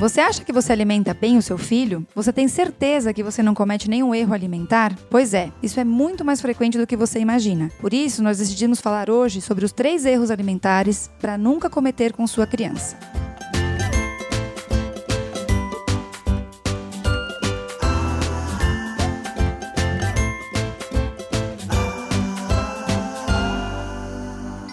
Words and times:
Você 0.00 0.18
acha 0.18 0.42
que 0.42 0.50
você 0.50 0.72
alimenta 0.72 1.12
bem 1.12 1.36
o 1.36 1.42
seu 1.42 1.58
filho? 1.58 2.06
Você 2.14 2.32
tem 2.32 2.48
certeza 2.48 3.12
que 3.12 3.22
você 3.22 3.42
não 3.42 3.52
comete 3.52 3.86
nenhum 3.86 4.14
erro 4.14 4.32
alimentar? 4.32 4.96
Pois 5.10 5.34
é, 5.34 5.52
isso 5.62 5.78
é 5.78 5.84
muito 5.84 6.24
mais 6.24 6.40
frequente 6.40 6.78
do 6.78 6.86
que 6.86 6.96
você 6.96 7.20
imagina. 7.20 7.70
Por 7.78 7.92
isso, 7.92 8.22
nós 8.22 8.38
decidimos 8.38 8.80
falar 8.80 9.10
hoje 9.10 9.42
sobre 9.42 9.62
os 9.62 9.72
três 9.72 10.06
erros 10.06 10.30
alimentares 10.30 11.10
para 11.20 11.36
nunca 11.36 11.68
cometer 11.68 12.14
com 12.14 12.26
sua 12.26 12.46
criança. 12.46 12.96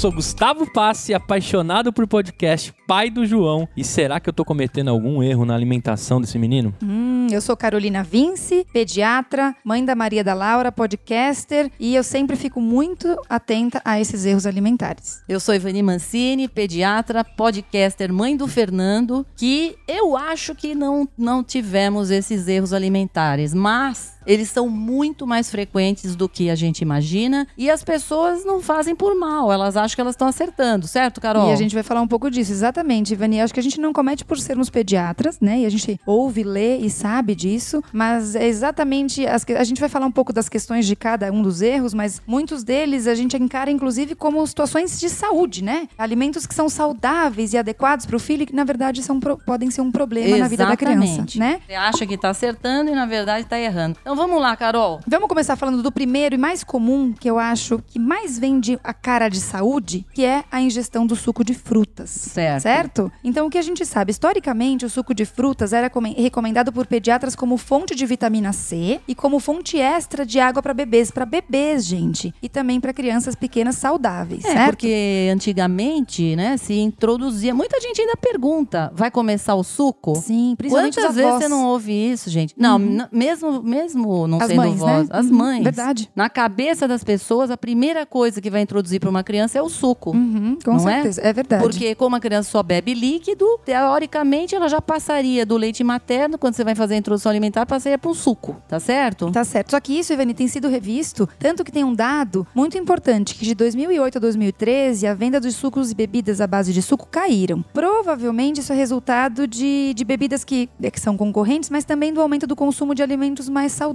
sou 0.00 0.10
Gustavo 0.10 0.64
Passi, 0.72 1.12
apaixonado 1.12 1.92
por 1.92 2.06
podcast, 2.06 2.72
pai 2.86 3.10
do 3.10 3.26
João. 3.26 3.68
E 3.76 3.84
será 3.84 4.18
que 4.18 4.30
eu 4.30 4.32
tô 4.32 4.46
cometendo 4.46 4.88
algum 4.88 5.22
erro 5.22 5.44
na 5.44 5.54
alimentação 5.54 6.22
desse 6.22 6.38
menino? 6.38 6.74
Hum, 6.82 7.26
eu 7.30 7.38
sou 7.42 7.54
Carolina 7.54 8.02
Vince, 8.02 8.66
pediatra, 8.72 9.54
mãe 9.62 9.84
da 9.84 9.94
Maria 9.94 10.24
da 10.24 10.32
Laura, 10.32 10.72
podcaster, 10.72 11.70
e 11.78 11.94
eu 11.94 12.02
sempre 12.02 12.34
fico 12.34 12.62
muito 12.62 13.14
atenta 13.28 13.82
a 13.84 14.00
esses 14.00 14.24
erros 14.24 14.46
alimentares. 14.46 15.22
Eu 15.28 15.38
sou 15.38 15.54
Ivani 15.54 15.82
Mancini, 15.82 16.48
pediatra, 16.48 17.22
podcaster, 17.22 18.10
mãe 18.10 18.34
do 18.34 18.48
Fernando, 18.48 19.26
que 19.36 19.76
eu 19.86 20.16
acho 20.16 20.54
que 20.54 20.74
não, 20.74 21.06
não 21.18 21.44
tivemos 21.44 22.10
esses 22.10 22.48
erros 22.48 22.72
alimentares, 22.72 23.52
mas 23.52 24.18
eles 24.30 24.48
são 24.48 24.68
muito 24.68 25.26
mais 25.26 25.50
frequentes 25.50 26.14
do 26.14 26.28
que 26.28 26.50
a 26.50 26.54
gente 26.54 26.82
imagina 26.82 27.48
e 27.58 27.68
as 27.68 27.82
pessoas 27.82 28.44
não 28.44 28.60
fazem 28.60 28.94
por 28.94 29.16
mal, 29.16 29.52
elas 29.52 29.76
acham 29.76 29.96
que 29.96 30.00
elas 30.00 30.14
estão 30.14 30.28
acertando, 30.28 30.86
certo, 30.86 31.20
Carol? 31.20 31.50
E 31.50 31.52
a 31.52 31.56
gente 31.56 31.74
vai 31.74 31.82
falar 31.82 32.00
um 32.00 32.06
pouco 32.06 32.30
disso, 32.30 32.52
exatamente, 32.52 33.12
Ivani. 33.12 33.40
Acho 33.40 33.52
que 33.52 33.58
a 33.58 33.62
gente 33.62 33.80
não 33.80 33.92
comete 33.92 34.24
por 34.24 34.38
sermos 34.38 34.70
pediatras, 34.70 35.40
né? 35.40 35.60
E 35.60 35.66
a 35.66 35.68
gente 35.68 35.98
ouve, 36.06 36.44
lê 36.44 36.76
e 36.76 36.88
sabe 36.88 37.34
disso, 37.34 37.82
mas 37.92 38.36
é 38.36 38.46
exatamente 38.46 39.26
as 39.26 39.44
que 39.44 39.52
a 39.52 39.64
gente 39.64 39.80
vai 39.80 39.88
falar 39.88 40.06
um 40.06 40.12
pouco 40.12 40.32
das 40.32 40.48
questões 40.48 40.86
de 40.86 40.94
cada 40.94 41.32
um 41.32 41.42
dos 41.42 41.60
erros, 41.60 41.92
mas 41.92 42.22
muitos 42.24 42.62
deles 42.62 43.08
a 43.08 43.16
gente 43.16 43.36
encara 43.36 43.68
inclusive 43.68 44.14
como 44.14 44.46
situações 44.46 45.00
de 45.00 45.08
saúde, 45.08 45.64
né? 45.64 45.88
Alimentos 45.98 46.46
que 46.46 46.54
são 46.54 46.68
saudáveis 46.68 47.52
e 47.52 47.58
adequados 47.58 48.06
para 48.06 48.16
o 48.16 48.20
filho 48.20 48.46
que 48.46 48.54
na 48.54 48.62
verdade 48.62 49.02
são 49.02 49.18
podem 49.18 49.72
ser 49.72 49.80
um 49.80 49.90
problema 49.90 50.36
exatamente. 50.36 50.40
na 50.40 50.48
vida 50.48 50.66
da 50.66 50.76
criança, 50.76 51.38
né? 51.38 51.60
Você 51.66 51.74
acha 51.74 52.06
que 52.06 52.14
está 52.14 52.30
acertando 52.30 52.90
e 52.90 52.94
na 52.94 53.06
verdade 53.06 53.42
está 53.42 53.58
errando. 53.58 53.98
Então 54.00 54.19
vamos 54.20 54.38
lá, 54.38 54.54
Carol. 54.54 55.00
Vamos 55.06 55.28
começar 55.28 55.56
falando 55.56 55.82
do 55.82 55.90
primeiro 55.90 56.34
e 56.34 56.38
mais 56.38 56.62
comum, 56.62 57.14
que 57.18 57.28
eu 57.28 57.38
acho 57.38 57.82
que 57.86 57.98
mais 57.98 58.38
vende 58.38 58.78
a 58.84 58.92
cara 58.92 59.30
de 59.30 59.40
saúde, 59.40 60.04
que 60.12 60.22
é 60.22 60.44
a 60.50 60.60
ingestão 60.60 61.06
do 61.06 61.16
suco 61.16 61.42
de 61.42 61.54
frutas. 61.54 62.10
Certo. 62.10 62.62
Certo? 62.62 63.12
Então, 63.24 63.46
o 63.46 63.50
que 63.50 63.56
a 63.56 63.62
gente 63.62 63.86
sabe? 63.86 64.10
Historicamente, 64.10 64.84
o 64.84 64.90
suco 64.90 65.14
de 65.14 65.24
frutas 65.24 65.72
era 65.72 65.90
recomendado 66.18 66.70
por 66.70 66.86
pediatras 66.86 67.34
como 67.34 67.56
fonte 67.56 67.94
de 67.94 68.04
vitamina 68.04 68.52
C 68.52 69.00
e 69.08 69.14
como 69.14 69.40
fonte 69.40 69.78
extra 69.78 70.26
de 70.26 70.38
água 70.38 70.62
para 70.62 70.74
bebês. 70.74 71.10
Para 71.10 71.24
bebês, 71.24 71.86
gente. 71.86 72.34
E 72.42 72.48
também 72.48 72.78
para 72.78 72.92
crianças 72.92 73.34
pequenas 73.34 73.76
saudáveis, 73.76 74.44
é, 74.44 74.52
certo? 74.52 74.70
Porque 74.72 75.30
antigamente, 75.32 76.36
né, 76.36 76.58
se 76.58 76.74
introduzia. 76.74 77.54
Muita 77.54 77.80
gente 77.80 78.02
ainda 78.02 78.16
pergunta: 78.16 78.92
vai 78.94 79.10
começar 79.10 79.54
o 79.54 79.64
suco? 79.64 80.14
Sim, 80.16 80.54
principalmente 80.58 81.00
Quantas 81.00 81.14
vezes 81.14 81.32
você 81.32 81.48
não 81.48 81.66
ouve 81.66 81.92
isso, 81.92 82.28
gente? 82.28 82.54
Não, 82.56 82.76
uhum. 82.76 83.06
mesmo, 83.10 83.62
mesmo 83.62 83.99
não 84.28 84.38
as 84.38 84.48
sendo 84.48 84.56
mães, 84.56 84.78
voz. 84.78 85.08
Né? 85.08 85.16
As 85.16 85.26
uhum, 85.26 85.36
mães. 85.36 85.64
Verdade. 85.64 86.10
Na 86.14 86.28
cabeça 86.28 86.86
das 86.86 87.04
pessoas, 87.04 87.50
a 87.50 87.56
primeira 87.56 88.04
coisa 88.06 88.40
que 88.40 88.50
vai 88.50 88.62
introduzir 88.62 89.00
para 89.00 89.10
uma 89.10 89.22
criança 89.22 89.58
é 89.58 89.62
o 89.62 89.68
suco. 89.68 90.10
Uhum, 90.10 90.58
com 90.64 90.72
não 90.72 90.78
certeza, 90.80 91.20
é? 91.22 91.28
é 91.28 91.32
verdade. 91.32 91.62
Porque 91.62 91.94
como 91.94 92.16
a 92.16 92.20
criança 92.20 92.50
só 92.50 92.62
bebe 92.62 92.94
líquido, 92.94 93.46
teoricamente 93.64 94.54
ela 94.54 94.68
já 94.68 94.80
passaria 94.80 95.44
do 95.44 95.56
leite 95.56 95.82
materno, 95.84 96.38
quando 96.38 96.54
você 96.54 96.64
vai 96.64 96.74
fazer 96.74 96.94
a 96.94 96.98
introdução 96.98 97.30
alimentar, 97.30 97.66
passaria 97.66 97.98
para 97.98 98.10
um 98.10 98.14
suco, 98.14 98.56
tá 98.68 98.80
certo? 98.80 99.30
Tá 99.30 99.44
certo. 99.44 99.70
Só 99.70 99.80
que 99.80 99.98
isso, 99.98 100.12
Ivani, 100.12 100.34
tem 100.34 100.48
sido 100.48 100.68
revisto, 100.68 101.28
tanto 101.38 101.64
que 101.64 101.72
tem 101.72 101.84
um 101.84 101.94
dado 101.94 102.46
muito 102.54 102.76
importante, 102.78 103.34
que 103.34 103.44
de 103.44 103.54
2008 103.54 104.18
a 104.18 104.20
2013, 104.20 105.06
a 105.06 105.14
venda 105.14 105.40
dos 105.40 105.54
sucos 105.54 105.90
e 105.90 105.94
bebidas 105.94 106.40
à 106.40 106.46
base 106.46 106.72
de 106.72 106.82
suco 106.82 107.06
caíram. 107.10 107.64
Provavelmente 107.72 108.60
isso 108.60 108.72
é 108.72 108.76
resultado 108.76 109.46
de, 109.46 109.92
de 109.94 110.04
bebidas 110.04 110.44
que, 110.44 110.68
que 110.92 111.00
são 111.00 111.16
concorrentes, 111.16 111.70
mas 111.70 111.84
também 111.84 112.12
do 112.12 112.20
aumento 112.20 112.46
do 112.46 112.56
consumo 112.56 112.94
de 112.94 113.02
alimentos 113.02 113.48
mais 113.48 113.72
saudáveis, 113.72 113.89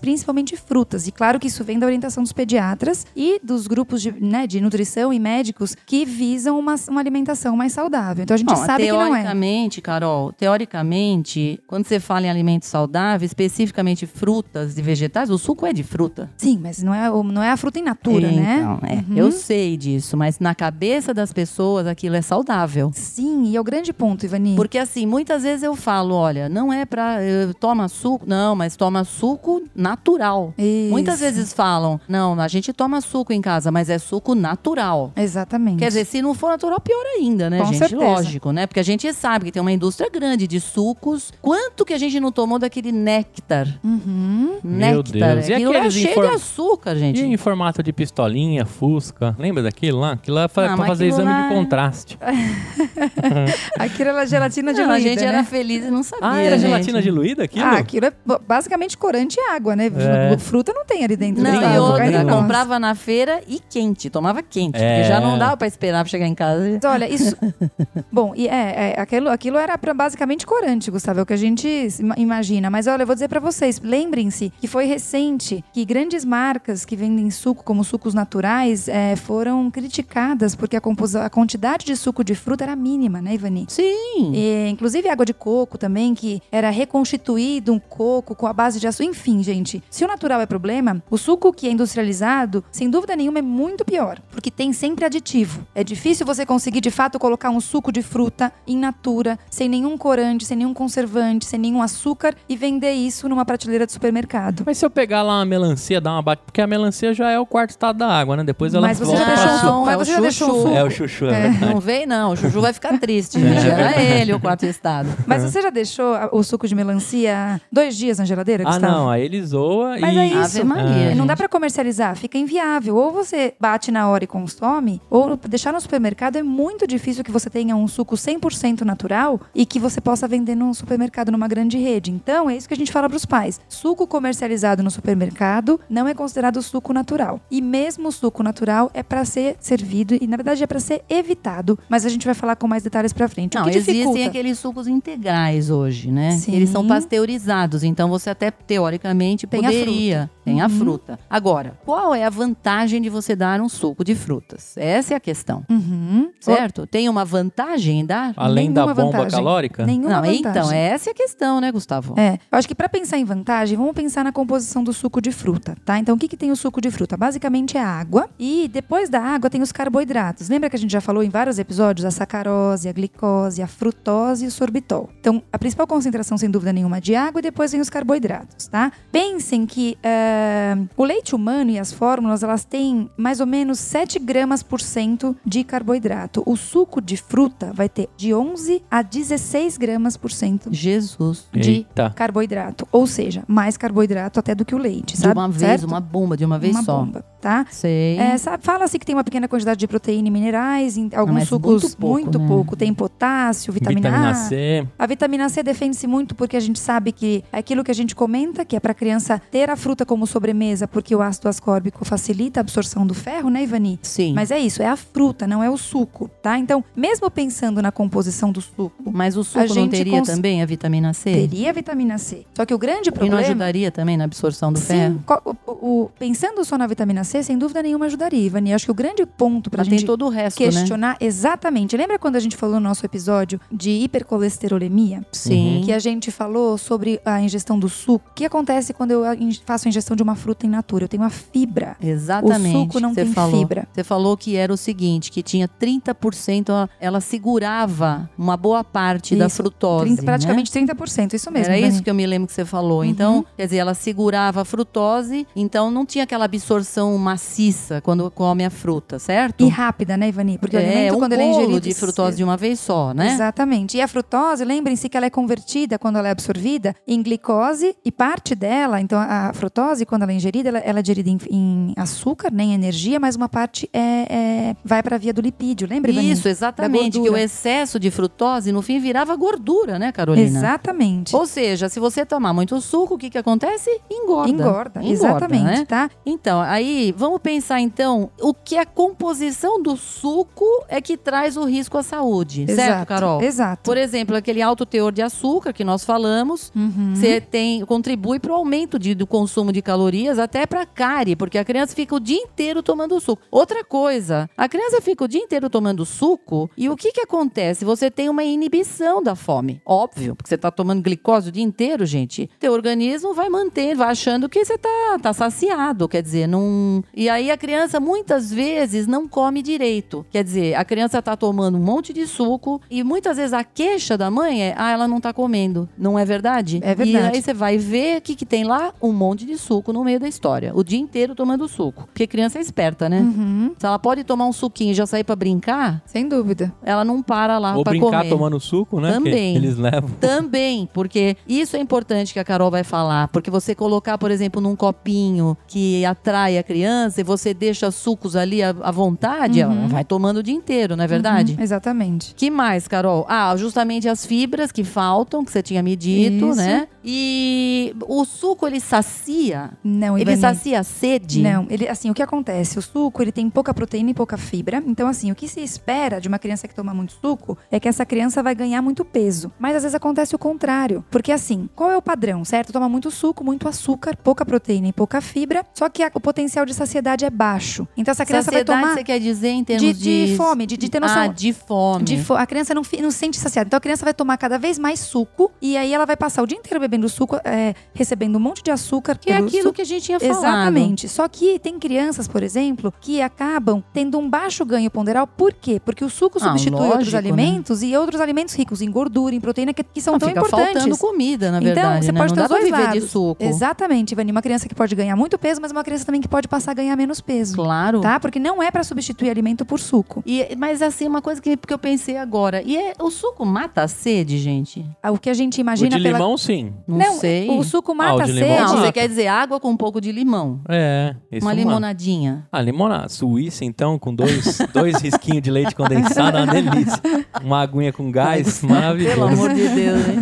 principalmente 0.00 0.56
frutas. 0.56 1.06
E 1.06 1.12
claro 1.12 1.38
que 1.38 1.48
isso 1.48 1.64
vem 1.64 1.78
da 1.78 1.86
orientação 1.86 2.22
dos 2.22 2.32
pediatras 2.32 3.06
e 3.16 3.40
dos 3.42 3.66
grupos 3.66 4.02
de, 4.02 4.12
né, 4.12 4.46
de 4.46 4.60
nutrição 4.60 5.12
e 5.12 5.18
médicos 5.18 5.74
que 5.86 6.04
visam 6.04 6.58
uma, 6.58 6.74
uma 6.88 7.00
alimentação 7.00 7.56
mais 7.56 7.72
saudável. 7.72 8.22
Então 8.22 8.34
a 8.34 8.38
gente 8.38 8.48
Bom, 8.48 8.56
sabe 8.56 8.84
que 8.84 8.92
não 8.92 9.02
é. 9.02 9.08
Teoricamente, 9.08 9.80
Carol, 9.80 10.32
teoricamente, 10.32 11.60
quando 11.66 11.86
você 11.86 12.00
fala 12.00 12.26
em 12.26 12.30
alimentos 12.30 12.68
saudáveis, 12.68 13.30
especificamente 13.30 14.06
frutas 14.06 14.78
e 14.78 14.82
vegetais, 14.82 15.30
o 15.30 15.38
suco 15.38 15.66
é 15.66 15.72
de 15.72 15.82
fruta. 15.82 16.30
Sim, 16.36 16.58
mas 16.62 16.82
não 16.82 16.94
é, 16.94 17.08
não 17.10 17.42
é 17.42 17.50
a 17.50 17.56
fruta 17.56 17.78
in 17.78 17.82
natura, 17.82 18.28
então, 18.28 18.78
né? 18.82 19.04
É. 19.08 19.12
Uhum. 19.12 19.16
Eu 19.16 19.32
sei 19.32 19.76
disso, 19.76 20.16
mas 20.16 20.38
na 20.38 20.54
cabeça 20.54 21.12
das 21.12 21.32
pessoas 21.32 21.86
aquilo 21.86 22.16
é 22.16 22.22
saudável. 22.22 22.90
Sim, 22.94 23.44
e 23.44 23.56
é 23.56 23.60
o 23.60 23.64
grande 23.64 23.92
ponto, 23.92 24.24
Ivani. 24.24 24.54
Porque 24.56 24.78
assim, 24.78 25.06
muitas 25.06 25.42
vezes 25.42 25.62
eu 25.62 25.74
falo, 25.74 26.14
olha, 26.14 26.48
não 26.48 26.72
é 26.72 26.84
pra. 26.84 27.18
Uh, 27.18 27.54
toma 27.54 27.88
suco. 27.88 28.24
Não, 28.26 28.54
mas 28.54 28.76
toma 28.76 29.04
suco 29.04 29.33
natural. 29.74 30.52
Isso. 30.58 30.90
Muitas 30.90 31.20
vezes 31.20 31.52
falam, 31.52 32.00
não, 32.08 32.38
a 32.40 32.48
gente 32.48 32.72
toma 32.72 33.00
suco 33.00 33.32
em 33.32 33.40
casa, 33.40 33.70
mas 33.70 33.88
é 33.90 33.98
suco 33.98 34.34
natural. 34.34 35.12
Exatamente. 35.16 35.78
Quer 35.78 35.88
dizer, 35.88 36.04
se 36.04 36.20
não 36.22 36.34
for 36.34 36.48
natural, 36.50 36.80
pior 36.80 37.04
ainda, 37.16 37.48
né, 37.50 37.58
Com 37.58 37.66
gente? 37.66 37.78
certeza. 37.78 38.02
Lógico, 38.02 38.52
né? 38.52 38.66
Porque 38.66 38.80
a 38.80 38.84
gente 38.84 39.12
sabe 39.12 39.46
que 39.46 39.52
tem 39.52 39.60
uma 39.60 39.72
indústria 39.72 40.08
grande 40.10 40.46
de 40.46 40.60
sucos. 40.60 41.32
Quanto 41.40 41.84
que 41.84 41.92
a 41.92 41.98
gente 41.98 42.18
não 42.20 42.30
tomou 42.32 42.58
daquele 42.58 42.92
néctar? 42.92 43.66
Uhum. 43.82 44.58
Meu 44.62 45.02
Néctar. 45.02 45.34
Deus. 45.34 45.48
E 45.48 45.54
Aquilo 45.54 45.72
é 45.72 45.76
aqueles 45.78 45.94
cheio 45.94 46.20
de 46.20 46.26
açúcar, 46.34 46.94
gente. 46.96 47.20
E 47.20 47.24
em 47.24 47.36
formato 47.36 47.82
de 47.82 47.92
pistolinha, 47.92 48.64
fusca. 48.64 49.34
Lembra 49.38 49.62
daquilo 49.62 50.00
lá? 50.00 50.12
Aquilo 50.12 50.36
lá 50.36 50.42
é 50.44 50.48
pra 50.48 50.72
Ah, 50.72 50.76
mas 50.76 50.86
fazer 50.88 51.06
exame 51.06 51.30
lá- 51.30 51.42
de 51.48 51.54
contraste. 51.54 52.18
Aquilo 53.78 54.10
era 54.10 54.26
gelatina 54.26 54.72
Não, 54.72 54.80
a 54.80 54.82
diluída, 54.82 55.08
gente 55.08 55.20
né? 55.20 55.26
era 55.26 55.44
feliz 55.44 55.84
e 55.84 55.90
não 55.90 56.02
sabia. 56.02 56.28
Ah, 56.28 56.40
era 56.40 56.56
gente. 56.58 56.66
gelatina 56.68 57.02
diluída 57.02 57.44
aquilo? 57.44 57.64
Ah, 57.64 57.78
aquilo 57.78 58.06
é 58.06 58.12
basicamente 58.46 58.96
corante 58.96 59.23
e 59.36 59.40
água, 59.50 59.74
né? 59.74 59.86
É. 60.32 60.38
Fruta 60.38 60.72
não 60.72 60.84
tem 60.84 61.04
ali 61.04 61.16
dentro. 61.16 61.42
Não, 61.42 61.74
e 61.74 61.78
outra, 61.78 62.24
comprava 62.24 62.78
na 62.78 62.94
feira 62.94 63.40
e 63.48 63.58
quente, 63.58 64.10
tomava 64.10 64.42
quente. 64.42 64.76
É. 64.76 64.96
Porque 64.96 65.08
já 65.08 65.20
não 65.20 65.38
dava 65.38 65.56
pra 65.56 65.66
esperar 65.66 66.04
pra 66.04 66.10
chegar 66.10 66.26
em 66.26 66.34
casa. 66.34 66.68
Mas 66.70 66.84
Olha, 66.84 67.08
isso. 67.08 67.36
Bom, 68.12 68.32
e 68.36 68.48
é, 68.48 68.94
é, 68.96 69.00
aquilo, 69.00 69.28
aquilo 69.30 69.56
era 69.58 69.76
pra 69.78 69.94
basicamente 69.94 70.46
corante, 70.46 70.90
Gustavo, 70.90 71.20
é 71.20 71.22
o 71.22 71.26
que 71.26 71.32
a 71.32 71.36
gente 71.36 71.66
ima- 71.98 72.14
imagina. 72.18 72.70
Mas 72.70 72.86
olha, 72.86 73.02
eu 73.02 73.06
vou 73.06 73.14
dizer 73.14 73.28
pra 73.28 73.40
vocês, 73.40 73.80
lembrem-se 73.82 74.52
que 74.60 74.66
foi 74.66 74.84
recente 74.86 75.64
que 75.72 75.84
grandes 75.84 76.24
marcas 76.24 76.84
que 76.84 76.96
vendem 76.96 77.30
suco, 77.30 77.62
como 77.64 77.84
sucos 77.84 78.14
naturais, 78.14 78.88
é, 78.88 79.16
foram 79.16 79.70
criticadas 79.70 80.54
porque 80.54 80.76
a, 80.76 80.80
a 81.24 81.30
quantidade 81.30 81.84
de 81.86 81.96
suco 81.96 82.22
de 82.24 82.34
fruta 82.34 82.64
era 82.64 82.76
mínima, 82.76 83.20
né, 83.20 83.34
Ivani? 83.34 83.66
Sim. 83.68 84.32
E, 84.34 84.68
inclusive 84.68 85.08
água 85.08 85.24
de 85.24 85.34
coco 85.34 85.78
também, 85.78 86.14
que 86.14 86.40
era 86.50 86.70
reconstituído 86.70 87.72
um 87.72 87.78
coco 87.78 88.34
com 88.34 88.46
a 88.46 88.52
base 88.52 88.78
de 88.80 88.86
açúcar. 88.86 89.04
Enfim, 89.14 89.42
gente, 89.44 89.80
se 89.88 90.04
o 90.04 90.08
natural 90.08 90.40
é 90.40 90.46
problema, 90.46 91.00
o 91.08 91.16
suco 91.16 91.52
que 91.52 91.68
é 91.68 91.70
industrializado, 91.70 92.64
sem 92.72 92.90
dúvida 92.90 93.14
nenhuma, 93.14 93.38
é 93.38 93.42
muito 93.42 93.84
pior. 93.84 94.18
Porque 94.32 94.50
tem 94.50 94.72
sempre 94.72 95.04
aditivo. 95.04 95.64
É 95.72 95.84
difícil 95.84 96.26
você 96.26 96.44
conseguir, 96.44 96.80
de 96.80 96.90
fato, 96.90 97.16
colocar 97.16 97.50
um 97.50 97.60
suco 97.60 97.92
de 97.92 98.02
fruta 98.02 98.52
in 98.66 98.76
natura, 98.76 99.38
sem 99.48 99.68
nenhum 99.68 99.96
corante, 99.96 100.44
sem 100.44 100.56
nenhum 100.56 100.74
conservante, 100.74 101.44
sem 101.46 101.60
nenhum 101.60 101.80
açúcar 101.80 102.34
e 102.48 102.56
vender 102.56 102.92
isso 102.92 103.28
numa 103.28 103.44
prateleira 103.44 103.86
de 103.86 103.92
supermercado. 103.92 104.64
Mas 104.66 104.78
se 104.78 104.84
eu 104.84 104.90
pegar 104.90 105.22
lá 105.22 105.38
uma 105.38 105.44
melancia, 105.44 106.00
dar 106.00 106.12
uma 106.12 106.22
bate... 106.22 106.42
Porque 106.44 106.60
a 106.60 106.66
melancia 106.66 107.14
já 107.14 107.30
é 107.30 107.38
o 107.38 107.46
quarto 107.46 107.70
estado 107.70 107.98
da 107.98 108.08
água, 108.08 108.36
né? 108.36 108.42
Depois 108.42 108.74
ela 108.74 108.86
Mas 108.88 108.98
você 108.98 109.16
já 109.16 109.24
deixou 109.24 109.46
um 109.52 109.58
suco. 109.60 109.90
é 109.90 109.96
o 109.96 109.98
você 109.98 110.12
já 110.12 110.20
deixou 110.20 110.48
um 110.48 110.50
chuchu. 110.50 110.62
suco. 110.64 110.74
É 110.76 110.84
o 110.84 110.90
chuchu, 110.90 111.24
é, 111.26 111.46
É. 111.46 111.50
Não 111.72 111.78
vem, 111.80 112.04
não. 112.04 112.32
O 112.32 112.36
Juju 112.36 112.60
vai 112.60 112.72
ficar 112.72 112.98
triste. 112.98 113.38
gente. 113.40 113.64
Era 113.68 114.02
ele 114.02 114.32
o 114.34 114.40
quarto 114.40 114.66
estado. 114.66 115.08
Mas 115.26 115.42
você 115.44 115.62
já 115.62 115.70
deixou 115.70 116.14
a- 116.14 116.28
o 116.32 116.42
suco 116.42 116.66
de 116.66 116.74
melancia 116.74 117.60
dois 117.70 117.96
dias 117.96 118.18
na 118.18 118.24
geladeira, 118.24 118.64
Ah, 118.66 118.72
Gustavo? 118.72 118.92
não. 118.92 119.03
Não, 119.04 119.10
aí 119.10 119.22
ele 119.24 119.44
zoa 119.44 119.96
Mas 120.00 120.14
e... 120.14 120.18
é 120.18 120.26
isso. 120.26 120.58
Ave 120.58 120.64
Maria, 120.64 121.10
É. 121.10 121.14
Não 121.14 121.26
dá 121.26 121.36
pra 121.36 121.48
comercializar, 121.48 122.16
fica 122.16 122.38
inviável. 122.38 122.96
Ou 122.96 123.12
você 123.12 123.54
bate 123.60 123.90
na 123.90 124.08
hora 124.08 124.24
e 124.24 124.26
consome, 124.26 125.00
ou 125.10 125.36
deixar 125.36 125.72
no 125.72 125.80
supermercado 125.80 126.36
é 126.36 126.42
muito 126.42 126.86
difícil 126.86 127.22
que 127.22 127.30
você 127.30 127.50
tenha 127.50 127.76
um 127.76 127.86
suco 127.86 128.14
100% 128.14 128.82
natural 128.82 129.40
e 129.54 129.66
que 129.66 129.78
você 129.78 130.00
possa 130.00 130.26
vender 130.26 130.54
num 130.54 130.72
supermercado, 130.72 131.30
numa 131.30 131.48
grande 131.48 131.78
rede. 131.78 132.10
Então, 132.10 132.48
é 132.48 132.56
isso 132.56 132.68
que 132.68 132.74
a 132.74 132.76
gente 132.76 132.92
fala 132.92 133.08
pros 133.08 133.24
pais. 133.24 133.60
Suco 133.68 134.06
comercializado 134.06 134.82
no 134.82 134.90
supermercado 134.90 135.80
não 135.88 136.08
é 136.08 136.14
considerado 136.14 136.60
suco 136.62 136.92
natural. 136.92 137.40
E 137.50 137.60
mesmo 137.60 138.08
o 138.08 138.12
suco 138.12 138.42
natural 138.42 138.90
é 138.94 139.02
pra 139.02 139.24
ser 139.24 139.56
servido 139.60 140.16
e, 140.20 140.26
na 140.26 140.36
verdade, 140.36 140.62
é 140.62 140.66
pra 140.66 140.80
ser 140.80 141.02
evitado. 141.08 141.78
Mas 141.88 142.04
a 142.06 142.08
gente 142.08 142.24
vai 142.24 142.34
falar 142.34 142.56
com 142.56 142.66
mais 142.66 142.82
detalhes 142.82 143.12
pra 143.12 143.28
frente. 143.28 143.54
Não, 143.54 143.62
o 143.62 143.64
que 143.70 143.78
existem 143.78 143.94
dificulta? 143.94 144.28
aqueles 144.28 144.58
sucos 144.58 144.88
integrais 144.88 145.70
hoje, 145.70 146.10
né? 146.10 146.32
Sim. 146.32 146.54
Eles 146.54 146.70
são 146.70 146.86
pasteurizados, 146.86 147.82
então 147.82 148.08
você 148.08 148.30
até 148.30 148.50
teoricamente 148.50 148.93
Tem 148.98 149.60
a 149.60 149.62
poderia. 149.70 150.30
Tem 150.44 150.60
a 150.60 150.64
Uhum. 150.66 150.70
fruta. 150.78 151.18
Agora, 151.28 151.78
qual 151.84 152.14
é 152.14 152.24
a 152.24 152.30
vantagem 152.30 153.00
de 153.00 153.08
você 153.08 153.34
dar 153.34 153.60
um 153.60 153.68
suco 153.68 154.04
de 154.04 154.14
frutas? 154.14 154.76
Essa 154.76 155.14
é 155.14 155.16
a 155.16 155.20
questão, 155.20 155.64
Uhum. 155.70 156.30
certo? 156.40 156.86
Tem 156.86 157.08
uma 157.08 157.24
vantagem 157.24 158.00
em 158.00 158.04
dar? 158.06 158.32
Além 158.36 158.70
da 158.72 158.82
Nenhuma 158.82 158.94
bomba 158.94 159.12
vantagem. 159.18 159.30
calórica? 159.38 159.86
Nenhuma 159.86 160.08
Não, 160.10 160.16
vantagem. 160.22 160.38
então, 160.40 160.70
essa 160.72 161.10
é 161.10 161.12
a 161.12 161.14
questão, 161.14 161.60
né, 161.60 161.72
Gustavo? 161.72 162.14
É, 162.18 162.34
eu 162.52 162.58
acho 162.58 162.68
que 162.68 162.74
para 162.74 162.88
pensar 162.88 163.18
em 163.18 163.24
vantagem, 163.24 163.76
vamos 163.76 163.92
pensar 163.94 164.22
na 164.24 164.32
composição 164.32 164.84
do 164.84 164.92
suco 164.92 165.20
de 165.20 165.32
fruta, 165.32 165.76
tá? 165.84 165.98
Então, 165.98 166.14
o 166.14 166.18
que, 166.18 166.28
que 166.28 166.36
tem 166.36 166.50
o 166.50 166.56
suco 166.56 166.80
de 166.80 166.90
fruta? 166.90 167.16
Basicamente 167.16 167.76
é 167.76 167.80
água 167.82 168.28
e 168.38 168.68
depois 168.68 169.08
da 169.08 169.20
água 169.22 169.48
tem 169.48 169.62
os 169.62 169.72
carboidratos. 169.72 170.48
Lembra 170.48 170.68
que 170.68 170.76
a 170.76 170.78
gente 170.78 170.90
já 170.92 171.00
falou 171.00 171.22
em 171.22 171.28
vários 171.30 171.58
episódios 171.58 172.04
a 172.04 172.10
sacarose, 172.10 172.88
a 172.88 172.92
glicose, 172.92 173.62
a 173.62 173.66
frutose 173.66 174.44
e 174.44 174.48
o 174.48 174.50
sorbitol. 174.50 175.08
Então, 175.20 175.42
a 175.52 175.58
principal 175.58 175.86
concentração, 175.86 176.36
sem 176.36 176.50
dúvida 176.50 176.72
nenhuma, 176.72 176.98
é 176.98 177.00
de 177.00 177.14
água 177.14 177.38
e 177.38 177.42
depois 177.42 177.72
vem 177.72 177.80
os 177.80 177.88
carboidratos, 177.90 178.66
tá? 178.68 178.83
Pensem 179.12 179.66
que 179.66 179.96
eh, 180.02 180.76
o 180.96 181.04
leite 181.04 181.34
humano 181.34 181.70
e 181.70 181.78
as 181.78 181.92
fórmulas, 181.92 182.42
elas 182.42 182.64
têm 182.64 183.08
mais 183.16 183.40
ou 183.40 183.46
menos 183.46 183.78
7 183.78 184.18
gramas 184.18 184.62
por 184.62 184.80
cento 184.80 185.36
de 185.44 185.62
carboidrato. 185.64 186.42
O 186.46 186.56
suco 186.56 187.00
de 187.00 187.16
fruta 187.16 187.72
vai 187.74 187.88
ter 187.88 188.08
de 188.16 188.34
11 188.34 188.82
a 188.90 189.02
16 189.02 189.76
gramas 189.76 190.16
por 190.16 190.30
cento 190.30 190.68
Jesus. 190.72 191.46
de 191.52 191.70
Eita. 191.70 192.10
carboidrato. 192.14 192.86
Ou 192.90 193.06
seja, 193.06 193.44
mais 193.46 193.76
carboidrato 193.76 194.40
até 194.40 194.54
do 194.54 194.64
que 194.64 194.74
o 194.74 194.78
leite, 194.78 195.14
De 195.14 195.20
sabe? 195.20 195.38
uma 195.38 195.48
vez, 195.48 195.60
Certo? 195.80 195.86
uma 195.86 196.00
bomba, 196.00 196.36
de 196.36 196.44
uma 196.44 196.58
vez 196.58 196.74
Uma 196.74 196.82
só. 196.82 196.98
bomba, 196.98 197.24
tá? 197.40 197.66
Sei. 197.70 198.18
É, 198.18 198.36
Fala-se 198.60 198.98
que 198.98 199.06
tem 199.06 199.14
uma 199.14 199.24
pequena 199.24 199.46
quantidade 199.48 199.78
de 199.78 199.86
proteína 199.86 200.28
e 200.28 200.30
minerais, 200.30 200.96
em 200.96 201.10
alguns 201.14 201.34
mas 201.34 201.48
sucos 201.48 201.82
muito 201.82 201.96
pouco, 201.98 202.12
muito 202.12 202.38
né? 202.38 202.46
pouco. 202.48 202.76
Tem 202.76 202.92
potássio, 202.94 203.72
vitamina, 203.72 204.08
Vitamina 204.10 204.30
A. 204.30 204.34
C. 204.34 204.86
A 204.98 205.06
vitamina 205.06 205.48
C 205.48 205.62
defende-se 205.62 206.06
muito 206.06 206.34
porque 206.34 206.56
a 206.56 206.60
gente 206.60 206.78
sabe 206.78 207.12
que 207.12 207.44
é 207.52 207.58
aquilo 207.58 207.84
que 207.84 207.90
a 207.90 207.94
gente 207.94 208.14
comenta, 208.14 208.63
que 208.64 208.76
é 208.76 208.80
para 208.80 208.92
a 208.92 208.94
criança 208.94 209.40
ter 209.50 209.68
a 209.70 209.76
fruta 209.76 210.04
como 210.06 210.26
sobremesa, 210.26 210.86
porque 210.88 211.14
o 211.14 211.22
ácido 211.22 211.48
ascórbico 211.48 212.04
facilita 212.04 212.60
a 212.60 212.62
absorção 212.62 213.06
do 213.06 213.14
ferro, 213.14 213.50
né, 213.50 213.62
Ivani? 213.62 213.98
Sim. 214.02 214.32
Mas 214.34 214.50
é 214.50 214.58
isso, 214.58 214.82
é 214.82 214.86
a 214.86 214.96
fruta, 214.96 215.46
não 215.46 215.62
é 215.62 215.70
o 215.70 215.76
suco, 215.76 216.28
tá? 216.42 216.58
Então, 216.58 216.82
mesmo 216.96 217.30
pensando 217.30 217.80
na 217.82 217.92
composição 217.92 218.50
do 218.50 218.60
suco, 218.60 219.10
Mas 219.12 219.36
o 219.36 219.40
a 219.40 219.44
suco 219.44 219.58
não 219.66 219.74
gente 219.74 219.90
teria 219.90 220.18
cons- 220.18 220.28
também 220.28 220.62
a 220.62 220.66
vitamina 220.66 221.12
C? 221.12 221.30
teria 221.32 221.72
vitamina 221.72 222.18
C. 222.18 222.44
Só 222.54 222.64
que 222.64 222.74
o 222.74 222.78
grande 222.78 223.08
E 223.08 223.12
não 223.12 223.18
problema 223.18 223.40
ajudaria 223.40 223.90
também 223.90 224.16
na 224.16 224.24
absorção 224.24 224.72
do 224.72 224.80
ferro? 224.80 225.14
Sim, 225.16 225.22
co- 225.26 225.56
o- 225.66 225.72
o- 226.04 226.10
pensando 226.18 226.64
só 226.64 226.76
na 226.78 226.86
vitamina 226.86 227.24
C, 227.24 227.42
sem 227.42 227.58
dúvida 227.58 227.82
nenhuma 227.82 228.06
ajudaria, 228.06 228.40
Ivani. 228.46 228.72
Acho 228.72 228.86
que 228.86 228.90
o 228.90 228.94
grande 228.94 229.24
ponto 229.26 229.70
Mas 229.76 229.88
tem 229.88 229.98
gente 229.98 230.06
todo 230.06 230.24
o 230.24 230.28
resto, 230.28 230.60
né? 230.62 230.70
questionar 230.70 231.16
exatamente. 231.20 231.96
Lembra 231.96 232.18
quando 232.18 232.36
a 232.36 232.40
gente 232.40 232.56
falou 232.56 232.76
no 232.76 232.88
nosso 232.88 233.04
episódio 233.04 233.60
de 233.70 233.90
hipercolesterolemia? 233.90 235.24
Sim. 235.32 235.82
Que 235.84 235.92
a 235.92 235.98
gente 235.98 236.30
falou 236.30 236.76
sobre 236.78 237.20
a 237.24 237.40
ingestão 237.40 237.78
do 237.78 237.88
suco. 237.88 238.24
O 238.30 238.34
que 238.34 238.44
acontece 238.54 238.94
quando 238.94 239.10
eu 239.10 239.24
faço 239.66 239.86
a 239.86 239.90
ingestão 239.90 240.16
de 240.16 240.22
uma 240.22 240.36
fruta 240.36 240.64
in 240.66 240.70
natura? 240.70 241.04
Eu 241.04 241.08
tenho 241.08 241.24
a 241.24 241.30
fibra. 241.30 241.96
Exatamente. 242.00 242.76
O 242.76 242.80
suco 242.82 243.00
não 243.00 243.12
tem 243.12 243.26
falou. 243.26 243.58
fibra. 243.58 243.88
Você 243.92 244.04
falou 244.04 244.36
que 244.36 244.56
era 244.56 244.72
o 244.72 244.76
seguinte, 244.76 245.30
que 245.30 245.42
tinha 245.42 245.68
30%, 245.68 246.70
ó, 246.70 246.88
ela 247.00 247.20
segurava 247.20 248.30
uma 248.38 248.56
boa 248.56 248.84
parte 248.84 249.34
da 249.34 249.46
Isso, 249.46 249.56
frutose, 249.56 250.04
30, 250.04 250.22
né? 250.22 250.26
praticamente 250.26 250.70
30%, 250.70 251.34
isso 251.34 251.50
mesmo. 251.50 251.72
Era 251.72 251.80
isso 251.80 252.02
que 252.02 252.08
eu 252.08 252.14
me 252.14 252.26
lembro 252.26 252.46
que 252.46 252.52
você 252.52 252.64
falou. 252.64 253.00
Uhum. 253.00 253.04
Então, 253.04 253.44
quer 253.56 253.64
dizer, 253.64 253.78
ela 253.78 253.94
segurava 253.94 254.62
a 254.62 254.64
frutose, 254.64 255.46
então 255.56 255.90
não 255.90 256.06
tinha 256.06 256.24
aquela 256.24 256.44
absorção 256.44 257.16
maciça 257.18 258.00
quando 258.02 258.30
come 258.30 258.64
a 258.64 258.70
fruta, 258.70 259.18
certo? 259.18 259.64
E 259.64 259.68
rápida, 259.68 260.16
né, 260.16 260.28
Ivani? 260.28 260.58
Porque 260.58 260.76
o 260.76 260.80
é, 260.80 260.86
alimento, 260.86 261.16
um 261.16 261.18
quando 261.18 261.32
ele 261.32 261.42
é 261.42 261.50
ingerido... 261.50 261.80
de 261.80 261.94
frutose 261.94 262.36
de 262.36 262.44
uma 262.44 262.56
vez 262.56 262.78
só, 262.78 263.12
né? 263.12 263.32
Exatamente. 263.32 263.96
E 263.96 264.00
a 264.00 264.06
frutose, 264.06 264.64
lembrem-se 264.64 265.08
que 265.08 265.16
ela 265.16 265.26
é 265.26 265.30
convertida, 265.30 265.98
quando 265.98 266.16
ela 266.16 266.28
é 266.28 266.30
absorvida, 266.30 266.94
em 267.06 267.22
glicose 267.22 267.96
e 268.04 268.12
parte 268.12 268.43
dela, 268.54 269.00
então 269.00 269.16
a 269.18 269.52
frutose, 269.54 270.04
quando 270.04 270.22
ela 270.24 270.32
é 270.32 270.34
ingerida, 270.34 270.68
ela, 270.70 270.78
ela 270.80 270.98
é 270.98 271.02
digerida 271.02 271.30
em, 271.30 271.38
em 271.50 271.92
açúcar, 271.96 272.50
nem 272.52 272.72
em 272.72 272.74
energia, 272.74 273.20
mas 273.20 273.36
uma 273.36 273.48
parte 273.48 273.88
é, 273.92 274.00
é- 274.28 274.76
vai 274.84 275.02
para 275.04 275.14
a 275.14 275.18
via 275.18 275.32
do 275.32 275.40
lipídio, 275.40 275.86
lembra, 275.88 276.10
Ivani? 276.10 276.32
Isso, 276.32 276.48
exatamente. 276.48 277.20
Que 277.20 277.30
o 277.30 277.36
excesso 277.36 277.98
de 278.00 278.10
frutose, 278.10 278.72
no 278.72 278.82
fim, 278.82 278.98
virava 278.98 279.34
gordura, 279.36 279.98
né, 279.98 280.10
Carolina? 280.10 280.58
Exatamente. 280.58 281.34
Ou 281.36 281.46
seja, 281.46 281.88
se 281.88 282.00
você 282.00 282.26
tomar 282.26 282.52
muito 282.52 282.78
suco, 282.80 283.14
o 283.14 283.18
que, 283.18 283.30
que 283.30 283.38
acontece? 283.38 283.88
Engorda. 284.10 284.50
Engorda, 284.50 285.04
exatamente, 285.04 285.64
né? 285.64 285.84
tá? 285.86 286.10
Então, 286.26 286.60
aí, 286.60 287.14
vamos 287.16 287.40
pensar 287.40 287.80
então 287.80 288.30
o 288.42 288.52
que 288.52 288.76
a 288.76 288.84
composição 288.84 289.80
do 289.80 289.96
suco 289.96 290.64
é 290.88 291.00
que 291.00 291.16
traz 291.16 291.56
o 291.56 291.64
risco 291.64 291.96
à 291.96 292.02
saúde, 292.02 292.66
certo, 292.66 292.80
Exato, 292.80 293.06
Carol? 293.06 293.42
Exato. 293.42 293.82
Por 293.84 293.96
exemplo, 293.96 294.36
aquele 294.36 294.60
alto 294.60 294.84
teor 294.84 295.12
de 295.12 295.22
açúcar 295.22 295.72
que 295.72 295.84
nós 295.84 296.04
falamos, 296.04 296.72
Uhum. 296.74 297.14
você 297.14 297.40
tem 297.40 297.84
contribui 297.84 298.33
para 298.38 298.52
o 298.52 298.54
aumento 298.54 298.98
de- 298.98 299.14
do 299.14 299.26
consumo 299.26 299.72
de 299.72 299.80
calorias, 299.82 300.38
até 300.38 300.66
para 300.66 300.84
cárie, 300.86 301.36
porque 301.36 301.58
a 301.58 301.64
criança 301.64 301.94
fica 301.94 302.14
o 302.14 302.20
dia 302.20 302.38
inteiro 302.38 302.82
tomando 302.82 303.18
suco. 303.20 303.42
Outra 303.50 303.84
coisa, 303.84 304.48
a 304.56 304.68
criança 304.68 305.00
fica 305.00 305.24
o 305.24 305.28
dia 305.28 305.40
inteiro 305.40 305.68
tomando 305.70 306.04
suco 306.04 306.70
e 306.76 306.88
o 306.88 306.96
que 306.96 307.12
que 307.12 307.20
acontece? 307.20 307.84
Você 307.84 308.10
tem 308.10 308.28
uma 308.28 308.44
inibição 308.44 309.22
da 309.22 309.34
fome, 309.34 309.80
óbvio, 309.84 310.34
porque 310.34 310.48
você 310.48 310.54
está 310.54 310.70
tomando 310.70 311.02
glicose 311.02 311.48
o 311.48 311.52
dia 311.52 311.62
inteiro, 311.62 312.04
gente. 312.06 312.48
Teu 312.58 312.72
organismo 312.72 313.34
vai 313.34 313.48
manter, 313.48 313.94
vai 313.94 314.08
achando 314.10 314.48
que 314.48 314.64
você 314.64 314.76
tá, 314.78 315.18
tá 315.20 315.32
saciado, 315.32 316.08
quer 316.08 316.22
dizer, 316.22 316.46
não. 316.46 317.02
E 317.14 317.28
aí 317.28 317.50
a 317.50 317.56
criança 317.56 318.00
muitas 318.00 318.52
vezes 318.52 319.06
não 319.06 319.28
come 319.28 319.62
direito. 319.62 320.24
Quer 320.30 320.44
dizer, 320.44 320.74
a 320.74 320.84
criança 320.84 321.20
tá 321.22 321.36
tomando 321.36 321.76
um 321.78 321.80
monte 321.82 322.12
de 322.12 322.26
suco 322.26 322.80
e 322.90 323.02
muitas 323.02 323.36
vezes 323.36 323.52
a 323.52 323.62
queixa 323.64 324.16
da 324.16 324.30
mãe 324.30 324.62
é: 324.62 324.74
ah, 324.76 324.90
ela 324.90 325.08
não 325.08 325.20
tá 325.20 325.32
comendo. 325.32 325.88
Não 325.96 326.18
é 326.18 326.24
verdade? 326.24 326.80
É 326.82 326.94
verdade. 326.94 327.10
E 327.34 327.36
aí 327.36 327.42
você 327.42 327.52
vai 327.54 327.78
ver 327.78 328.20
o 328.24 328.26
que, 328.26 328.34
que 328.34 328.46
tem 328.46 328.64
lá? 328.64 328.94
Um 329.02 329.12
monte 329.12 329.44
de 329.44 329.58
suco 329.58 329.92
no 329.92 330.02
meio 330.02 330.18
da 330.18 330.26
história. 330.26 330.72
O 330.74 330.82
dia 330.82 330.98
inteiro 330.98 331.34
tomando 331.34 331.68
suco. 331.68 332.04
Porque 332.06 332.26
criança 332.26 332.58
é 332.58 332.62
esperta, 332.62 333.06
né? 333.06 333.20
Uhum. 333.20 333.74
Se 333.78 333.84
ela 333.84 333.98
pode 333.98 334.24
tomar 334.24 334.46
um 334.46 334.52
suquinho 334.52 334.92
e 334.92 334.94
já 334.94 335.04
sair 335.06 335.24
pra 335.24 335.36
brincar, 335.36 336.02
Sem 336.06 336.26
dúvida. 336.26 336.72
ela 336.82 337.04
não 337.04 337.22
para 337.22 337.58
lá 337.58 337.76
Ou 337.76 337.84
pra 337.84 337.90
brincar 337.90 338.18
comer. 338.22 338.28
tomando 338.30 338.58
suco, 338.58 338.98
né? 338.98 339.08
que 339.08 339.14
Também. 339.14 339.56
eles 339.56 339.76
levam. 339.76 340.08
Também, 340.18 340.88
porque 340.92 341.36
isso 341.46 341.76
é 341.76 341.80
importante 341.80 342.32
que 342.32 342.38
a 342.38 342.44
Carol 342.44 342.70
vai 342.70 342.82
falar. 342.82 343.28
Porque 343.28 343.50
você 343.50 343.74
colocar, 343.74 344.16
por 344.16 344.30
exemplo, 344.30 344.58
num 344.58 344.74
copinho 344.74 345.54
que 345.66 346.02
atrai 346.06 346.56
a 346.56 346.62
criança 346.62 347.20
e 347.20 347.24
você 347.24 347.52
deixa 347.52 347.90
sucos 347.90 348.34
ali 348.36 348.62
à, 348.62 348.70
à 348.70 348.90
vontade, 348.90 349.62
Uhum. 349.62 349.70
ela 349.80 349.88
vai 349.88 350.04
tomando 350.04 350.38
o 350.38 350.42
dia 350.42 350.54
inteiro, 350.54 350.96
não 350.96 351.04
é 351.04 351.06
verdade? 351.06 351.54
Uhum, 351.58 351.62
exatamente. 351.62 352.34
Que 352.34 352.50
mais, 352.50 352.88
Carol? 352.88 353.26
Ah, 353.28 353.54
justamente 353.56 354.08
as 354.08 354.24
fibras 354.24 354.72
que 354.72 354.82
faltam, 354.82 355.44
que 355.44 355.52
você 355.52 355.62
tinha 355.62 355.82
me 355.82 355.94
dito, 355.94 356.46
Isso. 356.48 356.56
né? 356.56 356.88
E 357.04 357.94
o 358.20 358.24
suco, 358.24 358.66
ele 358.66 358.80
sacia? 358.80 359.70
Não, 359.82 360.16
Ele 360.18 360.32
Ivani. 360.32 360.40
sacia 360.40 360.80
a 360.80 360.82
sede? 360.82 361.40
Não, 361.42 361.66
ele 361.70 361.88
assim, 361.88 362.10
o 362.10 362.14
que 362.14 362.22
acontece? 362.22 362.78
O 362.78 362.82
suco, 362.82 363.22
ele 363.22 363.32
tem 363.32 363.48
pouca 363.50 363.72
proteína 363.72 364.10
e 364.10 364.14
pouca 364.14 364.36
fibra. 364.36 364.82
Então 364.86 365.06
assim, 365.08 365.30
o 365.30 365.34
que 365.34 365.48
se 365.48 365.60
espera 365.60 366.20
de 366.20 366.28
uma 366.28 366.38
criança 366.38 366.66
que 366.68 366.74
toma 366.74 366.92
muito 366.94 367.14
suco 367.20 367.56
é 367.70 367.78
que 367.80 367.88
essa 367.88 368.04
criança 368.04 368.42
vai 368.42 368.54
ganhar 368.54 368.80
muito 368.82 369.04
peso. 369.04 369.52
Mas 369.58 369.76
às 369.76 369.82
vezes 369.82 369.94
acontece 369.94 370.34
o 370.34 370.38
contrário, 370.38 371.04
porque 371.10 371.32
assim, 371.32 371.68
qual 371.74 371.90
é 371.90 371.96
o 371.96 372.02
padrão, 372.02 372.44
certo? 372.44 372.72
Toma 372.72 372.88
muito 372.88 373.10
suco, 373.10 373.44
muito 373.44 373.68
açúcar, 373.68 374.16
pouca 374.16 374.44
proteína 374.44 374.88
e 374.88 374.92
pouca 374.92 375.20
fibra, 375.20 375.64
só 375.74 375.88
que 375.88 376.02
a- 376.02 376.10
o 376.14 376.20
potencial 376.20 376.64
de 376.66 376.74
saciedade 376.74 377.24
é 377.24 377.30
baixo. 377.30 377.86
Então 377.96 378.12
essa 378.12 378.24
criança 378.24 378.46
Saciedade, 378.50 378.70
vai 378.70 378.80
tomar 378.82 378.94
você 378.94 379.04
quer 379.04 379.18
dizer 379.20 379.48
em 379.48 379.60
de, 379.60 379.64
termos 379.64 379.98
de... 379.98 380.26
de 380.26 380.36
fome, 380.36 380.66
de, 380.66 380.76
de 380.76 380.88
ter 380.88 381.00
noção 381.00 381.22
Ah, 381.22 381.26
de 381.28 381.52
fome. 381.52 382.04
de 382.04 382.18
fo- 382.22 382.34
a 382.34 382.46
criança 382.46 382.74
não, 382.74 382.82
não 383.00 383.10
se 383.10 383.18
sente 383.18 383.36
saciada. 383.38 383.66
Então 383.68 383.78
a 383.78 383.80
criança 383.80 384.04
vai 384.04 384.14
tomar 384.14 384.36
cada 384.36 384.58
vez 384.58 384.78
mais 384.78 385.00
suco 385.00 385.50
e 385.60 385.76
aí 385.76 385.92
ela 385.92 386.04
vai 386.06 386.16
passar 386.16 386.42
o 386.42 386.46
dia 386.46 386.58
inteiro 386.58 386.80
bebendo 386.80 387.08
suco, 387.08 387.36
é, 387.44 387.74
recebendo 388.04 388.36
um 388.36 388.40
monte 388.40 388.62
de 388.62 388.70
açúcar. 388.70 389.16
Que 389.18 389.30
é 389.30 389.36
aquilo 389.36 389.72
que 389.72 389.82
a 389.82 389.84
gente 389.84 390.04
tinha 390.04 390.20
falado. 390.20 390.38
Exatamente. 390.38 391.08
Só 391.08 391.26
que 391.28 391.58
tem 391.58 391.78
crianças, 391.78 392.28
por 392.28 392.42
exemplo, 392.42 392.92
que 393.00 393.20
acabam 393.22 393.82
tendo 393.92 394.18
um 394.18 394.28
baixo 394.28 394.64
ganho 394.64 394.90
ponderal. 394.90 395.26
Por 395.26 395.52
quê? 395.52 395.80
Porque 395.84 396.04
o 396.04 396.10
suco 396.10 396.38
Ah, 396.40 396.48
substitui 396.48 396.76
lógico, 396.78 396.92
outros 396.94 397.12
né? 397.12 397.18
alimentos 397.18 397.82
e 397.82 397.96
outros 397.96 398.20
alimentos 398.20 398.54
ricos 398.54 398.80
em 398.82 398.90
gordura, 398.90 399.34
em 399.34 399.40
proteína, 399.40 399.72
que, 399.72 399.82
que 399.82 400.00
são 400.00 400.12
Não, 400.14 400.18
tão 400.18 400.28
fica 400.28 400.40
importantes. 400.40 400.72
faltando 400.74 400.98
comida, 400.98 401.50
na 401.50 401.58
então, 401.58 401.74
verdade, 401.74 402.04
você 402.06 402.12
né? 402.12 402.20
pode 402.20 402.30
Não 402.32 402.36
ter 402.36 402.42
os 402.42 402.48
dois 402.48 402.64
viver 402.64 402.82
lados. 402.84 403.02
de 403.02 403.08
suco. 403.08 403.42
Exatamente, 403.42 404.12
Ivani. 404.12 404.30
Uma 404.30 404.42
criança 404.42 404.68
que 404.68 404.74
pode 404.74 404.94
ganhar 404.94 405.16
muito 405.16 405.38
peso, 405.38 405.60
mas 405.60 405.72
uma 405.72 405.82
criança 405.82 406.04
também 406.04 406.20
que 406.20 406.28
pode 406.28 406.46
passar 406.48 406.72
a 406.72 406.74
ganhar 406.74 406.96
menos 406.96 407.20
peso. 407.20 407.54
Claro. 407.56 408.00
Tá? 408.00 408.20
Porque 408.20 408.38
não 408.38 408.62
é 408.62 408.70
pra 408.70 408.84
substituir 408.84 409.30
alimento 409.30 409.64
por 409.64 409.78
suco. 409.80 410.22
E, 410.26 410.54
mas 410.56 410.82
assim, 410.82 411.06
uma 411.06 411.22
coisa 411.22 411.40
que, 411.40 411.56
que 411.56 411.72
eu 411.72 411.78
pensei 411.78 412.16
agora. 412.16 412.62
E 412.62 412.76
é, 412.76 412.92
o 413.00 413.10
suco 413.10 413.44
mata 413.46 413.82
a 413.82 413.88
sede, 413.88 414.38
gente? 414.38 414.84
O 415.10 415.18
que 415.18 415.30
a 415.30 415.34
gente 415.34 415.58
O 415.58 415.60
imagina 415.60 415.96
de 415.96 416.02
pela 416.02 416.18
limão, 416.18 416.36
sim. 416.36 416.72
Não, 416.86 416.98
Não, 416.98 417.14
sei. 417.18 417.48
o 417.50 417.62
suco 417.62 417.93
mata 417.94 418.22
Ah, 418.22 418.26
sede. 418.26 418.40
limão 418.40 418.60
Não, 418.60 418.68
você 418.68 418.76
mata. 418.76 418.92
quer 418.92 419.08
dizer 419.08 419.26
água 419.28 419.58
com 419.60 419.70
um 419.70 419.76
pouco 419.76 420.00
de 420.00 420.12
limão. 420.12 420.60
É, 420.68 421.14
isso 421.32 421.44
uma 421.46 421.50
mata. 421.54 421.56
limonadinha. 421.64 422.46
Ah, 422.52 422.60
limonada. 422.60 423.08
Suíça, 423.08 423.64
então, 423.64 423.98
com 423.98 424.14
dois, 424.14 424.58
dois 424.72 425.00
risquinhos 425.00 425.42
de 425.42 425.50
leite 425.50 425.74
condensado, 425.74 426.36
é 426.38 426.42
uma 426.42 426.52
delícia. 426.52 427.00
Uma 427.42 427.62
aguinha 427.62 427.92
com 427.92 428.10
gás, 428.10 428.62
maravilhoso. 428.62 429.14
Pelo 429.14 429.26
amor 429.28 429.54
de 429.54 429.68
Deus, 429.68 430.08
hein? 430.08 430.18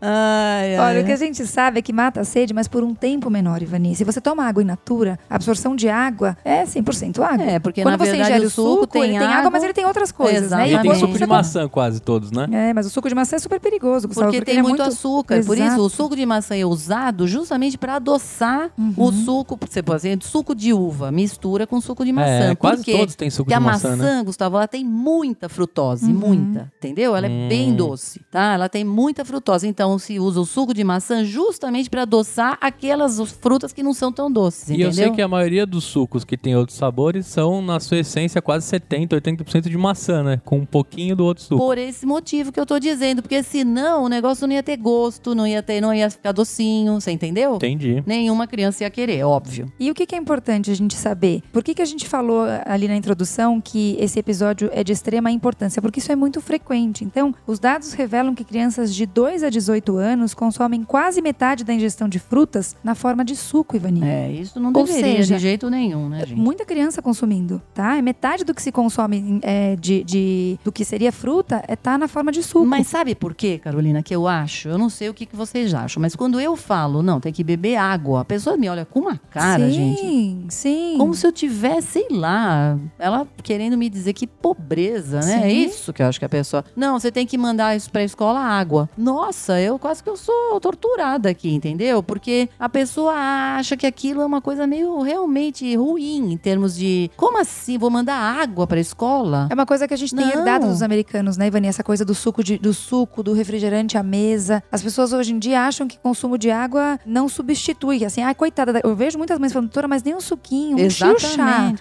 Ai, 0.00 0.76
ai. 0.76 0.78
Olha, 0.90 1.02
o 1.02 1.04
que 1.04 1.12
a 1.12 1.16
gente 1.16 1.46
sabe 1.46 1.78
é 1.78 1.82
que 1.82 1.92
mata 1.92 2.20
a 2.20 2.24
sede, 2.24 2.52
mas 2.54 2.68
por 2.68 2.82
um 2.82 2.94
tempo 2.94 3.30
menor, 3.30 3.62
Ivani. 3.62 3.94
Se 3.94 4.04
você 4.04 4.20
toma 4.20 4.44
água 4.44 4.62
in 4.62 4.66
natura, 4.66 5.18
a 5.28 5.36
absorção 5.36 5.74
de 5.76 5.88
água 5.88 6.36
é 6.44 6.64
100% 6.64 7.20
água. 7.22 7.44
É, 7.44 7.58
porque 7.58 7.82
Quando 7.82 7.92
na 7.92 7.98
você 8.04 8.10
verdade 8.12 8.30
ingere 8.32 8.46
o 8.46 8.50
suco 8.50 8.86
tem 8.86 9.02
ele 9.02 9.12
tem 9.12 9.22
água, 9.26 9.36
água, 9.38 9.50
mas 9.50 9.62
ele 9.62 9.72
tem 9.72 9.84
outras 9.86 10.10
coisas, 10.12 10.50
né? 10.50 10.56
E 10.56 10.60
tem 10.64 10.72
Exatamente. 10.74 11.00
suco 11.00 11.12
de 11.12 11.18
você 11.18 11.26
maçã 11.26 11.68
quase 11.68 12.00
todos, 12.00 12.30
né? 12.30 12.48
É, 12.52 12.72
mas 12.72 12.86
o 12.86 12.90
suco 12.90 13.08
de 13.08 13.14
maçã 13.14 13.36
é 13.36 13.38
super 13.38 13.60
perigoso, 13.60 14.08
Gustavo, 14.08 14.28
Porque, 14.30 14.44
tem 14.44 14.54
ele 14.54 14.60
é 14.60 14.62
muito, 14.62 14.82
açúcar. 14.82 15.42
Por 15.44 15.56
isso, 15.56 15.66
Exato. 15.66 15.82
o 15.82 15.88
suco 15.90 16.16
de 16.16 16.24
maçã 16.26 16.56
é 16.56 16.64
usado 16.64 17.13
justamente 17.26 17.78
para 17.78 17.96
adoçar 17.96 18.70
Uhum. 18.78 18.94
o 18.96 19.12
suco. 19.12 19.58
Você 19.68 19.82
pode 19.82 19.98
dizer, 20.02 20.18
suco 20.22 20.54
de 20.54 20.72
uva, 20.72 21.10
mistura 21.12 21.66
com 21.66 21.80
suco 21.80 22.04
de 22.04 22.12
maçã. 22.12 22.50
É, 22.50 22.54
quase 22.54 22.84
todos 22.84 23.14
têm 23.14 23.30
suco 23.30 23.44
Porque 23.44 23.54
de 23.54 23.56
a 23.56 23.60
maçã, 23.60 23.90
maçã, 23.96 24.18
né? 24.18 24.24
Gustavo, 24.24 24.56
ela 24.56 24.66
tem 24.68 24.84
muita 24.84 25.48
frutose, 25.48 26.12
Uhum. 26.12 26.18
muita, 26.18 26.72
entendeu? 26.78 27.14
Ela 27.16 27.26
é 27.26 27.48
bem 27.48 27.72
Hum. 27.72 27.76
doce, 27.76 28.20
tá? 28.30 28.52
Ela 28.54 28.68
tem 28.68 28.84
muita 28.84 29.24
frutose. 29.24 29.66
Então, 29.66 29.98
se 29.98 30.18
usa 30.18 30.40
o 30.40 30.44
suco 30.46 30.72
de 30.74 30.82
maçã 30.84 31.24
justamente 31.24 31.88
para 31.90 32.02
adoçar 32.02 32.58
aquelas 32.60 33.20
frutas 33.40 33.72
que 33.72 33.82
não 33.82 33.92
são 33.94 34.12
tão 34.12 34.30
doces, 34.30 34.68
E 34.68 34.72
entendeu? 34.74 34.88
eu 34.88 34.92
sei 34.92 35.10
que 35.10 35.22
a 35.22 35.28
maioria 35.28 35.66
dos 35.66 35.84
sucos 35.84 36.24
que 36.24 36.36
tem 36.36 36.56
outros 36.56 36.76
sabores 36.78 37.26
são, 37.26 37.62
na 37.62 37.78
sua 37.80 37.98
essência, 37.98 38.40
quase 38.42 38.66
70, 38.66 39.14
80% 39.16 39.68
de 39.68 39.76
maçã, 39.78 40.22
né? 40.22 40.40
Com 40.44 40.58
um 40.58 40.66
pouquinho 40.66 41.14
do 41.16 41.24
outro 41.24 41.42
suco. 41.44 41.58
Por 41.64 41.78
esse 41.78 42.04
motivo 42.06 42.50
que 42.52 42.58
eu 42.60 42.66
tô 42.66 42.78
dizendo, 42.78 43.22
porque 43.22 43.42
senão 43.42 44.04
o 44.04 44.08
negócio 44.08 44.46
não 44.46 44.54
ia 44.54 44.62
ter 44.62 44.76
gosto, 44.76 45.34
não 45.34 45.46
ia 45.46 45.62
ter, 45.62 45.80
não 45.80 45.92
ia 45.92 46.10
ficar 46.10 46.32
docinho, 46.32 46.93
você 47.00 47.10
entendeu? 47.10 47.56
Entendi. 47.56 48.02
Nenhuma 48.06 48.46
criança 48.46 48.84
ia 48.84 48.90
querer, 48.90 49.24
óbvio. 49.24 49.70
E 49.78 49.90
o 49.90 49.94
que, 49.94 50.06
que 50.06 50.14
é 50.14 50.18
importante 50.18 50.70
a 50.70 50.74
gente 50.74 50.94
saber? 50.94 51.42
Por 51.52 51.62
que, 51.62 51.74
que 51.74 51.82
a 51.82 51.86
gente 51.86 52.08
falou 52.08 52.44
ali 52.64 52.88
na 52.88 52.96
introdução 52.96 53.60
que 53.60 53.96
esse 53.98 54.18
episódio 54.18 54.70
é 54.72 54.82
de 54.84 54.92
extrema 54.92 55.30
importância? 55.30 55.80
Porque 55.82 55.98
isso 56.00 56.12
é 56.12 56.16
muito 56.16 56.40
frequente. 56.40 57.04
Então, 57.04 57.34
os 57.46 57.58
dados 57.58 57.92
revelam 57.92 58.34
que 58.34 58.44
crianças 58.44 58.94
de 58.94 59.06
2 59.06 59.42
a 59.42 59.50
18 59.50 59.96
anos 59.96 60.34
consomem 60.34 60.82
quase 60.82 61.20
metade 61.22 61.64
da 61.64 61.72
ingestão 61.72 62.08
de 62.08 62.18
frutas 62.18 62.76
na 62.82 62.94
forma 62.94 63.24
de 63.24 63.36
suco, 63.36 63.76
Ivani. 63.76 64.02
É, 64.04 64.30
isso 64.30 64.58
não 64.60 64.72
Ou 64.74 64.84
deveria 64.84 65.16
seja, 65.16 65.34
de 65.36 65.40
jeito 65.42 65.70
nenhum, 65.70 66.08
né, 66.08 66.20
gente? 66.26 66.38
Muita 66.40 66.64
criança 66.64 67.00
consumindo, 67.02 67.60
tá? 67.72 67.96
É 67.96 68.02
metade 68.02 68.44
do 68.44 68.54
que 68.54 68.62
se 68.62 68.70
consome 68.72 69.38
é, 69.42 69.76
de, 69.76 70.02
de- 70.04 70.58
do 70.64 70.70
que 70.72 70.84
seria 70.84 71.12
fruta 71.12 71.62
é 71.68 71.76
tá 71.76 71.96
na 71.98 72.08
forma 72.08 72.30
de 72.32 72.42
suco. 72.42 72.66
Mas 72.66 72.86
sabe 72.86 73.14
por 73.14 73.34
quê, 73.34 73.58
Carolina, 73.58 74.02
que 74.02 74.14
eu 74.14 74.26
acho? 74.26 74.68
Eu 74.68 74.78
não 74.78 74.88
sei 74.88 75.08
o 75.08 75.14
que, 75.14 75.26
que 75.26 75.36
vocês 75.36 75.72
acham, 75.74 76.00
mas 76.00 76.14
quando 76.14 76.40
eu 76.40 76.56
falo, 76.56 76.83
não, 77.02 77.20
tem 77.20 77.32
que 77.32 77.42
beber 77.44 77.76
água, 77.76 78.20
a 78.20 78.24
pessoa 78.24 78.56
me 78.56 78.68
olha 78.68 78.84
com 78.84 79.00
uma 79.00 79.18
cara, 79.30 79.66
sim, 79.66 79.72
gente. 79.72 80.54
Sim, 80.54 80.94
Como 80.98 81.14
se 81.14 81.26
eu 81.26 81.32
tivesse, 81.32 81.88
sei 81.94 82.06
lá, 82.10 82.78
ela 82.98 83.26
querendo 83.42 83.76
me 83.76 83.88
dizer 83.88 84.12
que 84.12 84.26
pobreza, 84.26 85.20
né? 85.20 85.22
Sim. 85.38 85.42
É 85.42 85.52
isso 85.52 85.92
que 85.92 86.02
eu 86.02 86.06
acho 86.06 86.18
que 86.18 86.24
a 86.24 86.28
pessoa. 86.28 86.64
Não, 86.76 86.98
você 86.98 87.10
tem 87.10 87.26
que 87.26 87.36
mandar 87.38 87.76
isso 87.76 87.90
pra 87.90 88.02
escola 88.02 88.40
água. 88.40 88.88
Nossa, 88.96 89.60
eu 89.60 89.78
quase 89.78 90.02
que 90.02 90.08
eu 90.10 90.16
sou 90.16 90.60
torturada 90.60 91.28
aqui, 91.28 91.52
entendeu? 91.54 92.02
Porque 92.02 92.48
a 92.58 92.68
pessoa 92.68 93.12
acha 93.58 93.76
que 93.76 93.86
aquilo 93.86 94.20
é 94.22 94.26
uma 94.26 94.40
coisa 94.40 94.66
meio 94.66 95.00
realmente 95.02 95.74
ruim 95.76 96.32
em 96.32 96.36
termos 96.36 96.74
de. 96.76 97.10
Como 97.16 97.38
assim? 97.38 97.78
Vou 97.78 97.90
mandar 97.90 98.16
água 98.16 98.66
pra 98.66 98.80
escola? 98.80 99.48
É 99.50 99.54
uma 99.54 99.66
coisa 99.66 99.86
que 99.88 99.94
a 99.94 99.96
gente 99.96 100.14
tem 100.14 100.24
Não. 100.26 100.32
herdado 100.32 100.66
dos 100.66 100.82
americanos, 100.82 101.36
né, 101.36 101.46
Ivani? 101.46 101.68
Essa 101.68 101.82
coisa 101.84 102.04
do 102.04 102.14
suco, 102.14 102.42
de- 102.42 102.58
do 102.58 102.72
suco, 102.74 103.22
do 103.22 103.32
refrigerante 103.32 103.96
à 103.98 104.02
mesa. 104.02 104.62
As 104.70 104.82
pessoas 104.82 105.12
hoje 105.12 105.32
em 105.32 105.38
dia 105.38 105.62
acham 105.66 105.86
que 105.88 105.98
consumo 105.98 106.36
de 106.38 106.50
água 106.50 106.73
não 107.06 107.28
substitui. 107.28 108.04
Assim, 108.04 108.22
ai, 108.22 108.34
coitada. 108.34 108.72
da- 108.72 108.80
Eu 108.84 108.94
vejo 108.94 109.18
muitas 109.18 109.38
mães 109.38 109.52
falando, 109.52 109.68
doutora, 109.68 109.88
mas 109.88 110.02
nem 110.02 110.14
um 110.14 110.20
suquinho, 110.20 110.76
um 110.76 110.90
chá. 110.90 111.06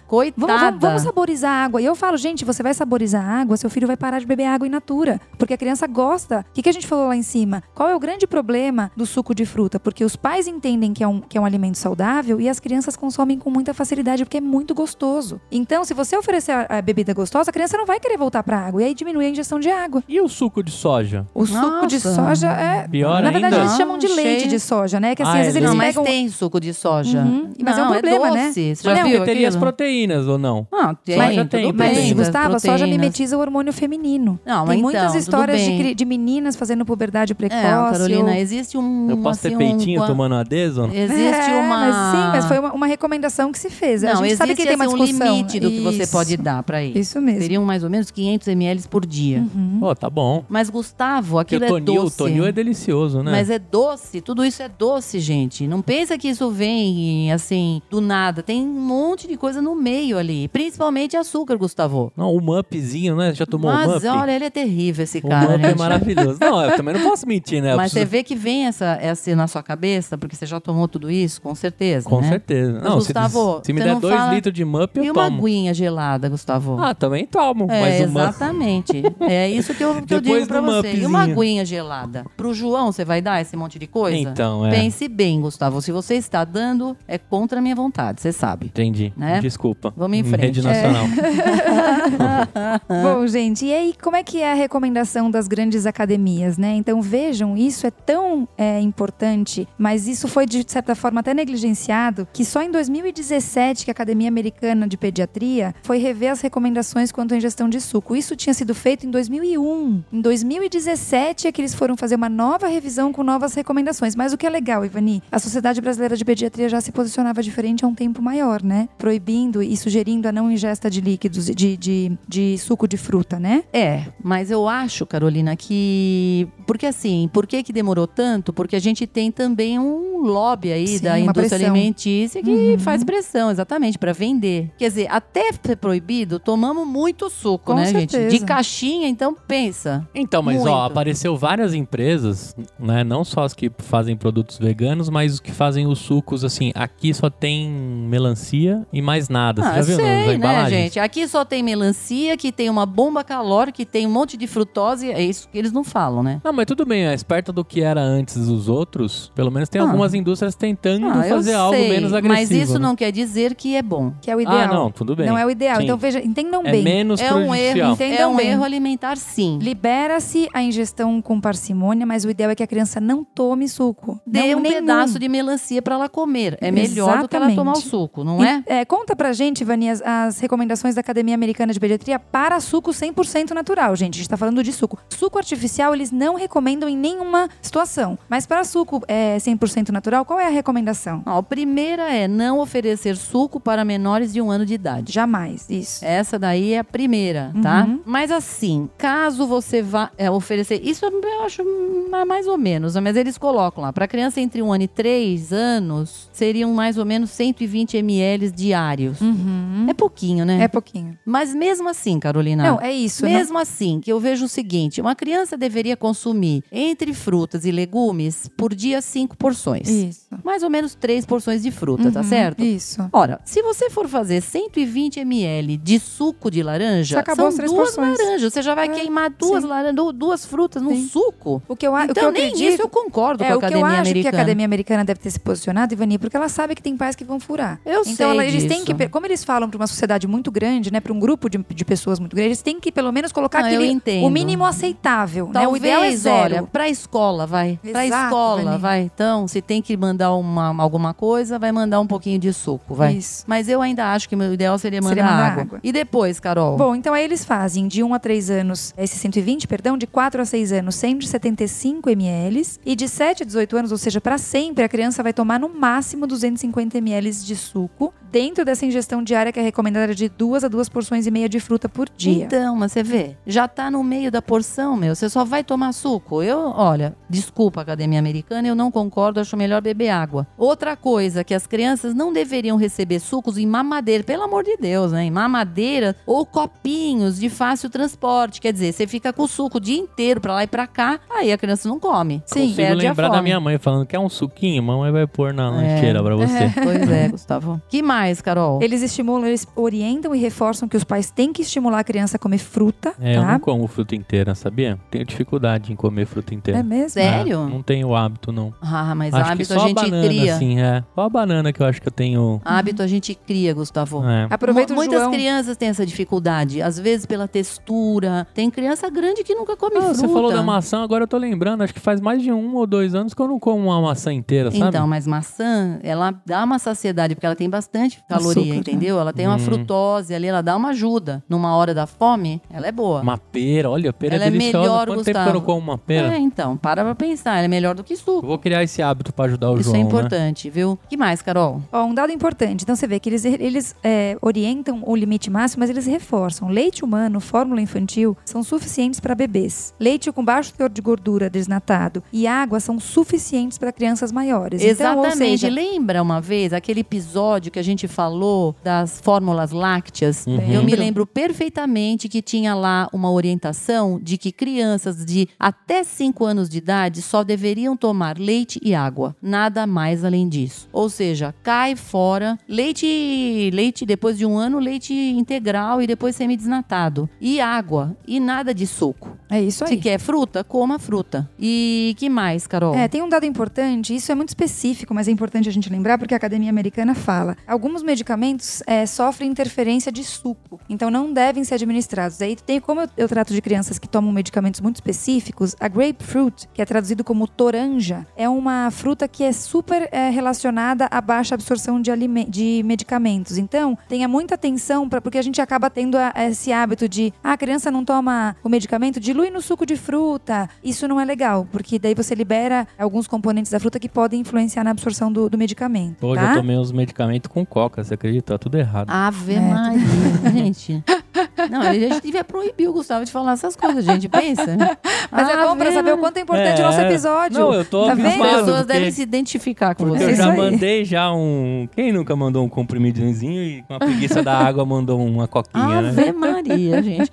Coitada. 0.07 0.47
Vamos, 0.47 0.61
vamos, 0.61 0.81
vamos 0.81 1.01
saborizar 1.01 1.51
a 1.51 1.65
água. 1.65 1.81
E 1.81 1.85
eu 1.85 1.95
falo, 1.95 2.17
gente, 2.17 2.45
você 2.45 2.61
vai 2.63 2.73
saborizar 2.73 3.23
a 3.25 3.41
água, 3.41 3.57
seu 3.57 3.69
filho 3.69 3.87
vai 3.87 3.97
parar 3.97 4.19
de 4.19 4.25
beber 4.25 4.45
água 4.45 4.67
in 4.67 4.71
natura. 4.71 5.19
Porque 5.37 5.53
a 5.53 5.57
criança 5.57 5.87
gosta. 5.87 6.45
O 6.49 6.53
que, 6.53 6.61
que 6.61 6.69
a 6.69 6.73
gente 6.73 6.87
falou 6.87 7.07
lá 7.07 7.15
em 7.15 7.23
cima? 7.23 7.63
Qual 7.73 7.89
é 7.89 7.95
o 7.95 7.99
grande 7.99 8.27
problema 8.27 8.91
do 8.95 9.05
suco 9.05 9.33
de 9.35 9.45
fruta? 9.45 9.79
Porque 9.79 10.03
os 10.03 10.15
pais 10.15 10.47
entendem 10.47 10.93
que 10.93 11.03
é 11.03 11.07
um, 11.07 11.21
que 11.21 11.37
é 11.37 11.41
um 11.41 11.45
alimento 11.45 11.77
saudável 11.77 12.39
e 12.39 12.47
as 12.49 12.59
crianças 12.59 12.95
consomem 12.95 13.37
com 13.37 13.49
muita 13.49 13.73
facilidade 13.73 14.23
porque 14.23 14.37
é 14.37 14.41
muito 14.41 14.73
gostoso. 14.73 15.39
Então, 15.51 15.83
se 15.83 15.93
você 15.93 16.15
oferecer 16.17 16.51
a, 16.51 16.77
a 16.77 16.81
bebida 16.81 17.13
gostosa, 17.13 17.49
a 17.49 17.53
criança 17.53 17.77
não 17.77 17.85
vai 17.85 17.99
querer 17.99 18.17
voltar 18.17 18.43
pra 18.43 18.57
água. 18.59 18.81
E 18.81 18.85
aí 18.85 18.93
diminui 18.93 19.25
a 19.25 19.29
ingestão 19.29 19.59
de 19.59 19.69
água. 19.69 20.03
E 20.07 20.19
o 20.21 20.27
suco 20.27 20.61
de 20.63 20.71
soja? 20.71 21.25
O 21.33 21.45
suco 21.45 21.87
de 21.87 21.95
Nossa. 21.95 22.15
soja 22.15 22.47
é. 22.51 22.87
Pior 22.87 23.21
Na 23.21 23.31
verdade, 23.31 23.55
ainda? 23.55 23.65
eles 23.67 23.77
chamam 23.77 23.97
de 23.97 24.07
leite 24.07 24.47
de 24.47 24.59
soja, 24.59 24.82
né? 24.99 25.15
Que 25.15 25.23
assim, 25.23 25.31
Ah, 25.31 25.35
às 25.35 25.39
vezes 25.41 25.55
é 25.55 25.59
eles 25.59 25.69
Não, 25.69 25.77
mas 25.77 25.87
pegam. 25.95 26.03
tem 26.03 26.29
suco 26.29 26.59
de 26.59 26.73
soja. 26.73 27.19
Uhum, 27.21 27.51
mas 27.61 27.77
é 27.77 27.81
um 27.81 27.85
Não, 27.85 27.91
problema, 27.91 28.31
né? 28.31 28.47
doce. 28.47 28.75
Você 28.75 28.83
já 28.83 28.95
Não, 29.03 29.09
viu 29.09 29.23
teria 29.25 29.47
as 29.47 29.55
proteínas 29.55 30.27
ou 30.27 30.37
não? 30.37 30.67
Não, 30.71 30.95
tem, 30.95 31.15
Soja 31.17 31.45
tudo 31.45 31.49
tem, 31.49 31.73
bem, 31.73 31.95
Mas, 31.95 32.11
Gustavo, 32.13 32.55
a 32.55 32.59
soja 32.59 32.69
proteínas. 32.77 32.89
mimetiza 32.99 33.37
o 33.37 33.39
hormônio 33.39 33.71
feminino. 33.73 34.39
Não, 34.45 34.65
Tem 34.65 34.79
então, 34.79 34.81
muitas 34.91 35.15
histórias 35.15 35.61
de, 35.61 35.93
de 35.95 36.05
meninas 36.05 36.55
fazendo 36.55 36.85
puberdade 36.85 37.33
precoce. 37.33 37.59
É, 37.61 37.91
Carolina, 37.91 38.29
ou- 38.31 38.35
existe 38.35 38.77
um. 38.77 39.09
Eu 39.09 39.17
posso 39.17 39.41
ter 39.41 39.49
assim, 39.49 39.57
peitinho 39.57 40.03
um, 40.03 40.07
tomando 40.07 40.35
adeso? 40.35 40.85
Existe 40.93 41.49
É, 41.51 41.59
uma. 41.59 41.73
Mas 41.77 41.95
sim, 41.95 42.27
mas 42.31 42.45
foi 42.45 42.59
uma, 42.59 42.73
uma 42.73 42.85
recomendação 42.87 43.51
que 43.51 43.59
se 43.59 43.69
fez. 43.69 44.03
a 44.03 44.07
Não, 44.07 44.15
gente 44.17 44.25
existe 44.25 44.37
sabe 44.37 44.55
que 44.55 44.63
tem 44.65 44.75
uma 44.75 44.85
assim, 44.85 44.95
discussão. 44.97 45.27
um 45.27 45.35
limite 45.37 45.59
do 45.59 45.69
que 45.69 45.79
você 45.79 46.03
Isso. 46.03 46.11
pode 46.11 46.37
dar 46.37 46.63
pra 46.63 46.83
ele. 46.83 46.99
Isso 46.99 47.19
mesmo. 47.21 47.41
Seriam 47.41 47.63
mais 47.65 47.83
ou 47.83 47.89
menos 47.89 48.11
500 48.11 48.47
ml 48.49 48.81
por 48.89 49.05
dia. 49.05 49.39
Uhum. 49.55 49.77
Pô, 49.79 49.95
tá 49.95 50.09
bom. 50.09 50.43
Mas, 50.49 50.69
Gustavo, 50.69 51.39
aquilo 51.39 51.63
é 51.65 51.67
tonil, 51.67 52.01
o 52.01 52.03
doce. 52.05 52.17
tonil 52.17 52.45
é 52.45 52.51
delicioso, 52.51 53.21
né? 53.23 53.31
Mas 53.31 53.49
é 53.49 53.59
doce, 53.59 54.21
tudo 54.21 54.43
isso 54.45 54.61
é 54.61 54.69
doce, 54.77 55.19
gente. 55.19 55.67
Não 55.67 55.81
pensa 55.81 56.17
que 56.17 56.27
isso 56.27 56.49
vem 56.51 57.31
assim, 57.31 57.81
do 57.89 57.99
nada. 58.01 58.41
Tem 58.43 58.61
um 58.61 58.67
monte 58.79 59.27
de 59.27 59.37
coisa 59.37 59.61
no 59.61 59.75
meio 59.75 60.17
ali. 60.17 60.47
Principalmente 60.47 61.15
açúcar, 61.17 61.55
Gustavo. 61.57 62.11
Não, 62.15 62.33
o 62.35 62.41
mupzinho, 62.41 63.15
né? 63.15 63.33
Já 63.33 63.45
tomou 63.45 63.69
o 63.71 63.73
Mas 63.73 64.03
mup? 64.03 64.05
olha, 64.05 64.31
ele 64.31 64.45
é 64.45 64.49
terrível 64.49 65.03
esse 65.03 65.19
o 65.19 65.27
cara, 65.27 65.51
mup 65.51 65.61
né? 65.61 65.71
é 65.71 65.75
maravilhoso. 65.75 66.37
Não, 66.39 66.61
eu 66.63 66.75
também 66.75 66.93
não 66.93 67.01
posso 67.09 67.27
mentir, 67.27 67.61
né? 67.61 67.73
Eu 67.73 67.77
Mas 67.77 67.91
você 67.91 67.99
preciso- 68.01 68.11
vê 68.11 68.23
que 68.23 68.35
vem 68.35 68.65
essa, 68.65 68.97
essa 69.01 69.35
na 69.35 69.47
sua 69.47 69.63
cabeça, 69.63 70.17
porque 70.17 70.35
você 70.35 70.45
já 70.45 70.59
tomou 70.59 70.87
tudo 70.87 71.09
isso, 71.09 71.41
com 71.41 71.53
certeza. 71.55 72.09
Com 72.09 72.21
né? 72.21 72.29
certeza. 72.29 72.73
Mas, 72.73 72.83
Não, 72.83 72.99
se- 72.99 73.07
Gustavo, 73.07 73.61
se, 73.63 73.73
me 73.73 73.79
você 73.81 73.87
der 73.87 73.99
dois 73.99 74.15
fala- 74.15 74.33
litros 74.33 74.53
de 74.53 74.65
mup, 74.65 74.97
eu 74.97 75.03
E 75.05 75.11
uma 75.11 75.25
tomo. 75.25 75.37
aguinha 75.45 75.73
gelada, 75.73 76.29
Gustavo. 76.29 76.77
Ah, 76.79 76.93
também 76.93 77.25
tomo. 77.25 77.67
é, 77.69 77.81
mas 77.81 77.99
o 78.01 78.11
mup... 78.11 78.17
exatamente. 78.29 79.03
é 79.21 79.49
isso 79.49 79.73
que 79.73 79.83
eu, 79.83 80.01
que 80.01 80.13
eu 80.13 80.21
digo 80.21 80.45
pra 80.47 80.61
você. 80.61 80.93
E 80.95 81.05
uma 81.05 81.23
aguinha 81.23 81.63
gelada. 81.65 82.25
Pro 82.35 82.53
João, 82.53 82.91
você 82.91 83.05
vai 83.05 83.21
dar 83.21 83.41
esse 83.41 83.55
monte 83.55 83.77
de 83.79 83.87
coisa? 83.87 84.17
Então, 84.17 84.62
é. 84.65 84.71
Pense 84.71 85.07
bem, 85.07 85.41
Gustavo. 85.41 85.81
Se 85.81 85.91
você 85.91 86.15
está 86.15 86.43
dando, 86.43 86.95
é 87.07 87.17
contra 87.17 87.59
a 87.59 87.61
minha 87.61 87.75
vontade, 87.75 88.21
você 88.21 88.31
sabe. 88.31 88.67
Entendi. 88.67 89.13
Né? 89.15 89.39
Desculpa. 89.41 89.93
Vamos 89.95 90.17
em 90.17 90.23
frente. 90.23 90.41
Rede 90.41 90.61
Nacional. 90.61 91.05
Bom, 93.03 93.27
gente, 93.27 93.65
e 93.65 93.73
aí 93.73 93.93
como 94.01 94.15
é 94.15 94.23
que 94.23 94.41
é 94.41 94.51
a 94.51 94.55
recomendação 94.55 95.29
das 95.29 95.47
grandes 95.47 95.85
academias, 95.85 96.57
né? 96.57 96.75
Então 96.75 97.01
vejam, 97.01 97.57
isso 97.57 97.87
é 97.87 97.91
tão 97.91 98.47
é, 98.57 98.79
importante, 98.79 99.67
mas 99.77 100.07
isso 100.07 100.27
foi 100.27 100.45
de 100.45 100.63
certa 100.67 100.95
forma 100.95 101.19
até 101.19 101.33
negligenciado, 101.33 102.27
que 102.31 102.43
só 102.45 102.61
em 102.61 102.71
2017 102.71 103.85
que 103.85 103.91
a 103.91 103.93
Academia 103.93 104.27
Americana 104.27 104.87
de 104.87 104.97
Pediatria 104.97 105.73
foi 105.83 105.97
rever 105.97 106.31
as 106.31 106.41
recomendações 106.41 107.11
quanto 107.11 107.33
à 107.33 107.37
ingestão 107.37 107.69
de 107.69 107.79
suco. 107.79 108.15
Isso 108.15 108.35
tinha 108.35 108.53
sido 108.53 108.73
feito 108.75 109.05
em 109.05 109.11
2001. 109.11 110.03
Em 110.11 110.21
2017 110.21 111.47
é 111.47 111.51
que 111.51 111.61
eles 111.61 111.73
foram 111.73 111.95
fazer 111.95 112.15
uma 112.15 112.29
nova 112.29 112.67
revisão 112.67 113.13
com 113.13 113.23
novas 113.23 113.53
recomendações. 113.53 114.15
Mas 114.15 114.33
o 114.33 114.37
que 114.37 114.45
é 114.45 114.49
legal, 114.53 114.85
Ivani, 114.85 115.21
a 115.31 115.39
Sociedade 115.39 115.81
Brasileira 115.81 116.15
de 116.15 116.23
Pediatria 116.23 116.69
já 116.69 116.79
se 116.79 116.91
posicionava 116.91 117.41
diferente 117.43 117.83
há 117.83 117.87
um 117.87 117.95
tempo 117.95 118.21
maior, 118.21 118.63
né? 118.63 118.87
Proibindo 118.97 119.61
e 119.61 119.75
sugerindo 119.75 120.27
a 120.27 120.31
não 120.31 120.49
ingesta 120.51 120.89
de 120.89 121.01
líquidos, 121.01 121.47
de, 121.47 121.75
de, 121.75 122.17
de 122.27 122.57
suco 122.57 122.87
de 122.87 122.95
fruta, 122.97 123.39
né? 123.39 123.63
É, 123.73 124.05
mas 124.23 124.49
eu 124.51 124.67
acho, 124.69 125.05
Carolina, 125.05 125.55
que. 125.55 126.47
Porque 126.67 126.85
assim, 126.85 127.29
por 127.33 127.45
que, 127.47 127.63
que 127.63 127.73
demorou 127.73 128.07
tanto? 128.07 128.53
Porque 128.53 128.75
a 128.75 128.79
gente 128.79 129.05
tem 129.07 129.31
também 129.31 129.77
um 129.79 130.21
lobby 130.21 130.71
aí 130.71 130.87
Sim, 130.87 131.03
da 131.03 131.19
indústria 131.19 131.49
pressão. 131.49 131.73
alimentícia 131.73 132.41
que 132.41 132.49
Uhum. 132.53 132.79
faz 132.79 133.03
pressão, 133.03 133.49
exatamente, 133.51 133.97
para 133.97 134.13
vender. 134.13 134.71
Quer 134.77 134.87
dizer, 134.89 135.07
até 135.11 135.51
ser 135.51 135.75
proibido, 135.77 136.39
tomamos 136.39 136.87
muito 136.87 137.29
suco, 137.29 137.65
Com 137.65 137.75
né, 137.75 137.85
gente? 137.87 138.11
certeza. 138.11 138.37
De 138.37 138.45
caixinha, 138.45 139.07
então 139.07 139.35
pensa. 139.47 140.07
Então, 140.13 140.41
mas 140.43 140.57
Muito. 140.57 140.69
ó, 140.71 140.85
apareceu 140.85 141.35
várias 141.35 141.73
empresas, 141.73 142.55
né? 142.79 143.03
Não 143.03 143.23
só 143.23 143.43
as 143.43 143.53
que 143.53 143.71
fazem 143.79 144.15
produtos 144.15 144.42
veganos, 144.59 145.09
mas 145.09 145.33
os 145.33 145.39
que 145.39 145.51
fazem 145.51 145.87
os 145.87 145.99
sucos, 145.99 146.43
assim, 146.43 146.71
aqui 146.75 147.13
só 147.13 147.29
tem 147.29 147.69
melancia 147.69 148.85
e 148.91 149.01
mais 149.01 149.29
nada. 149.29 149.61
Você 149.61 149.67
Ah, 149.69 149.73
já 149.75 149.81
viu 149.81 149.95
sei, 149.95 150.37
né, 150.37 150.69
gente? 150.69 150.99
Aqui 150.99 151.27
só 151.27 151.43
tem 151.43 151.63
melancia, 151.63 152.35
que 152.37 152.51
tem 152.51 152.69
uma 152.69 152.85
bomba 152.85 153.23
calórica, 153.23 153.77
que 153.77 153.85
tem 153.85 154.05
um 154.05 154.11
monte 154.11 154.37
de 154.37 154.45
frutose. 154.47 155.11
É 155.11 155.21
isso 155.21 155.47
que 155.49 155.57
eles 155.57 155.71
não 155.71 155.83
falam, 155.83 156.21
né? 156.21 156.39
Não, 156.43 156.53
mas 156.53 156.65
tudo 156.65 156.85
bem, 156.85 157.05
mas 157.05 157.23
perto 157.23 157.51
do 157.51 157.63
que 157.65 157.81
era 157.81 158.01
antes 158.01 158.35
dos 158.47 158.69
outros, 158.69 159.31
pelo 159.35 159.49
menos 159.51 159.69
tem 159.69 159.81
Ah. 159.81 159.85
algumas 159.85 160.13
indústrias 160.13 160.55
tentando 160.55 161.07
Ah, 161.07 161.23
fazer 161.23 161.53
algo 161.53 161.75
sei, 161.77 161.89
menos 161.89 162.13
agressivo. 162.13 162.51
Mas 162.53 162.69
isso 162.69 162.73
né? 162.73 162.79
não 162.79 162.95
quer 162.95 163.11
dizer 163.11 163.55
que 163.55 163.75
é 163.75 163.81
bom. 163.81 164.13
Que 164.21 164.29
é 164.29 164.35
o 164.35 164.41
ideal. 164.41 164.57
Ah, 164.57 164.67
não, 164.67 164.91
tudo 164.91 165.15
bem. 165.15 165.25
Não 165.27 165.37
é 165.37 165.45
o 165.45 165.49
ideal. 165.49 165.77
Sim. 165.77 165.83
Então 165.83 165.97
veja, 165.97 166.19
entendam 166.23 166.61
É 166.65 166.71
bem. 166.71 166.83
menos 166.83 167.19
É 167.19 167.33
um 167.33 167.49
prejudicial. 167.49 167.75
erro, 167.85 167.93
Entendam 167.93 168.17
é 168.19 168.27
um 168.27 168.35
bem. 168.35 168.47
erro 168.49 168.63
alimentar, 168.63 169.17
sim. 169.17 169.57
Libera-se 169.61 170.47
a 170.53 170.61
ingestão 170.61 171.21
com 171.21 171.39
parcimônia, 171.41 172.05
mas 172.05 172.23
o 172.25 172.29
ideal 172.29 172.51
é 172.51 172.55
que 172.55 172.63
a 172.63 172.67
criança 172.67 172.99
não 172.99 173.23
tome 173.23 173.67
suco. 173.67 174.19
Dê 174.25 174.51
não, 174.53 174.59
um 174.59 174.61
nenhum. 174.61 174.75
pedaço 174.81 175.19
de 175.19 175.27
melancia 175.27 175.81
para 175.81 175.95
ela 175.95 176.09
comer. 176.09 176.57
É 176.61 176.71
melhor 176.71 177.21
do 177.21 177.27
que 177.27 177.35
ela 177.35 177.45
Exatamente. 177.47 177.55
tomar 177.55 177.71
o 177.73 177.75
suco, 177.81 178.23
não 178.23 178.43
é? 178.43 178.63
E, 178.67 178.85
conta 178.85 179.15
pra 179.15 179.33
gente, 179.33 179.63
Vani, 179.63 179.89
as, 179.89 180.01
as 180.01 180.39
recomendações 180.39 180.95
da 180.95 181.01
Academia 181.01 181.35
Americana 181.35 181.73
de 181.73 181.79
Pediatria 181.79 182.17
para 182.19 182.59
suco 182.59 182.91
100% 182.91 183.51
natural, 183.51 183.95
gente. 183.95 184.15
A 184.15 184.17
gente 184.17 184.29
tá 184.29 184.37
falando 184.37 184.63
de 184.63 184.71
suco. 184.71 184.97
Suco 185.09 185.37
artificial, 185.37 185.93
eles 185.93 186.11
não 186.11 186.35
recomendam 186.35 186.87
em 186.87 186.95
nenhuma 186.97 187.49
situação. 187.61 188.17
Mas 188.29 188.45
para 188.45 188.63
suco 188.63 189.01
é, 189.07 189.37
100% 189.37 189.89
natural, 189.89 190.23
qual 190.25 190.39
é 190.39 190.47
a 190.47 190.49
recomendação? 190.51 191.21
Ó, 191.25 191.39
a 191.39 191.43
primeira 191.43 192.03
é 192.13 192.27
não 192.27 192.59
oferecer 192.59 193.15
suco 193.17 193.59
para 193.59 193.83
menores 193.83 194.31
de 194.31 194.41
um 194.41 194.49
ano 194.49 194.65
de 194.65 194.73
idade. 194.73 195.11
Jamais, 195.13 195.69
isso. 195.69 196.03
Essa 196.05 196.39
daí 196.39 196.73
é 196.73 196.79
a 196.79 196.83
primeira, 196.83 197.51
tá? 197.61 197.85
Uhum. 197.87 198.01
Mas 198.05 198.31
assim, 198.31 198.89
caso 198.97 199.45
você 199.45 199.81
vá 199.81 200.09
é, 200.17 200.29
oferecer. 200.31 200.81
Isso 200.83 201.05
eu 201.05 201.43
acho 201.43 201.63
ma- 202.09 202.25
mais 202.25 202.47
ou 202.47 202.57
menos, 202.57 202.95
mas 202.95 203.15
eles 203.15 203.37
colocam 203.37 203.83
lá. 203.83 203.91
Para 203.93 204.07
criança 204.13 204.39
entre 204.39 204.61
um 204.61 204.71
ano 204.71 204.83
e 204.83 204.87
três 204.87 205.51
anos, 205.51 206.29
seriam 206.31 206.71
mais 206.71 206.99
ou 206.99 207.03
menos 207.05 207.31
120 207.31 207.97
ml 207.97 208.51
diários. 208.51 209.19
Uhum. 209.19 209.87
É 209.89 209.93
pouquinho, 209.95 210.45
né? 210.45 210.61
É 210.61 210.67
pouquinho. 210.67 211.17
Mas 211.25 211.51
mesmo 211.55 211.89
assim, 211.89 212.19
Carolina. 212.19 212.61
Não, 212.61 212.79
é 212.79 212.93
isso. 212.93 213.25
né? 213.25 213.33
Mesmo 213.37 213.57
assim, 213.57 213.99
que 213.99 214.11
eu 214.11 214.19
vejo 214.19 214.45
o 214.45 214.47
seguinte: 214.47 215.01
uma 215.01 215.15
criança 215.15 215.57
deveria 215.57 215.97
consumir 215.97 216.63
entre 216.71 217.11
frutas 217.11 217.65
e 217.65 217.71
legumes 217.71 218.47
por 218.55 218.75
dia 218.75 219.01
cinco 219.01 219.35
porções. 219.35 219.89
Isso. 219.89 220.27
Mais 220.43 220.61
ou 220.61 220.69
menos 220.69 220.93
três 220.93 221.25
porções 221.25 221.63
de 221.63 221.71
fruta, 221.71 222.11
tá 222.11 222.19
Uhum, 222.19 222.23
certo? 222.29 222.63
Isso. 222.63 223.09
Ora, 223.11 223.41
se 223.43 223.63
você 223.63 223.89
for 223.89 224.07
fazer 224.07 224.41
120 224.41 225.21
ml 225.21 225.75
de 225.77 225.97
suco 225.99 226.51
de 226.51 226.61
laranja, 226.61 227.23
são 227.25 227.35
duas 227.49 227.55
porções. 227.71 228.19
laranjas. 228.19 228.53
Você 228.53 228.61
já 228.61 228.75
vai 228.75 228.85
É, 228.85 228.89
queimar 228.89 229.31
duas, 229.31 229.63
sim. 229.63 229.67
laran- 229.69 229.93
du- 229.95 230.11
duas 230.13 230.45
frutas 230.45 230.83
Sim. 230.83 231.07
suco. 231.07 231.63
O 231.67 231.75
que 231.75 231.87
eu, 231.87 231.95
a- 231.95 232.03
o 232.03 232.05
que 232.05 232.11
Então, 232.11 232.25
eu 232.25 232.31
nem 232.31 232.43
acredito... 232.49 232.73
isso 232.73 232.81
eu 232.83 232.89
concordo 232.89 233.43
É, 233.43 233.47
com 233.47 233.53
a 233.53 233.57
Academia 233.57 234.02
acho 234.03 234.11
que 234.13 234.19
a 234.19 234.21
Americana. 234.21 234.43
Academia 234.43 234.65
Americana 234.65 235.05
deve 235.05 235.19
ter 235.19 235.31
se 235.31 235.39
posicionado, 235.39 235.93
Ivani, 235.93 236.17
porque 236.17 236.37
ela 236.37 236.49
sabe 236.49 236.75
que 236.75 236.81
tem 236.83 236.95
pais 236.95 237.15
que 237.15 237.23
vão 237.23 237.39
furar. 237.39 237.79
Eu 237.85 238.03
sei 238.03 238.13
então 238.13 238.41
eles 238.41 238.63
têm 238.63 238.69
disso. 238.79 238.85
que, 238.85 238.93
pe- 238.93 239.09
como 239.09 239.25
eles 239.25 239.43
falam 239.43 239.69
para 239.69 239.77
uma 239.77 239.87
sociedade 239.87 240.27
muito 240.27 240.51
grande, 240.51 240.91
né, 240.91 240.99
para 240.99 241.11
um 241.13 241.19
grupo 241.19 241.49
de, 241.49 241.57
de 241.69 241.85
pessoas 241.85 242.19
muito 242.19 242.35
grande, 242.35 242.49
eles 242.49 242.61
têm 242.61 242.79
que 242.79 242.91
pelo 242.91 243.11
menos 243.11 243.31
colocar 243.31 243.61
Não, 243.61 243.67
aquele 243.67 244.01
o 244.23 244.29
mínimo 244.29 244.65
aceitável, 244.65 245.45
né? 245.47 245.61
O 245.61 245.63
Talvez, 245.63 245.83
ideal 245.83 246.03
é 246.03 246.15
zero. 246.15 246.43
olha, 246.43 246.63
pra 246.63 246.89
escola, 246.89 247.45
vai. 247.47 247.79
Exato, 247.83 248.05
escola, 248.25 248.63
Vani. 248.63 248.77
vai. 248.77 249.01
Então, 249.01 249.47
se 249.47 249.61
tem 249.61 249.81
que 249.81 249.95
mandar 249.97 250.33
uma, 250.35 250.75
alguma 250.81 251.13
coisa, 251.13 251.57
vai 251.57 251.71
mandar 251.71 251.99
um 251.99 252.07
pouquinho 252.07 252.39
de 252.39 252.51
suco, 252.53 252.93
vai. 252.95 253.13
Isso. 253.15 253.43
Mas 253.47 253.67
eu 253.69 253.81
ainda 253.81 254.11
acho 254.13 254.27
que 254.29 254.35
o 254.35 254.53
ideal 254.53 254.77
seria 254.77 255.01
mandar, 255.01 255.09
Seria 255.15 255.23
mandar 255.23 255.45
água. 255.51 255.61
água. 255.63 255.79
E 255.83 255.91
depois, 255.91 256.39
Carol? 256.39 256.75
Bom, 256.77 256.95
então 256.95 257.13
aí 257.13 257.23
eles 257.23 257.45
fazem 257.45 257.87
de 257.87 258.03
1 258.03 258.13
a 258.13 258.19
3 258.19 258.49
anos, 258.49 258.93
esse 258.97 259.15
120, 259.17 259.67
perdão, 259.67 259.97
de 259.97 260.07
4 260.07 260.41
a 260.41 260.45
6 260.45 260.71
anos, 260.71 260.95
175 260.95 262.09
ml. 262.09 262.63
E 262.85 262.95
de 262.95 263.07
7 263.07 263.43
a 263.43 263.45
18 263.45 263.77
anos, 263.77 263.91
ou 263.93 263.97
seja, 263.97 264.19
para 264.19 264.37
sempre, 264.37 264.83
a 264.83 264.89
criança 264.89 265.23
vai 265.23 265.33
tomar 265.33 265.59
no 265.59 265.69
máximo 265.69 266.27
250 266.27 266.97
ml 266.97 267.31
de 267.31 267.55
suco, 267.55 268.13
dentro 268.31 268.65
dessa 268.65 268.85
ingestão 268.85 269.23
diária 269.23 269.51
que 269.51 269.59
é 269.59 269.63
recomendada 269.63 270.13
de 270.13 270.27
2 270.27 270.63
a 270.63 270.67
2 270.67 270.89
porções 270.89 271.27
e 271.27 271.31
meia 271.31 271.47
de 271.47 271.59
fruta 271.59 271.87
por 271.87 272.09
dia. 272.09 272.45
Então, 272.45 272.75
mas 272.75 272.91
você 272.91 273.03
vê, 273.03 273.37
já 273.45 273.67
tá 273.67 273.91
no 273.91 274.03
meio 274.03 274.31
da 274.31 274.41
porção, 274.41 274.97
meu. 274.97 275.15
Você 275.15 275.29
só 275.29 275.45
vai 275.45 275.63
tomar 275.63 275.93
suco. 275.93 276.41
Eu, 276.41 276.57
olha, 276.75 277.15
desculpa, 277.29 277.81
Academia 277.81 278.19
Americana, 278.19 278.67
eu 278.67 278.75
não 278.75 278.89
concordo, 278.89 279.39
acho 279.39 279.55
melhor 279.55 279.81
beber 279.81 280.09
água. 280.09 280.47
Outra 280.57 280.95
coisa, 280.95 281.43
que 281.43 281.53
as 281.53 281.67
crianças 281.67 282.13
não 282.13 282.33
deveriam 282.33 282.77
receber 282.77 283.19
sucos 283.19 283.57
em 283.57 283.67
mamadeira, 283.67 284.23
pelo 284.23 284.43
amor 284.43 284.63
de 284.63 284.77
Deus, 284.77 285.11
né? 285.11 285.23
Em 285.23 285.31
mamadeira 285.31 286.15
ou 286.25 286.45
copinhos 286.45 287.39
de 287.39 287.49
fácil 287.49 287.89
transporte. 287.89 288.59
Quer 288.59 288.73
dizer, 288.73 288.93
você 288.93 289.05
fica 289.05 289.31
com 289.31 289.43
o 289.43 289.47
suco 289.47 289.77
o 289.77 289.79
dia 289.79 289.97
inteiro 289.97 290.41
pra 290.41 290.53
lá 290.53 290.63
e 290.63 290.67
pra 290.67 290.87
cá, 290.87 291.19
aí 291.29 291.51
a 291.51 291.57
criança 291.57 291.87
não 291.87 291.99
come. 291.99 292.41
Sim. 292.45 292.61
Consigo 292.61 292.75
perde 292.75 293.05
a 293.05 293.09
lembrar 293.09 293.27
da 293.27 293.33
fome. 293.35 293.43
minha 293.43 293.59
mãe 293.59 293.77
falando 293.83 294.05
que 294.05 294.15
é 294.15 294.19
um 294.19 294.29
suquinho, 294.29 294.81
mamãe 294.81 295.11
vai 295.11 295.27
pôr 295.27 295.53
na 295.53 295.69
lancheira 295.69 296.23
pra 296.23 296.35
você. 296.35 296.71
Pois 296.83 297.09
é, 297.11 297.27
Gustavo. 297.29 297.81
Que 297.89 298.01
mais, 298.01 298.41
Carol? 298.41 298.81
Eles 298.81 299.01
estimulam, 299.01 299.45
eles 299.47 299.67
orientam 299.75 300.33
e 300.33 300.39
reforçam 300.39 300.87
que 300.87 300.95
os 300.97 301.03
pais 301.03 301.29
têm 301.29 301.51
que 301.53 301.61
estimular 301.61 301.99
a 301.99 302.03
criança 302.03 302.37
a 302.37 302.39
comer 302.39 302.57
fruta, 302.57 303.13
É, 303.21 303.37
eu 303.37 303.41
tá? 303.41 303.51
não 303.53 303.59
como 303.59 303.87
fruta 303.87 304.15
inteira, 304.15 304.55
sabia? 304.55 304.97
Tenho 305.11 305.25
dificuldade 305.25 305.91
em 305.91 305.95
comer 305.95 306.25
fruta 306.25 306.53
inteira. 306.55 306.79
É 306.79 306.83
mesmo? 306.83 307.09
Sério? 307.09 307.65
É, 307.67 307.69
não 307.71 307.81
tenho 307.81 308.07
o 308.09 308.15
hábito, 308.15 308.51
não. 308.51 308.73
Ah, 308.81 309.13
mas 309.15 309.33
acho 309.33 309.43
que 309.45 309.51
hábito 309.51 309.73
só 309.73 309.83
a 309.83 309.87
gente 309.87 309.95
banana, 309.95 310.23
cria. 310.27 310.55
assim, 310.55 310.79
é. 310.79 311.03
Só 311.13 311.21
a 311.21 311.29
banana 311.29 311.73
que 311.73 311.81
eu 311.81 311.85
acho 311.85 312.01
que 312.01 312.07
eu 312.07 312.11
tenho. 312.11 312.61
Hábito 312.63 313.01
a 313.01 313.07
gente 313.07 313.35
cria, 313.35 313.73
Gustavo. 313.73 314.23
É. 314.27 314.47
Aproveita 314.49 314.93
o 314.93 314.95
Muitas 314.95 315.19
João. 315.19 315.31
crianças 315.31 315.75
têm 315.77 315.89
essa 315.89 316.05
dificuldade, 316.05 316.81
às 316.81 316.97
vezes 316.99 317.25
pela 317.25 317.47
textura. 317.47 318.47
Tem 318.53 318.69
criança 318.69 319.09
grande 319.09 319.43
que 319.43 319.53
nunca 319.55 319.75
come 319.75 319.97
Ah, 319.97 320.01
fruta. 320.01 320.13
você 320.15 320.27
falou 320.27 320.51
da 320.51 320.61
maçã, 320.63 321.03
agora 321.03 321.23
eu 321.23 321.27
tô 321.27 321.37
lembrando. 321.37 321.81
Acho 321.83 321.93
que 321.93 321.99
faz 321.99 322.21
mais 322.21 322.41
de 322.41 322.51
um 322.51 322.75
ou 322.75 322.85
dois 322.87 323.13
anos 323.15 323.33
que 323.33 323.41
eu 323.41 323.47
não 323.47 323.59
como 323.59 323.72
uma 323.77 324.01
maçã 324.01 324.31
inteira, 324.33 324.71
sabe? 324.71 324.83
Então, 324.83 325.07
mas 325.07 325.25
maçã, 325.27 325.99
ela 326.03 326.33
dá 326.45 326.63
uma 326.63 326.79
saciedade, 326.79 327.35
porque 327.35 327.45
ela 327.45 327.55
tem 327.55 327.69
bastante 327.69 328.21
caloria, 328.27 328.61
Açúcar, 328.63 328.73
né? 328.73 328.79
entendeu? 328.79 329.19
Ela 329.19 329.33
tem 329.33 329.47
uma 329.47 329.55
Hum. 329.55 329.59
frutose 329.59 330.33
ali, 330.33 330.47
ela 330.47 330.61
dá 330.61 330.75
uma 330.75 330.89
ajuda. 330.89 331.43
Numa 331.49 331.75
hora 331.75 331.93
da 331.93 332.05
fome, 332.07 332.61
ela 332.69 332.87
é 332.87 332.91
boa. 332.91 333.21
Uma 333.21 333.37
pera, 333.37 333.89
olha, 333.89 334.11
pera 334.13 334.35
Ela 334.35 334.45
é 334.45 334.47
é 334.47 334.51
deliciosa. 334.51 334.79
melhor, 334.79 335.07
Quanto 335.07 335.23
tempo 335.23 335.23
que 335.23 335.29
eu 335.29 335.33
Gustavo. 335.33 335.53
não 335.59 335.61
como 335.65 335.79
uma 335.79 335.97
pera? 335.97 336.33
É, 336.35 336.37
então, 336.37 336.77
para 336.77 337.03
pra 337.03 337.15
pensar, 337.15 337.55
ela 337.57 337.65
é 337.65 337.67
melhor 337.67 337.95
do 337.95 338.03
que 338.03 338.13
Eu 338.13 338.17
suco. 338.17 338.45
vou 338.47 338.57
criar 338.57 338.83
esse 338.83 339.01
hábito 339.01 339.33
pra 339.33 339.45
ajudar 339.45 339.71
o 339.71 339.75
Isso 339.79 339.83
João, 339.89 339.95
é 339.95 340.03
né? 340.03 340.05
importante, 340.09 340.69
viu? 340.69 340.97
que 341.09 341.17
mais, 341.17 341.41
Carol? 341.41 341.81
Ó, 341.91 342.03
um 342.05 342.13
dado 342.13 342.31
importante. 342.31 342.83
Então 342.83 342.95
você 342.95 343.07
vê 343.07 343.19
que 343.19 343.29
eles, 343.29 343.45
eles 343.45 343.95
é, 344.03 344.37
orientam 344.41 345.01
o 345.05 345.15
limite 345.15 345.49
máximo, 345.49 345.81
mas 345.81 345.89
eles 345.89 346.05
reforçam. 346.05 346.67
Leite 346.69 347.03
humano, 347.03 347.39
fórmula 347.39 347.81
infantil, 347.81 348.35
são 348.45 348.63
suficientes 348.63 349.19
para 349.19 349.33
bebês. 349.35 349.93
Leite 349.99 350.31
com 350.31 350.43
baixo 350.43 350.73
teor 350.73 350.89
de 350.89 351.01
gordura 351.01 351.49
desnatado 351.49 352.23
e 352.31 352.45
água 352.47 352.79
são 352.79 352.99
suficientes 352.99 353.62
para 353.77 353.91
crianças 353.91 354.31
maiores. 354.31 354.81
Então, 354.81 354.91
Exatamente. 355.23 355.37
seja, 355.59 355.69
Lembra 355.69 356.21
uma 356.21 356.39
vez 356.41 356.71
aquele 356.73 356.99
episódio 357.01 357.71
que 357.71 357.79
a 357.79 357.83
gente 357.83 358.07
falou 358.07 358.75
das 358.83 359.19
fórmulas 359.21 359.71
lácteas? 359.71 360.45
Uhum. 360.47 360.59
Eu 360.71 360.83
me 360.83 360.95
Lembro. 360.95 361.25
perfeitamente 361.25 362.27
que 362.29 362.41
tinha 362.41 362.73
lá 362.75 363.07
uma 363.13 363.31
orientação 363.31 364.19
de 364.21 364.37
que 364.37 364.51
crianças 364.51 365.23
de 365.25 365.47
até 365.59 366.03
5 366.03 366.45
anos 366.45 366.69
de 366.69 366.77
idade 366.77 367.21
só 367.21 367.43
deveriam 367.43 367.95
tomar 367.97 368.37
leite 368.37 368.79
e 368.83 368.93
água. 368.93 369.35
Nada 369.41 369.85
mais 369.87 370.23
além 370.23 370.47
disso. 370.47 370.87
Ou 370.91 371.09
seja, 371.09 371.53
cai 371.63 371.95
fora 371.95 372.57
leite, 372.67 373.69
leite 373.73 374.05
depois 374.05 374.37
de 374.37 374.45
um 374.45 374.57
ano, 374.57 374.79
leite 374.79 375.13
integral 375.13 376.01
e 376.01 376.07
depois 376.07 376.35
semidesnatado. 376.35 377.29
E 377.39 377.59
água. 377.59 378.15
E 378.27 378.39
nada 378.39 378.73
de 378.73 378.85
suco. 378.87 379.37
é 379.49 379.61
isso 379.61 379.85
Se 379.85 379.93
aí. 379.93 379.99
quer 379.99 380.19
fruta, 380.19 380.63
coma 380.63 380.97
fruta. 380.99 381.49
E 381.59 382.15
que 382.17 382.29
mais, 382.29 382.67
Carol? 382.67 382.95
É, 382.95 383.07
tem 383.07 383.21
um 383.21 383.29
dado 383.29 383.45
importante, 383.53 384.15
isso 384.15 384.31
é 384.31 384.35
muito 384.35 384.49
específico, 384.49 385.13
mas 385.13 385.27
é 385.27 385.31
importante 385.31 385.69
a 385.69 385.71
gente 385.71 385.87
lembrar 385.89 386.17
porque 386.17 386.33
a 386.33 386.37
Academia 386.37 386.71
Americana 386.71 387.13
fala. 387.13 387.55
Alguns 387.67 388.01
medicamentos 388.01 388.81
é, 388.87 389.05
sofrem 389.05 389.47
interferência 389.51 390.11
de 390.11 390.23
suco, 390.23 390.79
então 390.89 391.11
não 391.11 391.31
devem 391.31 391.63
ser 391.63 391.75
administrados. 391.75 392.41
Aí 392.41 392.55
tem, 392.55 392.79
como 392.79 393.01
eu, 393.01 393.07
eu 393.15 393.27
trato 393.29 393.53
de 393.53 393.61
crianças 393.61 393.99
que 393.99 394.07
tomam 394.09 394.31
medicamentos 394.31 394.81
muito 394.81 394.95
específicos, 394.95 395.75
a 395.79 395.87
grapefruit, 395.87 396.67
que 396.73 396.81
é 396.81 396.85
traduzido 396.85 397.23
como 397.23 397.47
toranja, 397.47 398.25
é 398.35 398.49
uma 398.49 398.89
fruta 398.89 399.27
que 399.27 399.43
é 399.43 399.51
super 399.51 400.09
é, 400.11 400.31
relacionada 400.31 401.07
à 401.11 401.21
baixa 401.21 401.53
absorção 401.53 402.01
de, 402.01 402.09
de 402.49 402.81
medicamentos. 402.83 403.59
Então, 403.59 403.95
tenha 404.09 404.27
muita 404.27 404.55
atenção, 404.55 405.07
pra, 405.07 405.21
porque 405.21 405.37
a 405.37 405.41
gente 405.43 405.61
acaba 405.61 405.91
tendo 405.91 406.17
a- 406.17 406.33
esse 406.49 406.71
hábito 406.73 407.07
de, 407.07 407.31
ah, 407.43 407.53
a 407.53 407.57
criança 407.57 407.91
não 407.91 408.03
toma 408.03 408.55
o 408.63 408.69
medicamento, 408.69 409.19
dilui 409.19 409.51
no 409.51 409.61
suco 409.61 409.85
de 409.85 409.95
fruta. 409.95 410.67
Isso 410.83 411.07
não 411.07 411.19
é 411.19 411.25
legal, 411.25 411.67
porque 411.71 411.99
daí 411.99 412.15
você 412.15 412.33
libera 412.33 412.87
alguns 412.97 413.27
componentes 413.33 413.71
da 413.71 413.79
fruta 413.79 413.99
que 413.99 414.07
podem 414.07 414.41
influenciar 414.41 414.83
na 414.83 414.91
absorção 414.91 415.33
do, 415.33 415.49
do 415.49 415.57
medicamento. 415.57 416.23
Hoje 416.23 416.39
tá? 416.39 416.51
eu 416.51 416.57
tomei 416.57 416.77
uns 416.77 416.91
medicamentos 416.91 417.49
com 417.51 417.65
coca, 417.65 418.03
você 418.03 418.13
acredita? 418.13 418.53
Tá 418.53 418.59
tudo 418.59 418.77
errado. 418.77 419.09
Ave 419.09 419.55
É. 419.55 419.59
Maria, 419.59 420.51
gente. 420.51 421.03
Não, 421.69 421.81
a 421.81 421.93
gente 421.93 422.21
devia 422.21 422.43
proibir 422.43 422.87
o 422.87 422.93
Gustavo 422.93 423.25
de 423.25 423.31
falar 423.31 423.53
essas 423.53 423.75
coisas, 423.75 424.03
gente. 424.05 424.27
Pensa. 424.29 424.63
Mas 425.31 425.49
é 425.49 425.55
bom 425.65 425.75
pra 425.75 425.87
Ave 425.87 425.93
saber 425.95 426.13
o 426.13 426.17
quanto 426.17 426.37
é 426.37 426.41
importante 426.41 426.79
o 426.81 426.83
nosso 426.85 426.99
É. 426.99 427.09
episódio. 427.09 427.59
Não, 427.59 427.73
eu 427.73 427.85
tô 427.85 428.05
Tá 428.05 428.11
As 428.13 428.17
vendo? 428.17 428.27
abismado, 428.27 428.57
pessoas 428.59 428.77
porque- 428.81 428.93
devem 428.93 429.11
se 429.11 429.21
identificar 429.21 429.95
com 429.95 430.05
Porque 430.05 430.23
você. 430.23 430.31
eu 430.31 430.35
já 430.35 430.51
aí. 430.51 430.57
mandei 430.57 431.05
já 431.05 431.33
um. 431.33 431.87
Quem 431.95 432.11
nunca 432.11 432.35
mandou 432.35 432.63
um 432.65 432.69
comprimidozinho 432.69 433.61
e 433.63 433.81
com 433.83 433.93
a 433.95 433.99
preguiça 433.99 434.43
da 434.43 434.57
água 434.57 434.85
mandou 434.85 435.19
uma 435.25 435.47
coquinha, 435.47 436.01
né? 436.01 436.09
Ave 436.09 436.31
Maria, 436.33 437.01
gente. 437.01 437.31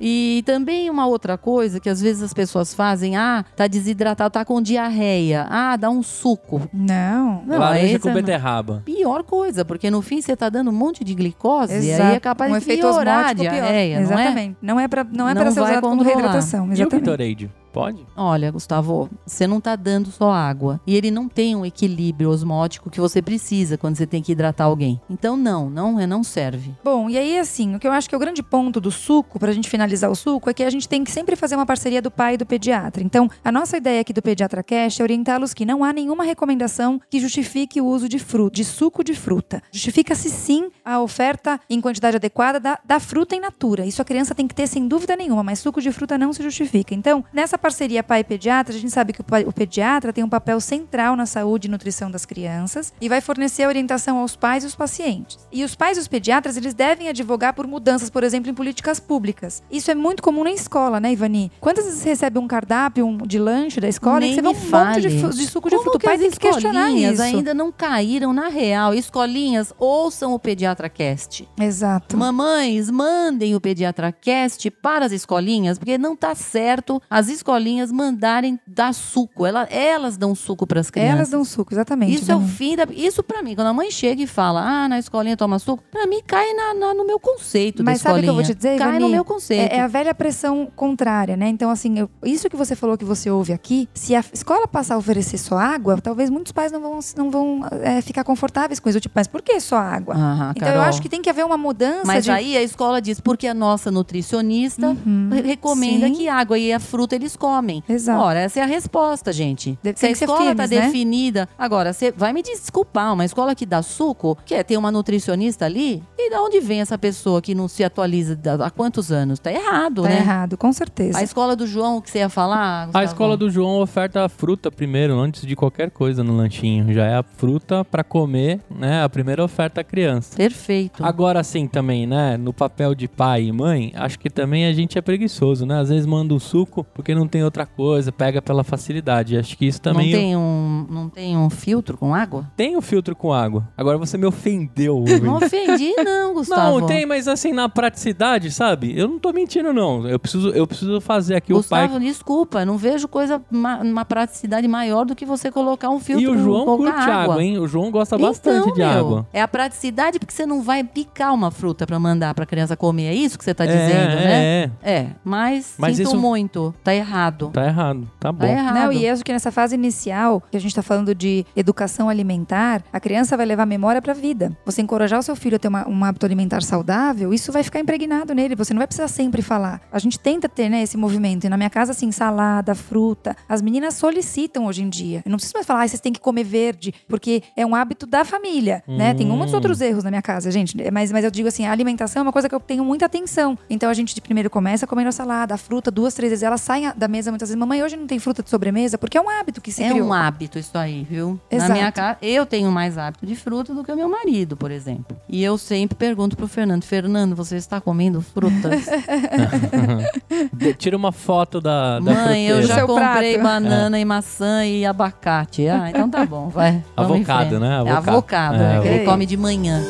E 0.00 0.42
também 0.46 0.88
uma 0.88 1.06
outra 1.06 1.36
coisa 1.36 1.78
que 1.80 1.88
às 1.88 2.00
vezes 2.00 2.22
as 2.22 2.32
pessoas 2.32 2.72
fazem, 2.72 3.16
ah, 3.16 3.44
tá 3.56 3.66
desidratado, 3.66 4.30
tá 4.30 4.44
com 4.44 4.62
diarreia. 4.62 5.46
Ah, 5.50 5.76
dá 5.76 5.90
um 5.90 6.02
suco. 6.02 6.62
Não. 6.72 7.42
Não, 7.46 7.58
Laranja 7.58 7.98
com 7.98 8.08
é 8.08 8.14
beterraba. 8.14 8.82
pior 8.84 9.22
coisa, 9.22 9.64
porque 9.64 9.90
no 9.90 10.00
fim 10.00 10.22
você 10.22 10.34
tá 10.36 10.48
dando 10.48 10.70
um 10.70 10.74
monte 10.74 11.04
de 11.04 11.14
glicose 11.14 11.74
e 11.74 11.90
Exato. 11.90 12.02
aí 12.10 12.16
é 12.16 12.20
capaz 12.20 12.52
um 12.52 12.58
de 12.58 12.64
piorar 12.64 13.19
é? 13.20 14.00
Exatamente. 14.00 14.56
Não 14.60 14.80
é 14.80 14.88
pra, 14.88 15.04
não 15.04 15.28
é 15.28 15.34
Não 15.34 15.42
pra 15.42 15.50
ser 15.50 15.60
usado 15.60 15.80
como 15.80 16.02
reidratação. 16.02 16.66
E 16.66 16.70
o 16.70 16.72
Exatamente. 16.72 17.04
Gatorade? 17.06 17.50
Pode? 17.72 18.04
Olha, 18.16 18.50
Gustavo, 18.50 19.08
você 19.24 19.46
não 19.46 19.60
tá 19.60 19.76
dando 19.76 20.10
só 20.10 20.30
água. 20.32 20.80
E 20.86 20.96
ele 20.96 21.10
não 21.10 21.28
tem 21.28 21.54
um 21.54 21.64
equilíbrio 21.64 22.30
osmótico 22.30 22.90
que 22.90 23.00
você 23.00 23.22
precisa 23.22 23.78
quando 23.78 23.96
você 23.96 24.06
tem 24.06 24.22
que 24.22 24.32
hidratar 24.32 24.64
alguém. 24.64 25.00
Então, 25.08 25.36
não, 25.36 25.70
não, 25.70 25.98
é, 25.98 26.06
não 26.06 26.22
serve. 26.22 26.74
Bom, 26.82 27.08
e 27.08 27.16
aí, 27.16 27.38
assim, 27.38 27.74
o 27.74 27.78
que 27.78 27.86
eu 27.86 27.92
acho 27.92 28.08
que 28.08 28.14
é 28.14 28.18
o 28.18 28.20
grande 28.20 28.42
ponto 28.42 28.80
do 28.80 28.90
suco, 28.90 29.38
pra 29.38 29.52
gente 29.52 29.68
finalizar 29.70 30.10
o 30.10 30.16
suco, 30.16 30.50
é 30.50 30.54
que 30.54 30.62
a 30.62 30.70
gente 30.70 30.88
tem 30.88 31.04
que 31.04 31.10
sempre 31.10 31.36
fazer 31.36 31.54
uma 31.56 31.66
parceria 31.66 32.02
do 32.02 32.10
pai 32.10 32.34
e 32.34 32.36
do 32.36 32.46
pediatra. 32.46 33.02
Então, 33.02 33.30
a 33.44 33.52
nossa 33.52 33.76
ideia 33.76 34.00
aqui 34.00 34.12
do 34.12 34.22
Pediatra 34.22 34.62
Cash 34.62 35.00
é 35.00 35.02
orientá-los 35.02 35.54
que 35.54 35.64
não 35.64 35.84
há 35.84 35.92
nenhuma 35.92 36.24
recomendação 36.24 37.00
que 37.08 37.20
justifique 37.20 37.80
o 37.80 37.86
uso 37.86 38.08
de 38.08 38.18
fruta, 38.18 38.56
de 38.56 38.64
suco 38.64 39.04
de 39.04 39.14
fruta. 39.14 39.62
Justifica-se 39.70 40.28
sim 40.28 40.70
a 40.84 41.00
oferta 41.00 41.60
em 41.68 41.80
quantidade 41.80 42.16
adequada 42.16 42.58
da, 42.58 42.78
da 42.84 42.98
fruta 42.98 43.36
em 43.36 43.40
natura. 43.40 43.84
Isso 43.86 44.02
a 44.02 44.04
criança 44.04 44.34
tem 44.34 44.48
que 44.48 44.54
ter 44.54 44.66
sem 44.66 44.88
dúvida 44.88 45.16
nenhuma, 45.16 45.42
mas 45.42 45.58
suco 45.58 45.80
de 45.80 45.92
fruta 45.92 46.18
não 46.18 46.32
se 46.32 46.42
justifica. 46.42 46.94
Então, 46.94 47.24
nessa 47.32 47.58
parceria 47.60 48.02
pai 48.02 48.20
e 48.20 48.24
pediatra, 48.24 48.74
a 48.74 48.78
gente 48.78 48.90
sabe 48.92 49.12
que 49.12 49.20
o, 49.20 49.24
pai- 49.24 49.44
o 49.44 49.52
pediatra 49.52 50.12
tem 50.12 50.24
um 50.24 50.28
papel 50.28 50.60
central 50.60 51.14
na 51.16 51.26
saúde 51.26 51.68
e 51.68 51.70
nutrição 51.70 52.10
das 52.10 52.24
crianças 52.24 52.92
e 53.00 53.08
vai 53.08 53.20
fornecer 53.20 53.66
orientação 53.66 54.18
aos 54.18 54.34
pais 54.34 54.64
e 54.64 54.66
os 54.66 54.74
pacientes. 54.74 55.38
E 55.52 55.62
os 55.64 55.74
pais 55.74 55.96
e 55.96 56.00
os 56.00 56.08
pediatras, 56.08 56.56
eles 56.56 56.74
devem 56.74 57.08
advogar 57.08 57.52
por 57.54 57.66
mudanças, 57.66 58.08
por 58.10 58.24
exemplo, 58.24 58.50
em 58.50 58.54
políticas 58.54 58.98
públicas. 58.98 59.62
Isso 59.70 59.90
é 59.90 59.94
muito 59.94 60.22
comum 60.22 60.42
na 60.44 60.52
escola, 60.52 60.98
né, 60.98 61.12
Ivani? 61.12 61.52
Quantas 61.60 61.84
vezes 61.84 62.00
você 62.00 62.08
recebe 62.10 62.38
um 62.38 62.48
cardápio 62.48 63.06
um- 63.06 63.18
de 63.18 63.38
lanche 63.38 63.80
da 63.80 63.88
escola 63.88 64.20
Nem 64.20 64.32
e 64.32 64.34
você 64.34 64.42
vê 64.42 64.48
um 64.48 64.52
monte 64.52 64.60
de, 64.60 64.70
fale. 64.70 65.34
de 65.34 65.46
suco 65.46 65.68
de 65.68 65.76
Como 65.76 65.82
fruta? 65.82 65.96
O 65.96 66.00
que 66.00 66.06
pai 66.06 66.14
as 66.14 66.20
tem 66.20 66.30
que 66.30 66.38
questionar 66.38 66.90
isso. 66.90 67.22
ainda 67.22 67.52
não 67.52 67.70
caíram 67.70 68.32
na 68.32 68.48
real. 68.48 68.94
Escolinhas, 68.94 69.72
ouçam 69.78 70.32
o 70.32 70.38
Pediatra 70.38 70.88
Cast. 70.88 71.46
Exato. 71.60 72.16
Mamães, 72.16 72.90
mandem 72.90 73.54
o 73.54 73.60
Pediatra 73.60 74.10
Cast 74.12 74.70
para 74.70 75.04
as 75.06 75.12
escolinhas, 75.12 75.78
porque 75.78 75.98
não 75.98 76.16
tá 76.16 76.34
certo 76.34 77.00
as 77.10 77.28
escolinhas 77.28 77.49
mandarem 77.92 78.58
dar 78.66 78.92
suco. 78.94 79.46
Ela- 79.46 79.64
elas 79.70 80.16
dão 80.16 80.34
suco 80.34 80.66
para 80.66 80.80
as 80.80 80.90
crianças. 80.90 81.14
Elas 81.16 81.28
dão 81.30 81.44
suco, 81.44 81.72
exatamente. 81.74 82.14
Isso 82.14 82.30
é 82.30 82.34
o 82.34 82.38
Ivani. 82.38 82.52
fim 82.52 82.76
da. 82.76 82.86
Isso 82.90 83.22
pra 83.22 83.42
mim, 83.42 83.54
quando 83.54 83.68
a 83.68 83.72
mãe 83.74 83.90
chega 83.90 84.22
e 84.22 84.26
fala, 84.26 84.60
ah, 84.62 84.88
na 84.88 84.98
escolinha 84.98 85.36
toma 85.36 85.58
suco, 85.58 85.82
pra 85.90 86.06
mim 86.06 86.20
cai 86.26 86.52
na, 86.54 86.74
na- 86.74 86.94
no 86.94 87.06
meu 87.06 87.18
conceito 87.18 87.82
Mas 87.84 88.02
da 88.02 88.10
sabe 88.10 88.20
o 88.20 88.22
que 88.22 88.28
eu 88.28 88.34
vou 88.34 88.42
te 88.42 88.54
dizer, 88.54 88.78
Cai 88.78 88.88
Ivani? 88.88 89.04
no 89.04 89.08
meu 89.10 89.24
conceito. 89.24 89.72
É, 89.72 89.76
é 89.76 89.80
a 89.80 89.86
velha 89.86 90.14
pressão 90.14 90.68
contrária, 90.74 91.36
né? 91.36 91.48
Então, 91.48 91.70
assim, 91.70 91.98
eu- 91.98 92.10
isso 92.24 92.48
que 92.48 92.56
você 92.56 92.74
falou 92.76 92.96
que 92.96 93.04
você 93.04 93.30
ouve 93.30 93.52
aqui, 93.52 93.88
se 93.94 94.14
a 94.14 94.24
escola 94.32 94.66
passar 94.68 94.94
a 94.94 94.98
oferecer 94.98 95.38
só 95.38 95.56
água, 95.58 96.00
talvez 96.00 96.30
muitos 96.30 96.52
pais 96.52 96.70
não 96.72 96.80
vão, 96.80 96.98
não 97.16 97.30
vão 97.30 97.60
é, 97.82 98.00
ficar 98.02 98.24
confortáveis 98.24 98.78
com 98.80 98.88
isso. 98.88 99.00
Tipo, 99.00 99.12
mas 99.16 99.26
por 99.26 99.42
que 99.42 99.58
só 99.60 99.76
água? 99.76 100.14
Aham, 100.14 100.52
então, 100.56 100.68
eu 100.68 100.74
Carol. 100.74 100.88
acho 100.88 101.00
que 101.02 101.08
tem 101.08 101.22
que 101.22 101.30
haver 101.30 101.44
uma 101.44 101.56
mudança 101.58 102.04
Mas 102.06 102.24
de... 102.24 102.30
aí 102.30 102.56
a 102.56 102.62
escola 102.62 103.00
diz, 103.00 103.20
porque 103.20 103.46
a 103.46 103.54
nossa 103.54 103.90
nutricionista 103.90 104.88
Uhum, 104.88 105.28
re- 105.32 105.40
recomenda 105.42 106.06
sim. 106.06 106.14
que 106.14 106.28
água 106.28 106.58
e 106.58 106.72
a 106.72 106.80
fruta 106.80 107.14
eles 107.14 107.36
comem. 107.40 107.82
Exato. 107.88 108.22
Ora, 108.22 108.40
essa 108.40 108.60
é 108.60 108.62
a 108.62 108.66
resposta, 108.66 109.32
gente. 109.32 109.78
Deve- 109.82 109.98
Se 109.98 110.06
a 110.06 110.10
escola 110.10 110.38
firmes, 110.40 110.56
tá 110.70 110.76
né? 110.76 110.82
definida. 110.86 111.48
Agora, 111.58 111.92
você 111.92 112.12
vai 112.12 112.32
me 112.32 112.42
desculpar, 112.42 113.12
uma 113.14 113.24
escola 113.24 113.54
que 113.54 113.64
dá 113.64 113.80
suco, 113.82 114.36
que 114.44 114.54
é 114.54 114.62
ter 114.62 114.76
uma 114.76 114.92
nutricionista 114.92 115.64
ali, 115.64 116.02
e 116.18 116.30
da 116.30 116.40
onde 116.42 116.60
vem 116.60 116.80
essa 116.80 116.98
pessoa 116.98 117.40
que 117.40 117.54
não 117.54 117.66
se 117.66 117.82
atualiza 117.82 118.38
há 118.62 118.70
quantos 118.70 119.10
anos? 119.10 119.38
Tá 119.38 119.50
errado, 119.50 120.02
Tá 120.02 120.08
né? 120.10 120.18
errado, 120.18 120.56
com 120.58 120.72
certeza. 120.72 121.18
A 121.18 121.22
escola 121.22 121.56
do 121.56 121.66
João, 121.66 121.96
o 121.96 122.02
que 122.02 122.10
você 122.10 122.18
ia 122.18 122.28
falar? 122.28 122.82
A 122.82 122.86
Gustavo? 122.86 123.04
escola 123.06 123.36
do 123.36 123.50
João 123.50 123.80
oferta 123.80 124.24
a 124.24 124.28
fruta 124.28 124.70
primeiro, 124.70 125.18
antes 125.18 125.46
de 125.46 125.56
qualquer 125.56 125.90
coisa 125.90 126.22
no 126.22 126.36
lanchinho. 126.36 126.92
Já 126.92 127.06
é 127.06 127.14
a 127.16 127.22
fruta 127.22 127.84
pra 127.84 128.04
comer, 128.04 128.60
né? 128.70 129.02
A 129.02 129.08
primeira 129.08 129.42
oferta 129.42 129.80
à 129.80 129.84
criança. 129.84 130.36
Perfeito. 130.36 131.02
Agora 131.04 131.42
sim 131.42 131.66
também, 131.66 132.06
né? 132.06 132.36
No 132.36 132.52
papel 132.52 132.94
de 132.94 133.08
pai 133.08 133.44
e 133.44 133.52
mãe, 133.52 133.92
acho 133.96 134.18
que 134.18 134.28
também 134.28 134.66
a 134.66 134.72
gente 134.72 134.98
é 134.98 135.00
preguiçoso, 135.00 135.64
né? 135.64 135.78
Às 135.80 135.88
vezes 135.88 136.04
manda 136.06 136.34
um 136.34 136.38
suco 136.38 136.84
porque 136.94 137.14
não 137.14 137.26
tem 137.30 137.42
outra 137.44 137.64
coisa, 137.64 138.12
pega 138.12 138.42
pela 138.42 138.62
facilidade. 138.62 139.36
Acho 139.38 139.56
que 139.56 139.66
isso 139.66 139.80
também. 139.80 140.10
não, 140.12 140.18
tem 140.18 140.36
um, 140.36 140.86
não 140.90 141.08
tem 141.08 141.36
um 141.36 141.48
filtro 141.48 141.96
com 141.96 142.14
água? 142.14 142.50
Tem 142.56 142.76
o 142.76 142.82
filtro 142.82 143.14
com 143.16 143.32
água. 143.32 143.66
Agora 143.76 143.96
você 143.96 144.18
me 144.18 144.26
ofendeu, 144.26 145.04
Não 145.22 145.34
Rubens. 145.34 145.46
ofendi, 145.52 145.94
não, 146.04 146.34
Gustavo. 146.34 146.80
Não, 146.80 146.86
tem, 146.86 147.06
mas 147.06 147.26
assim, 147.28 147.52
na 147.52 147.68
praticidade, 147.68 148.50
sabe? 148.50 148.92
Eu 148.98 149.08
não 149.08 149.18
tô 149.18 149.32
mentindo, 149.32 149.72
não. 149.72 150.06
Eu 150.08 150.18
preciso, 150.18 150.50
eu 150.50 150.66
preciso 150.66 151.00
fazer 151.00 151.36
aqui 151.36 151.52
o 151.52 151.56
Gustavo, 151.56 151.92
pai. 151.94 152.00
desculpa, 152.00 152.64
não 152.64 152.76
vejo 152.76 153.06
coisa, 153.08 153.40
ma- 153.50 153.78
uma 153.80 154.04
praticidade 154.04 154.66
maior 154.68 155.04
do 155.04 155.14
que 155.14 155.24
você 155.24 155.50
colocar 155.50 155.90
um 155.90 156.00
filtro 156.00 156.24
E 156.24 156.28
o 156.28 156.38
João 156.38 156.64
curte 156.76 156.98
água. 157.10 157.42
hein? 157.42 157.58
O 157.58 157.66
João 157.68 157.90
gosta 157.90 158.18
bastante 158.18 158.62
Então, 158.62 158.72
de 158.74 158.80
meu, 158.80 158.88
água. 158.88 159.26
É 159.32 159.40
a 159.42 159.48
praticidade 159.48 160.18
porque 160.18 160.32
você 160.34 160.44
não 160.46 160.62
vai 160.62 160.82
picar 160.84 161.32
uma 161.32 161.50
fruta 161.50 161.86
pra 161.86 161.98
mandar 161.98 162.34
pra 162.34 162.44
criança 162.46 162.76
comer. 162.76 163.06
É 163.06 163.14
isso 163.14 163.38
que 163.38 163.44
você 163.44 163.54
tá 163.54 163.64
É, 163.64 163.66
dizendo, 163.68 164.12
é, 164.12 164.24
né? 164.24 164.72
É, 164.82 164.90
É, 164.92 165.06
mas, 165.24 165.74
Mas 165.78 165.96
sinto 165.96 166.08
isso- 166.08 166.18
muito. 166.18 166.74
Tá 166.82 166.94
errado. 166.94 167.19
Tá 167.50 167.66
errado. 167.66 168.10
Tá 168.18 168.32
bom. 168.32 168.40
Tá 168.46 168.48
errado. 168.48 168.74
Não, 168.74 168.92
e 168.92 169.08
acho 169.08 169.24
que 169.24 169.32
nessa 169.32 169.50
fase 169.52 169.74
inicial, 169.74 170.42
que 170.50 170.56
a 170.56 170.60
gente 170.60 170.70
está 170.70 170.82
falando 170.82 171.14
de 171.14 171.44
educação 171.54 172.08
alimentar, 172.08 172.82
a 172.92 173.00
criança 173.00 173.36
vai 173.36 173.44
levar 173.46 173.66
memória 173.66 174.00
para 174.00 174.12
a 174.12 174.14
vida. 174.14 174.56
Você 174.64 174.80
encorajar 174.82 175.18
o 175.18 175.22
seu 175.22 175.34
filho 175.36 175.56
a 175.56 175.58
ter 175.58 175.68
uma- 175.68 175.88
um 175.88 176.04
hábito 176.04 176.24
alimentar 176.26 176.62
saudável, 176.62 177.32
isso 177.34 177.50
vai 177.52 177.62
ficar 177.62 177.80
impregnado 177.80 178.34
nele. 178.34 178.54
Você 178.56 178.72
não 178.72 178.78
vai 178.78 178.86
precisar 178.86 179.08
sempre 179.08 179.42
falar. 179.42 179.80
A 179.92 179.98
gente 179.98 180.18
tenta 180.18 180.48
ter 180.48 180.68
né, 180.68 180.82
esse 180.82 180.96
movimento. 180.96 181.44
E 181.44 181.48
na 181.48 181.56
minha 181.56 181.70
casa, 181.70 181.92
assim, 181.92 182.10
salada, 182.12 182.74
fruta. 182.74 183.36
As 183.48 183.60
meninas 183.62 183.94
solicitam 183.94 184.66
hoje 184.66 184.82
em 184.82 184.88
dia. 184.88 185.22
Eu 185.24 185.30
não 185.30 185.36
preciso 185.36 185.54
mais 185.54 185.66
falar, 185.66 185.82
ah, 185.82 185.88
vocês 185.88 186.00
têm 186.00 186.12
que 186.12 186.20
comer 186.20 186.44
verde, 186.44 186.94
porque 187.08 187.42
é 187.56 187.64
um 187.66 187.74
hábito 187.74 188.06
da 188.06 188.24
família, 188.24 188.82
né? 188.86 189.14
Tem 189.14 189.26
muitos 189.26 189.52
Hum. 189.52 189.56
outros 189.56 189.80
erros 189.80 190.04
na 190.04 190.10
minha 190.10 190.22
casa, 190.22 190.50
gente. 190.50 190.76
Mas, 190.92 191.10
mas 191.12 191.24
eu 191.24 191.30
digo 191.30 191.48
assim, 191.48 191.66
a 191.66 191.72
alimentação 191.72 192.20
é 192.20 192.22
uma 192.22 192.32
coisa 192.32 192.48
que 192.48 192.54
eu 192.54 192.60
tenho 192.60 192.84
muita 192.84 193.06
atenção. 193.06 193.56
Então 193.68 193.88
a 193.90 193.94
gente 193.94 194.14
de 194.14 194.20
primeiro 194.20 194.48
começa 194.50 194.86
comendo 194.86 195.08
a 195.08 195.12
salada, 195.12 195.54
a 195.54 195.58
fruta, 195.58 195.90
duas, 195.90 196.14
três 196.14 196.30
vezes. 196.30 196.42
Elas 196.42 196.60
saem 196.60 196.90
da 196.96 197.08
mesa 197.10 197.30
muitas 197.30 197.48
vezes. 197.50 197.58
Mamãe, 197.58 197.82
hoje 197.82 197.96
não 197.96 198.06
tem 198.06 198.18
fruta 198.18 198.42
de 198.42 198.48
sobremesa, 198.48 198.96
porque 198.96 199.18
é 199.18 199.20
um 199.20 199.28
hábito 199.28 199.60
que 199.60 199.70
se 199.72 199.82
É 199.82 199.90
criou. 199.90 200.08
um 200.08 200.12
hábito 200.12 200.58
isso 200.58 200.76
aí, 200.78 201.06
viu? 201.08 201.38
Exato. 201.50 201.68
Na 201.68 201.74
minha 201.74 201.92
casa, 201.92 202.16
eu 202.22 202.46
tenho 202.46 202.70
mais 202.70 202.96
hábito 202.96 203.26
de 203.26 203.36
fruta 203.36 203.74
do 203.74 203.84
que 203.84 203.92
o 203.92 203.96
meu 203.96 204.08
marido, 204.08 204.56
por 204.56 204.70
exemplo. 204.70 205.16
E 205.28 205.42
eu 205.42 205.58
sempre 205.58 205.94
pergunto 205.96 206.36
pro 206.36 206.48
Fernando, 206.48 206.82
Fernando, 206.84 207.36
você 207.36 207.56
está 207.56 207.80
comendo 207.80 208.22
frutas? 208.22 208.86
De- 210.52 210.74
Tira 210.74 210.96
uma 210.96 211.12
foto 211.12 211.60
da, 211.60 211.98
da 211.98 212.12
Mãe, 212.12 212.46
eu 212.46 212.62
já 212.62 212.86
comprei 212.86 213.34
prato. 213.34 213.42
banana 213.42 213.98
e 213.98 214.04
maçã 214.04 214.64
e 214.64 214.86
abacate. 214.86 215.66
Ah, 215.68 215.90
então 215.90 216.08
tá 216.08 216.24
bom, 216.24 216.48
vai. 216.48 216.82
Avocado, 216.96 217.58
né? 217.58 217.68
É 217.68 217.90
Avocado. 217.90 218.08
avocado, 218.10 218.54
É, 218.54 218.58
né? 218.58 218.80
Que 218.80 218.88
ele 218.88 218.94
avocado. 218.96 219.10
come 219.12 219.26
de 219.26 219.36
manhã. 219.36 219.82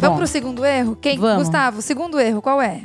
Vamos 0.00 0.18
pro 0.18 0.26
segundo 0.26 0.64
erro? 0.64 0.96
Quem? 1.00 1.18
Vamos. 1.18 1.44
Gustavo, 1.44 1.82
segundo 1.82 2.18
erro, 2.18 2.40
qual 2.42 2.60
é? 2.60 2.82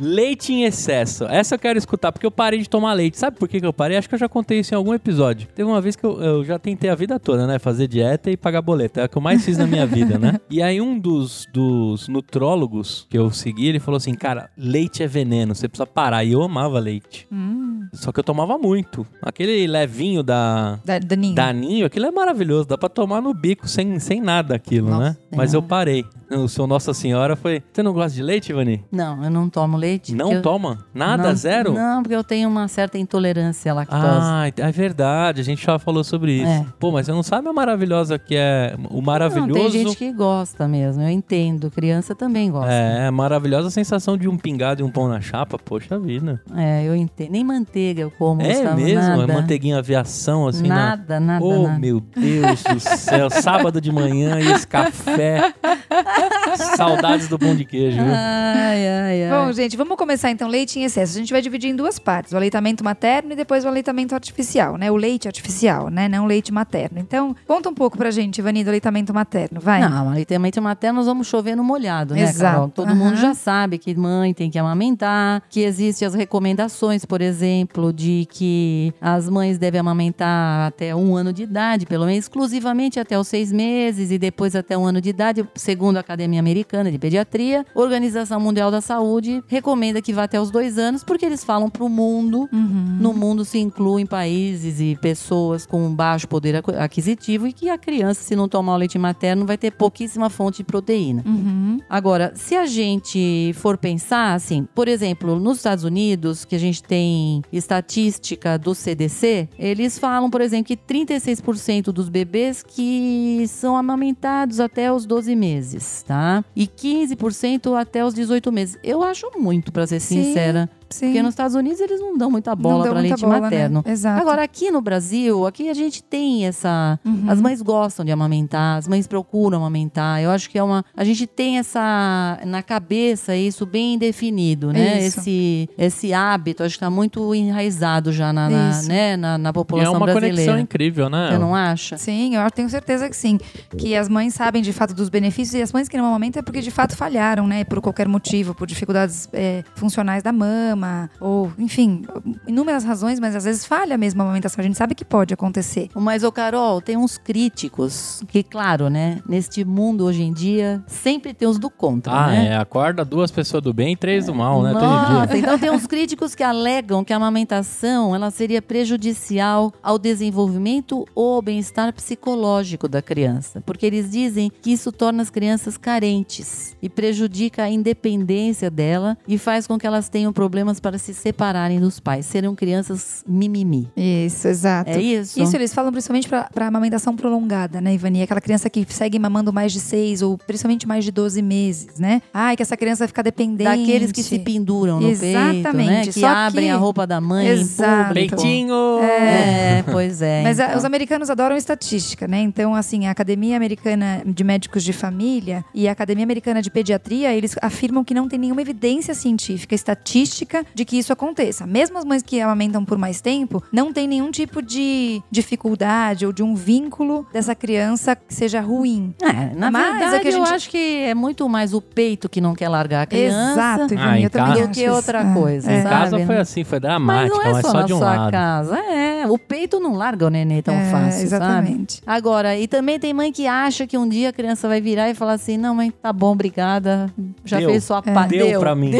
Leite 0.00 0.52
em 0.52 0.64
excesso. 0.64 1.24
Essa 1.24 1.54
eu 1.54 1.58
quero 1.58 1.78
escutar, 1.78 2.12
porque 2.12 2.26
eu 2.26 2.30
parei 2.30 2.60
de 2.60 2.68
tomar 2.68 2.92
leite. 2.92 3.18
Sabe 3.18 3.36
por 3.38 3.48
que, 3.48 3.60
que 3.60 3.66
eu 3.66 3.72
parei? 3.72 3.96
Acho 3.96 4.08
que 4.08 4.14
eu 4.14 4.18
já 4.18 4.28
contei 4.28 4.60
isso 4.60 4.74
em 4.74 4.76
algum 4.76 4.92
episódio. 4.94 5.48
Teve 5.54 5.68
uma 5.68 5.80
vez 5.80 5.96
que 5.96 6.04
eu, 6.04 6.20
eu 6.20 6.44
já 6.44 6.58
tentei 6.58 6.90
a 6.90 6.94
vida 6.94 7.18
toda, 7.18 7.46
né? 7.46 7.58
Fazer 7.58 7.86
dieta 7.86 8.30
e 8.30 8.36
pagar 8.36 8.62
boleto. 8.62 9.00
É 9.00 9.04
o 9.04 9.08
que 9.08 9.16
eu 9.16 9.22
mais 9.22 9.44
fiz 9.44 9.58
na 9.58 9.66
minha 9.66 9.86
vida, 9.86 10.18
né? 10.18 10.40
E 10.50 10.60
aí 10.62 10.80
um 10.80 10.98
dos, 10.98 11.46
dos 11.52 12.08
nutrólogos 12.08 13.06
que 13.08 13.16
eu 13.16 13.30
segui, 13.30 13.68
ele 13.68 13.80
falou 13.80 13.96
assim, 13.96 14.14
cara, 14.14 14.50
leite 14.56 15.02
é 15.02 15.06
veneno, 15.06 15.54
você 15.54 15.66
precisa 15.66 15.86
parar. 15.86 16.24
E 16.24 16.32
eu 16.32 16.42
amava 16.42 16.78
leite. 16.78 17.26
Hum, 17.32 17.86
Só 17.92 18.12
que 18.12 18.20
eu 18.20 18.24
tomava 18.24 18.58
muito. 18.58 19.06
Aquele 19.22 19.66
levinho 19.66 20.22
da... 20.22 20.78
da, 20.84 20.98
Daninho. 20.98 21.34
Daninho, 21.34 21.86
aquilo 21.86 22.06
é 22.06 22.10
maravilhoso, 22.10 22.68
dá 22.68 22.76
pra 22.76 22.88
tomar 22.88 23.22
no 23.22 23.32
bico 23.32 23.66
sem, 23.66 23.98
sem 23.98 24.20
nada 24.20 24.54
aquilo, 24.54 24.90
Nossa 24.90 25.02
né? 25.02 25.16
Mas 25.34 25.54
eu 25.54 25.62
parei. 25.62 26.04
O 26.30 26.48
seu 26.48 26.66
Nossa 26.66 26.92
Senhora 26.94 27.36
foi. 27.36 27.62
Você 27.72 27.82
não 27.82 27.92
gosta 27.92 28.14
de 28.14 28.22
leite, 28.22 28.50
Ivani? 28.50 28.84
Não, 28.90 29.22
eu 29.24 29.30
não 29.30 29.48
tomo 29.48 29.76
leite. 29.76 29.91
Não 30.10 30.26
porque 30.26 30.36
eu- 30.36 30.42
toma? 30.42 30.78
Nada? 30.94 31.22
Não, 31.24 31.34
Zero? 31.36 31.72
Não, 31.72 32.02
porque 32.02 32.14
eu 32.14 32.24
tenho 32.24 32.48
uma 32.48 32.68
certa 32.68 32.98
intolerância 32.98 33.72
à 33.72 33.74
lactose. 33.74 34.02
Ah, 34.04 34.44
é 34.56 34.72
verdade, 34.72 35.40
a 35.40 35.44
gente 35.44 35.64
já 35.64 35.78
falou 35.78 36.04
sobre 36.04 36.34
isso. 36.34 36.46
É. 36.46 36.64
Pô, 36.78 36.90
mas 36.92 37.06
você 37.06 37.12
não 37.12 37.22
sabe 37.22 37.48
a 37.48 37.52
maravilhosa 37.52 38.18
que 38.18 38.34
é 38.36 38.74
o 38.90 39.00
maravilhoso. 39.02 39.48
Não, 39.48 39.54
tem 39.54 39.70
gente 39.70 39.96
que 39.96 40.12
gosta 40.12 40.68
mesmo, 40.68 41.02
eu 41.02 41.08
entendo. 41.08 41.70
Criança 41.70 42.14
também 42.14 42.50
gosta. 42.50 42.70
É, 42.72 43.06
a 43.06 43.12
maravilhosa 43.12 43.70
sensação 43.70 44.16
de 44.16 44.28
um 44.28 44.36
pingado 44.36 44.82
e 44.82 44.84
um 44.84 44.90
pão 44.90 45.08
na 45.08 45.20
chapa, 45.20 45.58
poxa 45.58 45.98
vida. 45.98 46.40
É, 46.56 46.84
eu 46.84 46.94
entendo. 46.94 47.30
Nem 47.32 47.44
manteiga 47.44 48.02
eu 48.02 48.10
como. 48.10 48.42
é 48.42 48.74
mesmo? 48.74 49.00
Nada. 49.16 49.32
É 49.32 49.34
manteiguinha 49.34 49.78
aviação, 49.78 50.46
assim, 50.46 50.66
na... 50.66 50.74
nada, 50.74 51.20
nada, 51.20 51.44
Oh, 51.44 51.62
nada. 51.68 51.78
meu 51.78 52.00
Deus 52.00 52.62
do 52.62 52.80
céu. 52.80 53.28
Sábado 53.42 53.80
de 53.80 53.90
manhã 53.90 54.38
e 54.40 54.50
esse 54.52 54.66
café. 54.66 55.52
Saudades 56.76 57.28
do 57.28 57.38
pão 57.38 57.54
de 57.54 57.64
queijo, 57.64 57.96
viu? 58.02 58.12
Ai, 58.14 58.88
ai, 58.88 59.24
ai. 59.24 59.30
Bom, 59.30 59.52
gente, 59.52 59.71
vamos 59.76 59.96
começar 59.96 60.30
então 60.30 60.48
leite 60.48 60.78
em 60.78 60.84
excesso. 60.84 61.16
A 61.16 61.20
gente 61.20 61.32
vai 61.32 61.42
dividir 61.42 61.70
em 61.70 61.76
duas 61.76 61.98
partes, 61.98 62.32
o 62.32 62.36
aleitamento 62.36 62.84
materno 62.84 63.32
e 63.32 63.36
depois 63.36 63.64
o 63.64 63.68
aleitamento 63.68 64.14
artificial, 64.14 64.76
né? 64.76 64.90
O 64.90 64.96
leite 64.96 65.26
artificial, 65.28 65.88
né? 65.88 66.08
Não 66.08 66.24
o 66.24 66.26
leite 66.26 66.52
materno. 66.52 66.98
Então, 66.98 67.34
conta 67.46 67.68
um 67.68 67.74
pouco 67.74 67.96
pra 67.96 68.10
gente, 68.10 68.38
Ivani, 68.38 68.64
do 68.64 68.68
aleitamento 68.68 69.12
materno, 69.12 69.60
vai. 69.60 69.80
Não, 69.80 70.10
aleitamento 70.10 70.60
materno 70.60 70.98
nós 70.98 71.06
vamos 71.06 71.26
chover 71.26 71.56
no 71.56 71.64
molhado, 71.64 72.14
né, 72.14 72.22
Exato. 72.22 72.54
Carol? 72.54 72.68
Todo 72.68 72.88
Aham. 72.88 72.96
mundo 72.96 73.16
já 73.16 73.34
sabe 73.34 73.78
que 73.78 73.94
mãe 73.94 74.34
tem 74.34 74.50
que 74.50 74.58
amamentar, 74.58 75.42
que 75.48 75.60
existem 75.60 76.06
as 76.06 76.14
recomendações, 76.14 77.04
por 77.04 77.20
exemplo, 77.20 77.92
de 77.92 78.26
que 78.30 78.92
as 79.00 79.28
mães 79.28 79.58
devem 79.58 79.80
amamentar 79.80 80.68
até 80.68 80.94
um 80.94 81.16
ano 81.16 81.32
de 81.32 81.42
idade, 81.42 81.86
pelo 81.86 82.06
menos 82.06 82.24
exclusivamente 82.24 83.00
até 83.00 83.18
os 83.18 83.28
seis 83.28 83.52
meses 83.52 84.10
e 84.10 84.18
depois 84.18 84.54
até 84.54 84.76
um 84.76 84.84
ano 84.84 85.00
de 85.00 85.10
idade, 85.10 85.46
segundo 85.54 85.96
a 85.96 86.00
Academia 86.00 86.40
Americana 86.40 86.90
de 86.90 86.98
Pediatria. 86.98 87.64
Organização 87.74 88.40
Mundial 88.40 88.70
da 88.70 88.80
Saúde 88.80 89.42
recomenda 89.62 90.02
que 90.02 90.12
vá 90.12 90.24
até 90.24 90.40
os 90.40 90.50
dois 90.50 90.76
anos, 90.76 91.04
porque 91.04 91.24
eles 91.24 91.44
falam 91.44 91.70
para 91.70 91.84
o 91.84 91.88
mundo 91.88 92.48
Uhum. 92.52 92.98
no 93.00 93.12
mundo 93.14 93.44
se 93.44 93.58
incluem 93.58 94.04
países 94.04 94.80
e 94.80 94.96
pessoas 95.00 95.64
com 95.64 95.94
baixo 95.94 96.26
poder 96.26 96.60
aquisitivo 96.78 97.46
e 97.46 97.52
que 97.52 97.70
a 97.70 97.78
criança, 97.78 98.22
se 98.22 98.34
não 98.34 98.48
tomar 98.48 98.74
o 98.74 98.76
leite 98.78 98.98
materno, 98.98 99.46
vai 99.46 99.56
ter 99.56 99.70
pouquíssima 99.70 100.28
fonte 100.28 100.58
de 100.58 100.64
proteína. 100.64 101.22
Uhum. 101.24 101.78
Agora, 101.88 102.32
se 102.34 102.56
a 102.56 102.66
gente 102.66 103.52
for 103.54 103.78
pensar, 103.78 104.34
assim, 104.34 104.66
por 104.74 104.88
exemplo, 104.88 105.38
nos 105.38 105.58
Estados 105.58 105.84
Unidos, 105.84 106.44
que 106.44 106.56
a 106.56 106.58
gente 106.58 106.82
tem 106.82 107.42
estatística 107.52 108.58
do 108.58 108.74
CDC, 108.74 109.48
eles 109.58 109.98
falam, 109.98 110.28
por 110.28 110.40
exemplo, 110.40 110.64
que 110.64 110.76
36% 110.76 111.92
dos 111.92 112.08
bebês 112.08 112.62
que 112.62 113.44
são 113.48 113.76
amamentados 113.76 114.58
até 114.58 114.92
os 114.92 115.06
12 115.06 115.36
meses, 115.36 116.02
tá? 116.02 116.44
E 116.56 116.66
15% 116.66 117.78
até 117.78 118.04
os 118.04 118.14
18 118.14 118.50
meses. 118.50 118.76
Eu 118.82 119.02
acho 119.02 119.30
muito, 119.36 119.51
pra 119.72 119.86
ser 119.86 120.00
Sim, 120.00 120.22
sincera. 120.24 120.70
Sim. 120.92 121.06
Porque 121.06 121.22
nos 121.22 121.30
Estados 121.30 121.54
Unidos 121.54 121.80
eles 121.80 122.00
não 122.00 122.16
dão 122.16 122.30
muita 122.30 122.54
bola 122.54 122.88
para 122.88 123.00
leite 123.00 123.20
bola, 123.20 123.40
materno. 123.40 123.82
Né? 123.84 123.92
Exato. 123.92 124.20
Agora, 124.20 124.42
aqui 124.42 124.70
no 124.70 124.80
Brasil, 124.80 125.46
aqui 125.46 125.68
a 125.68 125.74
gente 125.74 126.02
tem 126.02 126.46
essa. 126.46 126.98
Uhum. 127.04 127.24
As 127.28 127.40
mães 127.40 127.60
gostam 127.62 128.04
de 128.04 128.12
amamentar, 128.12 128.78
as 128.78 128.88
mães 128.88 129.06
procuram 129.06 129.58
amamentar. 129.58 130.22
Eu 130.22 130.30
acho 130.30 130.48
que 130.48 130.58
é 130.58 130.62
uma. 130.62 130.84
A 130.96 131.04
gente 131.04 131.26
tem 131.26 131.58
essa. 131.58 132.38
Na 132.46 132.62
cabeça 132.62 133.34
isso 133.36 133.66
bem 133.66 133.98
definido, 133.98 134.72
né? 134.72 135.06
Isso. 135.06 135.20
Esse, 135.20 135.68
esse 135.78 136.12
hábito, 136.12 136.62
acho 136.62 136.74
que 136.74 136.80
tá 136.80 136.90
muito 136.90 137.34
enraizado 137.34 138.12
já 138.12 138.32
na, 138.32 138.48
na, 138.48 138.82
né? 138.82 139.16
na, 139.16 139.38
na 139.38 139.48
é 139.48 139.52
população 139.52 139.94
uma 139.94 140.06
brasileira. 140.06 140.36
conexão 140.36 140.58
incrível, 140.58 141.08
né? 141.08 141.30
Você 141.30 141.38
não 141.38 141.54
acha? 141.54 141.96
Sim, 141.96 142.36
eu 142.36 142.50
tenho 142.50 142.68
certeza 142.68 143.08
que 143.08 143.16
sim. 143.16 143.38
Que 143.76 143.94
as 143.96 144.08
mães 144.08 144.34
sabem 144.34 144.62
de 144.62 144.72
fato 144.72 144.94
dos 144.94 145.08
benefícios 145.08 145.54
e 145.54 145.62
as 145.62 145.72
mães 145.72 145.88
que 145.88 145.96
não 145.96 146.06
amamentam 146.06 146.40
é 146.40 146.42
porque 146.42 146.60
de 146.60 146.70
fato 146.70 146.96
falharam, 146.96 147.46
né? 147.46 147.64
Por 147.64 147.80
qualquer 147.80 148.08
motivo, 148.08 148.54
por 148.54 148.66
dificuldades 148.66 149.28
é, 149.32 149.64
funcionais 149.74 150.22
da 150.22 150.32
mama, 150.32 150.81
ou 151.20 151.52
enfim, 151.58 152.02
inúmeras 152.46 152.84
razões, 152.84 153.18
mas 153.20 153.34
às 153.36 153.44
vezes 153.44 153.64
falha 153.64 153.96
mesmo 153.98 154.22
a 154.22 154.24
amamentação. 154.24 154.60
A 154.60 154.64
gente 154.64 154.76
sabe 154.78 154.94
que 154.94 155.04
pode 155.04 155.32
acontecer. 155.34 155.88
Mas, 155.94 156.22
ô 156.24 156.32
Carol, 156.32 156.80
tem 156.80 156.96
uns 156.96 157.18
críticos 157.18 158.22
que, 158.28 158.42
claro, 158.42 158.88
né? 158.88 159.20
Neste 159.28 159.64
mundo 159.64 160.04
hoje 160.04 160.22
em 160.22 160.32
dia, 160.32 160.82
sempre 160.86 161.32
tem 161.34 161.46
os 161.48 161.58
do 161.58 161.68
contra, 161.70 162.12
Ah, 162.12 162.26
né? 162.28 162.46
é. 162.48 162.56
Acorda 162.56 163.04
duas 163.04 163.30
pessoas 163.30 163.62
do 163.62 163.72
bem 163.72 163.92
e 163.92 163.96
três 163.96 164.26
do 164.26 164.34
mal, 164.34 164.62
né? 164.62 164.72
Nossa, 164.72 165.36
então 165.36 165.58
tem 165.58 165.70
uns 165.70 165.86
críticos 165.86 166.34
que 166.34 166.42
alegam 166.42 167.04
que 167.04 167.12
a 167.12 167.16
amamentação 167.16 168.14
ela 168.14 168.30
seria 168.30 168.60
prejudicial 168.62 169.72
ao 169.82 169.98
desenvolvimento 169.98 171.06
ou 171.14 171.36
ao 171.36 171.42
bem-estar 171.42 171.92
psicológico 171.92 172.88
da 172.88 173.02
criança, 173.02 173.60
porque 173.64 173.84
eles 173.86 174.10
dizem 174.10 174.50
que 174.62 174.72
isso 174.72 174.92
torna 174.92 175.22
as 175.22 175.30
crianças 175.30 175.76
carentes 175.76 176.76
e 176.82 176.88
prejudica 176.88 177.64
a 177.64 177.70
independência 177.70 178.70
dela 178.70 179.16
e 179.26 179.36
faz 179.38 179.66
com 179.66 179.78
que 179.78 179.86
elas 179.86 180.08
tenham 180.08 180.32
problemas 180.32 180.71
para 180.80 180.98
se 180.98 181.12
separarem 181.14 181.80
dos 181.80 181.98
pais, 182.00 182.26
serão 182.26 182.54
crianças 182.54 183.24
mimimi. 183.26 183.88
Isso, 183.96 184.48
exato. 184.48 184.90
É 184.90 185.00
isso? 185.00 185.40
Isso 185.42 185.56
eles 185.56 185.72
falam 185.74 185.90
principalmente 185.92 186.28
pra 186.28 186.66
amamentação 186.66 187.14
prolongada, 187.16 187.80
né, 187.80 187.94
Ivani? 187.94 188.22
Aquela 188.22 188.40
criança 188.40 188.68
que 188.70 188.86
segue 188.88 189.18
mamando 189.18 189.52
mais 189.52 189.72
de 189.72 189.80
seis 189.80 190.22
ou 190.22 190.36
principalmente 190.38 190.86
mais 190.86 191.04
de 191.04 191.10
12 191.10 191.42
meses, 191.42 191.98
né? 191.98 192.22
Ai, 192.32 192.56
que 192.56 192.62
essa 192.62 192.76
criança 192.76 193.00
vai 193.00 193.08
ficar 193.08 193.22
dependente. 193.22 193.64
Daqueles 193.68 194.12
que 194.12 194.22
se 194.22 194.38
penduram 194.38 195.00
no 195.00 195.08
peito, 195.08 195.22
né? 195.22 195.54
Exatamente, 195.58 196.10
Que 196.12 196.20
só 196.20 196.26
abrem 196.26 196.66
que- 196.66 196.70
a 196.70 196.76
roupa 196.76 197.06
da 197.06 197.20
mãe 197.20 197.46
Exato. 197.48 198.10
em. 198.12 198.14
Peitinho! 198.28 198.98
É, 199.02 199.82
pois 199.90 200.22
é. 200.22 200.42
Mas 200.42 200.58
a- 200.60 200.66
então. 200.66 200.78
os 200.78 200.84
americanos 200.84 201.30
adoram 201.30 201.56
estatística, 201.56 202.26
né? 202.28 202.40
Então, 202.40 202.74
assim, 202.74 203.06
a 203.06 203.10
Academia 203.10 203.56
Americana 203.56 204.22
de 204.24 204.44
Médicos 204.44 204.82
de 204.84 204.92
Família 204.92 205.64
e 205.74 205.88
a 205.88 205.92
Academia 205.92 206.24
Americana 206.24 206.60
de 206.62 206.70
Pediatria, 206.70 207.34
eles 207.34 207.54
afirmam 207.60 208.04
que 208.04 208.14
não 208.14 208.28
tem 208.28 208.38
nenhuma 208.38 208.60
evidência 208.62 209.14
científica, 209.14 209.74
estatística, 209.74 210.61
de 210.74 210.84
que 210.84 210.96
isso 210.98 211.12
aconteça. 211.12 211.66
Mesmo 211.66 211.98
as 211.98 212.04
mães 212.04 212.22
que 212.22 212.40
amamentam 212.40 212.84
por 212.84 212.98
mais 212.98 213.20
tempo, 213.20 213.62
não 213.72 213.92
tem 213.92 214.06
nenhum 214.08 214.30
tipo 214.30 214.60
de 214.62 215.22
dificuldade 215.30 216.26
ou 216.26 216.32
de 216.32 216.42
um 216.42 216.54
vínculo 216.54 217.26
dessa 217.32 217.54
criança 217.54 218.16
que 218.16 218.34
seja 218.34 218.60
ruim. 218.60 219.14
É, 219.22 219.54
na 219.54 219.70
Mas 219.70 219.86
é 219.86 219.90
verdade, 219.98 220.22
que 220.22 220.28
a 220.28 220.30
eu 220.30 220.36
gente- 220.38 220.54
acho 220.54 220.70
que 220.70 221.02
é 221.04 221.14
muito 221.14 221.48
mais 221.48 221.72
o 221.74 221.80
peito 221.80 222.28
que 222.28 222.40
não 222.40 222.54
quer 222.54 222.68
largar 222.68 223.02
a 223.02 223.06
criança 223.06 223.52
Exato, 223.52 223.82
Ah, 223.82 223.94
Ivani, 223.94 224.24
eu 224.24 224.30
também 224.30 224.48
casa- 224.48 224.60
acho 224.60 224.68
do 224.70 224.74
que 224.74 224.88
outra 224.88 225.20
É, 225.20 225.34
coisa, 225.34 225.72
é. 225.72 225.80
Em 225.80 225.82
casa 225.82 226.10
sabe? 226.10 226.26
foi 226.26 226.38
assim, 226.38 226.64
foi 226.64 226.78
Mas 226.78 226.82
dramática, 226.82 227.34
não 227.36 227.42
é 227.42 227.52
mas 227.52 227.62
só, 227.66 227.70
só, 227.72 227.78
na 227.80 227.82
de 227.86 227.92
um 227.92 227.98
sua 227.98 228.14
lado. 228.16 228.30
casa. 228.32 228.78
É, 228.78 229.26
o 229.28 229.38
peito 229.38 229.78
não 229.80 229.94
larga 229.94 230.26
o 230.26 230.30
nenê 230.30 230.62
tão 230.62 230.74
É, 230.74 230.90
fácil, 230.90 231.10
sabe? 231.28 231.44
exatamente. 231.44 232.02
Agora, 232.06 232.56
e 232.58 232.66
também 232.66 232.98
tem 232.98 233.12
mãe 233.12 233.30
que 233.32 233.46
acha 233.46 233.86
que 233.86 233.96
um 233.96 234.08
dia 234.08 234.30
a 234.30 234.32
criança 234.32 234.66
vai 234.68 234.80
virar 234.80 235.10
e 235.10 235.14
falar 235.14 235.34
assim: 235.34 235.56
não, 235.56 235.74
mãe, 235.74 235.90
tá 235.90 236.12
bom, 236.12 236.32
obrigada. 236.32 237.12
Já 237.44 237.58
Deu. 237.58 237.70
fez 237.70 237.84
sua 237.84 238.02
parte. 238.02 238.30
Deu, 238.36 238.58
pra 238.60 238.74
mim. 238.74 238.90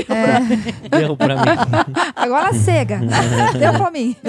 Deu 0.91 1.17
pra 1.17 1.37
mim. 1.37 1.42
Agora 2.17 2.53
cega. 2.53 3.01
Deu 3.59 3.73
pra 3.75 3.91
mim. 3.91 4.17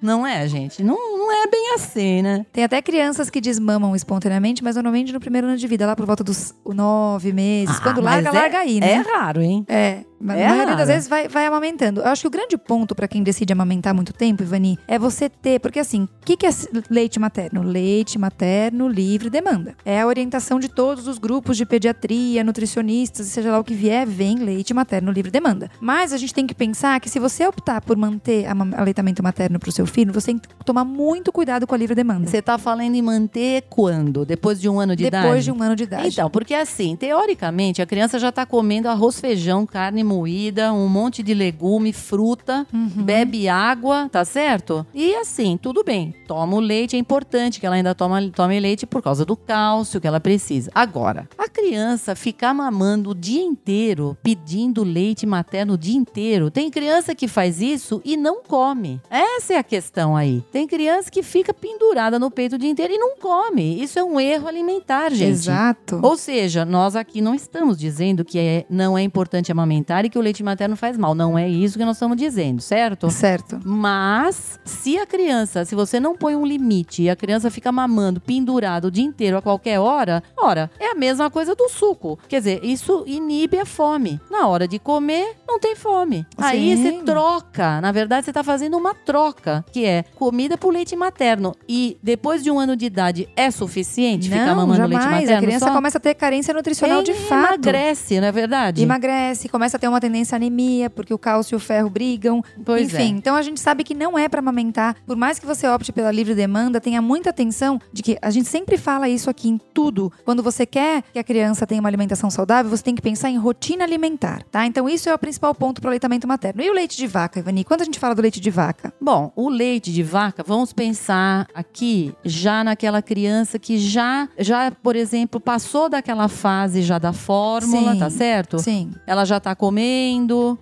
Não 0.00 0.24
é, 0.24 0.46
gente? 0.46 0.80
Não, 0.80 0.94
não 0.94 1.32
é 1.32 1.48
bem 1.48 1.74
assim, 1.74 2.22
né? 2.22 2.46
Tem 2.52 2.62
até 2.62 2.80
crianças 2.80 3.28
que 3.28 3.40
desmamam 3.40 3.96
espontaneamente, 3.96 4.62
mas 4.62 4.76
normalmente 4.76 5.12
no 5.12 5.18
primeiro 5.18 5.48
ano 5.48 5.56
de 5.56 5.66
vida, 5.66 5.86
lá 5.86 5.96
por 5.96 6.06
volta 6.06 6.22
dos 6.22 6.54
nove 6.64 7.32
meses. 7.32 7.76
Ah, 7.78 7.82
Quando 7.82 8.00
larga, 8.00 8.28
é- 8.28 8.32
larga 8.32 8.58
aí, 8.60 8.78
né? 8.78 8.92
É 8.92 8.96
raro, 8.98 9.42
hein? 9.42 9.64
É, 9.68 10.04
mas 10.20 10.38
É 10.38 10.46
a 10.46 10.50
maioria 10.50 10.76
das 10.76 10.88
vezes 10.88 11.08
vai, 11.08 11.28
vai 11.28 11.46
amamentando. 11.46 12.00
Eu 12.00 12.06
acho 12.06 12.22
que 12.22 12.28
o 12.28 12.30
grande 12.30 12.56
ponto 12.56 12.94
pra 12.94 13.06
quem 13.08 13.22
decide 13.22 13.52
amamentar 13.52 13.94
muito 13.94 14.12
tempo, 14.12 14.42
Ivani, 14.42 14.78
é 14.86 14.98
você 14.98 15.28
ter. 15.28 15.60
Porque 15.60 15.78
assim, 15.78 16.04
o 16.04 16.08
que, 16.24 16.36
que 16.36 16.46
é 16.46 16.50
leite 16.90 17.18
materno? 17.18 17.62
Leite 17.62 18.18
materno 18.18 18.88
livre 18.88 19.30
demanda. 19.30 19.74
É 19.84 20.00
a 20.00 20.06
orientação 20.06 20.58
de 20.58 20.68
todos 20.68 21.06
os 21.06 21.18
grupos 21.18 21.56
de 21.56 21.64
pediatria, 21.64 22.42
nutricionistas, 22.44 23.26
seja 23.26 23.50
lá 23.50 23.58
o 23.58 23.64
que 23.64 23.74
vier, 23.74 24.06
vem 24.06 24.36
leite 24.36 24.74
materno 24.74 25.10
livre 25.12 25.30
demanda. 25.30 25.70
Mas 25.80 26.12
a 26.12 26.16
gente 26.16 26.34
tem 26.34 26.46
que 26.46 26.54
pensar 26.54 26.98
que 27.00 27.08
se 27.08 27.18
você 27.18 27.46
optar 27.46 27.80
por 27.80 27.96
manter 27.96 28.46
aleitamento 28.76 29.22
materno 29.22 29.58
pro 29.58 29.72
seu 29.72 29.86
filho, 29.86 30.12
você 30.12 30.26
tem 30.26 30.38
que 30.38 30.48
tomar 30.64 30.84
muito 30.84 31.32
cuidado 31.32 31.66
com 31.66 31.74
a 31.74 31.78
livre 31.78 31.94
demanda. 31.94 32.26
Você 32.26 32.42
tá 32.42 32.58
falando 32.58 32.94
em 32.94 33.02
manter 33.02 33.64
quando? 33.68 34.24
Depois 34.24 34.60
de 34.60 34.68
um 34.68 34.80
ano 34.80 34.96
de 34.96 35.06
idade? 35.06 35.26
Depois 35.26 35.44
de 35.44 35.52
um 35.52 35.62
ano 35.62 35.76
de 35.76 35.84
idade. 35.84 36.08
Então, 36.08 36.30
porque 36.30 36.54
assim, 36.54 36.96
teoricamente, 36.96 37.80
a 37.80 37.86
criança 37.86 38.18
já 38.18 38.32
tá 38.32 38.44
comendo 38.44 38.88
arroz, 38.88 39.20
feijão, 39.20 39.66
carne 39.66 40.02
moída, 40.08 40.72
um 40.72 40.88
monte 40.88 41.22
de 41.22 41.34
legume, 41.34 41.92
fruta, 41.92 42.66
Uhum. 42.72 42.88
bebe 43.04 43.48
água, 43.48 44.08
tá 44.10 44.24
certo? 44.24 44.86
E 44.94 45.14
assim, 45.16 45.58
tudo 45.60 45.84
bem. 45.84 46.14
Toma 46.26 46.56
o 46.56 46.60
leite, 46.60 46.96
é 46.96 46.98
importante 46.98 47.60
que 47.60 47.66
ela 47.66 47.76
ainda 47.76 47.94
toma, 47.94 48.20
tome 48.30 48.58
leite 48.58 48.86
por 48.86 49.02
causa 49.02 49.24
do 49.24 49.36
cálcio 49.36 50.00
que 50.00 50.06
ela 50.06 50.20
precisa. 50.20 50.70
Agora, 50.74 51.28
a 51.38 51.48
criança 51.48 52.14
ficar 52.16 52.52
mamando 52.54 53.10
o 53.10 53.14
dia 53.14 53.42
inteiro, 53.42 54.16
pedindo 54.22 54.82
leite 54.82 55.26
materno 55.26 55.74
o 55.74 55.78
dia 55.78 55.96
inteiro. 55.96 56.50
Tem 56.50 56.70
criança 56.70 57.14
que 57.14 57.28
faz 57.28 57.60
isso 57.60 58.00
e 58.04 58.16
não 58.16 58.42
come. 58.42 59.00
Essa 59.10 59.54
é 59.54 59.58
a 59.58 59.62
questão 59.62 60.16
aí. 60.16 60.42
Tem 60.50 60.66
criança 60.66 61.10
que 61.10 61.22
fica 61.22 61.52
pendurada 61.52 62.18
no 62.18 62.30
peito 62.30 62.56
o 62.56 62.58
dia 62.58 62.70
inteiro 62.70 62.92
e 62.94 62.98
não 62.98 63.16
come. 63.18 63.82
Isso 63.82 63.98
é 63.98 64.04
um 64.04 64.18
erro 64.18 64.48
alimentar, 64.48 65.10
gente. 65.12 65.30
Exato. 65.30 66.00
Ou 66.02 66.16
seja, 66.16 66.64
nós 66.64 66.96
aqui 66.96 67.20
não 67.20 67.34
estamos 67.34 67.76
dizendo 67.76 68.24
que 68.24 68.38
é- 68.38 68.64
não 68.70 68.96
é 68.96 69.02
importante 69.02 69.50
amamentar 69.52 69.97
e 70.06 70.10
que 70.10 70.18
o 70.18 70.22
leite 70.22 70.42
materno 70.42 70.76
faz 70.76 70.96
mal. 70.96 71.14
Não 71.14 71.38
é 71.38 71.48
isso 71.48 71.78
que 71.78 71.84
nós 71.84 71.96
estamos 71.96 72.16
dizendo, 72.16 72.60
certo? 72.60 73.10
Certo. 73.10 73.60
Mas, 73.64 74.58
se 74.64 74.98
a 74.98 75.06
criança, 75.06 75.64
se 75.64 75.74
você 75.74 75.98
não 75.98 76.16
põe 76.16 76.36
um 76.36 76.44
limite 76.46 77.02
e 77.02 77.10
a 77.10 77.16
criança 77.16 77.50
fica 77.50 77.70
mamando 77.72 78.20
pendurado 78.20 78.86
o 78.86 78.90
dia 78.90 79.04
inteiro 79.04 79.36
a 79.36 79.42
qualquer 79.42 79.78
hora, 79.78 80.22
ora, 80.36 80.70
é 80.78 80.90
a 80.90 80.94
mesma 80.94 81.30
coisa 81.30 81.54
do 81.54 81.68
suco. 81.68 82.18
Quer 82.28 82.38
dizer, 82.38 82.64
isso 82.64 83.04
inibe 83.06 83.58
a 83.58 83.64
fome. 83.66 84.20
Na 84.30 84.46
hora 84.46 84.66
de 84.68 84.78
comer, 84.78 85.36
não 85.46 85.58
tem 85.58 85.74
fome. 85.74 86.26
Aí 86.36 86.76
Sim. 86.76 86.82
você 86.82 87.04
troca. 87.04 87.80
Na 87.80 87.92
verdade, 87.92 88.24
você 88.24 88.30
está 88.30 88.44
fazendo 88.44 88.76
uma 88.76 88.94
troca, 88.94 89.64
que 89.72 89.84
é 89.84 90.04
comida 90.14 90.56
por 90.56 90.72
leite 90.72 90.94
materno. 90.96 91.54
E 91.68 91.98
depois 92.02 92.42
de 92.42 92.50
um 92.50 92.58
ano 92.58 92.76
de 92.76 92.86
idade, 92.86 93.28
é 93.36 93.50
suficiente 93.50 94.28
ficar 94.28 94.46
Não, 94.46 94.56
mamando 94.56 94.86
leite 94.86 95.02
jamais. 95.02 95.22
materno? 95.22 95.38
A 95.38 95.46
criança 95.46 95.66
só? 95.66 95.72
começa 95.72 95.98
a 95.98 96.00
ter 96.00 96.14
carência 96.14 96.54
nutricional 96.54 97.02
de 97.02 97.10
Ele 97.10 97.20
fato. 97.20 97.54
Emagrece, 97.54 98.20
não 98.20 98.28
é 98.28 98.32
verdade? 98.32 98.82
Emagrece, 98.82 99.48
começa 99.48 99.76
a 99.76 99.80
ter 99.80 99.87
tem 99.88 99.94
uma 99.94 100.00
tendência 100.00 100.34
à 100.34 100.36
anemia, 100.36 100.90
porque 100.90 101.12
o 101.12 101.18
cálcio 101.18 101.54
e 101.54 101.56
o 101.56 101.60
ferro 101.60 101.88
brigam. 101.88 102.42
Pois 102.64 102.92
Enfim, 102.92 103.14
é. 103.14 103.18
então 103.18 103.34
a 103.34 103.42
gente 103.42 103.60
sabe 103.60 103.82
que 103.82 103.94
não 103.94 104.18
é 104.18 104.28
para 104.28 104.40
amamentar. 104.40 104.96
Por 105.06 105.16
mais 105.16 105.38
que 105.38 105.46
você 105.46 105.66
opte 105.66 105.92
pela 105.92 106.12
livre 106.12 106.34
demanda, 106.34 106.80
tenha 106.80 107.00
muita 107.00 107.30
atenção 107.30 107.80
de 107.92 108.02
que 108.02 108.18
a 108.20 108.30
gente 108.30 108.48
sempre 108.48 108.76
fala 108.76 109.08
isso 109.08 109.30
aqui 109.30 109.48
em 109.48 109.58
tudo. 109.58 110.12
Quando 110.24 110.42
você 110.42 110.66
quer 110.66 111.02
que 111.12 111.18
a 111.18 111.24
criança 111.24 111.66
tenha 111.66 111.80
uma 111.80 111.88
alimentação 111.88 112.30
saudável, 112.30 112.70
você 112.70 112.82
tem 112.82 112.94
que 112.94 113.02
pensar 113.02 113.30
em 113.30 113.38
rotina 113.38 113.84
alimentar, 113.84 114.42
tá? 114.50 114.66
Então 114.66 114.88
isso 114.88 115.08
é 115.08 115.14
o 115.14 115.18
principal 115.18 115.54
ponto 115.54 115.80
para 115.80 115.88
o 115.88 115.90
aleitamento 115.90 116.28
materno. 116.28 116.62
E 116.62 116.70
o 116.70 116.74
leite 116.74 116.96
de 116.96 117.06
vaca, 117.06 117.38
Ivani? 117.38 117.64
Quando 117.64 117.82
a 117.82 117.84
gente 117.84 117.98
fala 117.98 118.14
do 118.14 118.22
leite 118.22 118.40
de 118.40 118.50
vaca? 118.50 118.92
Bom, 119.00 119.32
o 119.34 119.48
leite 119.48 119.92
de 119.92 120.02
vaca, 120.02 120.42
vamos 120.46 120.72
pensar 120.72 121.46
aqui 121.54 122.14
já 122.24 122.62
naquela 122.62 123.00
criança 123.00 123.58
que 123.58 123.78
já, 123.78 124.28
já 124.38 124.70
por 124.70 124.96
exemplo, 124.96 125.40
passou 125.40 125.88
daquela 125.88 126.28
fase 126.28 126.82
já 126.82 126.98
da 126.98 127.12
fórmula, 127.12 127.94
Sim. 127.94 127.98
tá 127.98 128.10
certo? 128.10 128.58
Sim, 128.58 128.90
Ela 129.06 129.24
já 129.24 129.40
tá 129.40 129.54
comendo. 129.54 129.77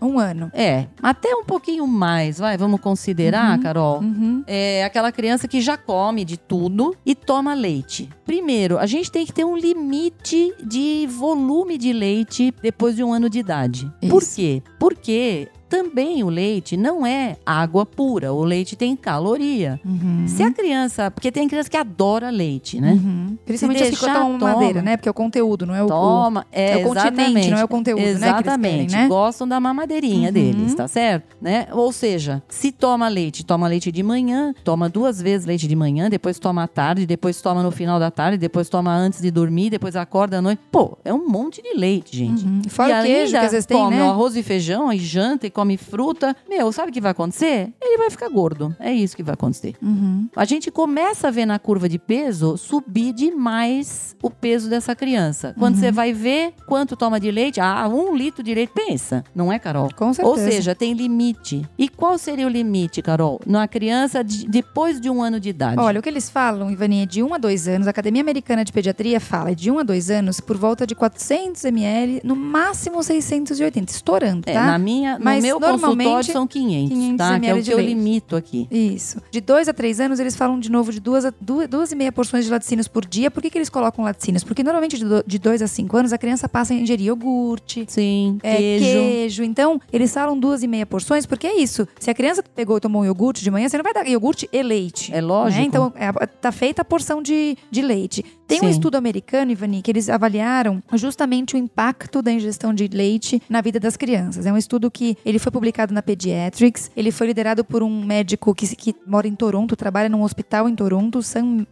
Um 0.00 0.18
ano. 0.18 0.50
É, 0.52 0.86
até 1.02 1.34
um 1.34 1.44
pouquinho 1.44 1.86
mais, 1.86 2.38
vai, 2.38 2.56
vamos 2.56 2.80
considerar, 2.80 3.58
Carol. 3.60 4.00
Uhum. 4.00 4.42
É 4.46 4.84
aquela 4.84 5.10
criança 5.12 5.48
que 5.48 5.60
já 5.60 5.76
come 5.76 6.24
de 6.24 6.36
tudo 6.36 6.94
e 7.04 7.14
toma 7.14 7.54
leite. 7.54 8.08
Primeiro, 8.24 8.78
a 8.78 8.86
gente 8.86 9.10
tem 9.10 9.24
que 9.24 9.32
ter 9.32 9.44
um 9.44 9.56
limite 9.56 10.52
de 10.62 11.06
volume 11.06 11.78
de 11.78 11.92
leite 11.92 12.52
depois 12.62 12.96
de 12.96 13.02
um 13.02 13.12
ano 13.12 13.30
de 13.30 13.38
idade. 13.38 13.90
Por 14.08 14.22
Isso. 14.22 14.36
quê? 14.36 14.62
Porque 14.78 15.48
também 15.68 16.22
o 16.22 16.28
leite 16.28 16.76
não 16.76 17.04
é 17.06 17.36
água 17.44 17.84
pura, 17.84 18.32
o 18.32 18.44
leite 18.44 18.76
tem 18.76 18.94
caloria. 18.96 19.80
Uhum. 19.84 20.24
Se 20.26 20.42
a 20.42 20.50
criança, 20.52 21.10
porque 21.10 21.30
tem 21.32 21.48
criança 21.48 21.68
que 21.68 21.76
adora 21.76 22.30
leite, 22.30 22.80
né? 22.80 22.92
Uhum. 22.92 23.36
Principalmente 23.44 23.82
as 23.82 23.90
que 23.98 24.04
tomam 24.06 24.38
toma. 24.38 24.52
madeira, 24.52 24.82
né? 24.82 24.96
Porque 24.96 25.08
é 25.08 25.10
o 25.10 25.14
conteúdo, 25.14 25.66
não 25.66 25.74
é 25.74 25.82
o, 25.82 25.86
o 25.86 25.88
Toma, 25.88 26.46
é, 26.52 26.72
é 26.72 26.76
o 26.76 26.88
continente, 26.88 27.12
exatamente. 27.20 27.50
não 27.50 27.58
é 27.58 27.64
o 27.64 27.68
conteúdo, 27.68 28.00
né, 28.02 28.10
Exatamente. 28.10 28.92
né? 28.94 29.08
Gostam 29.08 29.46
da 29.48 29.58
mamadeirinha 29.60 30.28
Uhum. 30.28 30.32
deles, 30.34 30.74
tá 30.74 30.86
certo? 30.88 31.36
Né? 31.40 31.66
Ou 31.72 31.92
seja, 31.92 32.42
se 32.48 32.70
toma 32.72 33.08
leite, 33.08 33.44
toma 33.44 33.66
leite 33.68 33.90
de 33.92 34.02
manhã, 34.02 34.54
toma 34.64 34.88
duas 34.88 35.20
vezes 35.20 35.46
leite 35.46 35.66
de 35.66 35.76
manhã, 35.76 36.08
depois 36.08 36.38
toma 36.38 36.62
à 36.64 36.68
tarde, 36.68 37.06
depois 37.06 37.40
toma 37.40 37.62
no 37.62 37.70
final 37.70 37.98
da 37.98 38.10
tarde, 38.10 38.38
depois 38.38 38.68
toma 38.68 38.94
antes 38.94 39.20
de 39.20 39.30
dormir, 39.30 39.70
depois 39.70 39.96
acorda 39.96 40.38
à 40.38 40.42
noite. 40.42 40.60
Pô, 40.70 40.96
é 41.04 41.12
um 41.12 41.28
monte 41.28 41.62
de 41.62 41.74
leite, 41.78 42.16
gente. 42.16 42.44
Uhum. 42.44 42.62
Fora 42.68 42.98
e 42.98 43.00
o 43.00 43.04
queijo, 43.04 43.32
que 43.32 43.36
às 43.38 43.52
vezes 43.52 43.66
tem, 43.66 43.76
come 43.76 43.96
né? 43.96 44.02
o 44.04 44.10
arroz 44.10 44.36
e 44.36 44.42
feijão, 44.42 44.92
e 44.92 44.98
janta 44.98 45.46
e 45.46 45.50
come 45.56 45.78
fruta. 45.78 46.36
Meu, 46.46 46.70
sabe 46.70 46.90
o 46.90 46.92
que 46.92 47.00
vai 47.00 47.12
acontecer? 47.12 47.72
Ele 47.80 47.96
vai 47.96 48.10
ficar 48.10 48.28
gordo. 48.28 48.76
É 48.78 48.92
isso 48.92 49.16
que 49.16 49.22
vai 49.22 49.32
acontecer. 49.32 49.74
Uhum. 49.82 50.28
A 50.36 50.44
gente 50.44 50.70
começa 50.70 51.28
a 51.28 51.30
ver 51.30 51.46
na 51.46 51.58
curva 51.58 51.88
de 51.88 51.98
peso 51.98 52.58
subir 52.58 53.12
demais 53.14 54.14
o 54.22 54.28
peso 54.30 54.68
dessa 54.68 54.94
criança. 54.94 55.54
Quando 55.58 55.74
Uhum. 55.76 55.80
você 55.80 55.90
vai 55.92 56.12
ver 56.12 56.52
quanto 56.66 56.94
toma 56.96 57.18
de 57.18 57.30
leite, 57.30 57.60
ah, 57.60 57.88
um 57.88 58.14
litro 58.14 58.42
de 58.42 58.54
leite, 58.54 58.72
pensa, 58.74 59.24
não 59.34 59.50
é, 59.52 59.58
Carol? 59.58 59.88
Com 59.96 60.12
certeza. 60.12 60.28
Ou 60.28 60.36
seja, 60.52 60.74
tem 60.74 60.92
limite. 60.92 61.66
E 61.78 61.88
qual 61.88 62.18
seria 62.18 62.46
o 62.46 62.50
limite, 62.50 63.00
Carol? 63.00 63.40
Na 63.46 63.66
criança 63.66 64.22
de- 64.22 64.46
depois 64.46 65.00
de 65.00 65.08
um 65.08 65.22
ano 65.22 65.40
de 65.40 65.48
idade. 65.48 65.80
Olha, 65.80 66.00
o 66.00 66.02
que 66.02 66.08
eles 66.08 66.28
falam, 66.28 66.70
Ivani, 66.70 67.02
é 67.02 67.06
de 67.06 67.22
1 67.22 67.32
a 67.34 67.38
2 67.38 67.66
anos. 67.68 67.86
A 67.86 67.90
Academia 67.90 68.20
Americana 68.20 68.64
de 68.64 68.72
Pediatria 68.72 69.18
fala 69.20 69.52
é 69.52 69.54
de 69.54 69.70
1 69.70 69.78
a 69.78 69.82
2 69.82 70.10
anos 70.10 70.40
por 70.40 70.56
volta 70.56 70.86
de 70.86 70.94
400 70.94 71.64
ml, 71.64 72.20
no 72.24 72.36
máximo 72.36 73.02
680, 73.02 73.92
estourando, 73.92 74.42
É, 74.46 74.52
tá? 74.52 74.66
na 74.66 74.78
minha, 74.78 75.18
Mas 75.20 75.42
meu 75.46 75.60
normalmente, 75.60 76.06
consultório 76.06 76.32
são 76.32 76.46
500, 76.46 76.88
500 76.90 77.16
tá? 77.16 77.40
Que 77.40 77.46
é 77.46 77.54
o 77.54 77.62
que 77.62 77.72
eu 77.72 77.76
leite. 77.76 77.88
limito 77.94 78.36
aqui. 78.36 78.68
Isso. 78.70 79.20
De 79.30 79.40
2 79.40 79.68
a 79.68 79.72
3 79.72 80.00
anos, 80.00 80.20
eles 80.20 80.36
falam 80.36 80.58
de 80.58 80.70
novo 80.70 80.92
de 80.92 81.00
duas, 81.00 81.24
a, 81.24 81.32
duas, 81.40 81.68
duas 81.68 81.92
e 81.92 81.96
meia 81.96 82.12
porções 82.12 82.44
de 82.44 82.50
laticínios 82.50 82.88
por 82.88 83.04
dia. 83.04 83.30
Por 83.30 83.42
que, 83.42 83.50
que 83.50 83.58
eles 83.58 83.68
colocam 83.68 84.04
laticínios? 84.04 84.44
Porque 84.44 84.62
normalmente 84.62 84.96
de 85.26 85.38
2 85.38 85.62
a 85.62 85.66
5 85.66 85.96
anos, 85.96 86.12
a 86.12 86.18
criança 86.18 86.48
passa 86.48 86.72
a 86.74 86.76
ingerir 86.76 87.06
iogurte, 87.06 87.84
Sim, 87.88 88.38
é, 88.42 88.56
queijo. 88.56 88.84
queijo. 88.84 89.42
Então, 89.44 89.80
eles 89.92 90.12
falam 90.12 90.38
duas 90.38 90.62
e 90.62 90.66
meia 90.68 90.86
porções, 90.86 91.26
porque 91.26 91.46
é 91.46 91.60
isso. 91.60 91.86
Se 91.98 92.10
a 92.10 92.14
criança 92.14 92.42
pegou 92.42 92.76
e 92.76 92.80
tomou 92.80 93.02
um 93.02 93.04
iogurte 93.04 93.42
de 93.42 93.50
manhã, 93.50 93.68
você 93.68 93.76
não 93.76 93.84
vai 93.84 93.94
dar 93.94 94.06
iogurte 94.06 94.48
e 94.52 94.62
leite. 94.62 95.12
É 95.14 95.20
lógico. 95.20 95.60
né? 95.60 95.66
Então, 95.66 95.92
é, 95.96 96.10
tá 96.26 96.50
feita 96.52 96.82
a 96.82 96.84
porção 96.84 97.22
de, 97.22 97.56
de 97.70 97.82
leite. 97.82 98.24
Tem 98.46 98.58
um 98.60 98.64
Sim. 98.64 98.70
estudo 98.70 98.96
americano, 98.96 99.50
Ivani, 99.50 99.82
que 99.82 99.90
eles 99.90 100.08
avaliaram 100.08 100.82
justamente 100.94 101.54
o 101.54 101.58
impacto 101.58 102.22
da 102.22 102.30
ingestão 102.32 102.72
de 102.72 102.86
leite 102.88 103.42
na 103.48 103.60
vida 103.60 103.80
das 103.80 103.96
crianças. 103.96 104.46
É 104.46 104.52
um 104.52 104.56
estudo 104.56 104.90
que 104.90 105.16
ele 105.24 105.38
foi 105.38 105.50
publicado 105.50 105.92
na 105.92 106.00
Pediatrics. 106.02 106.90
Ele 106.96 107.10
foi 107.10 107.26
liderado 107.26 107.64
por 107.64 107.82
um 107.82 108.04
médico 108.04 108.54
que, 108.54 108.74
que 108.76 108.94
mora 109.06 109.26
em 109.26 109.34
Toronto, 109.34 109.74
trabalha 109.74 110.08
num 110.08 110.22
hospital 110.22 110.68
em 110.68 110.74
Toronto, 110.76 111.20
St. 111.22 111.66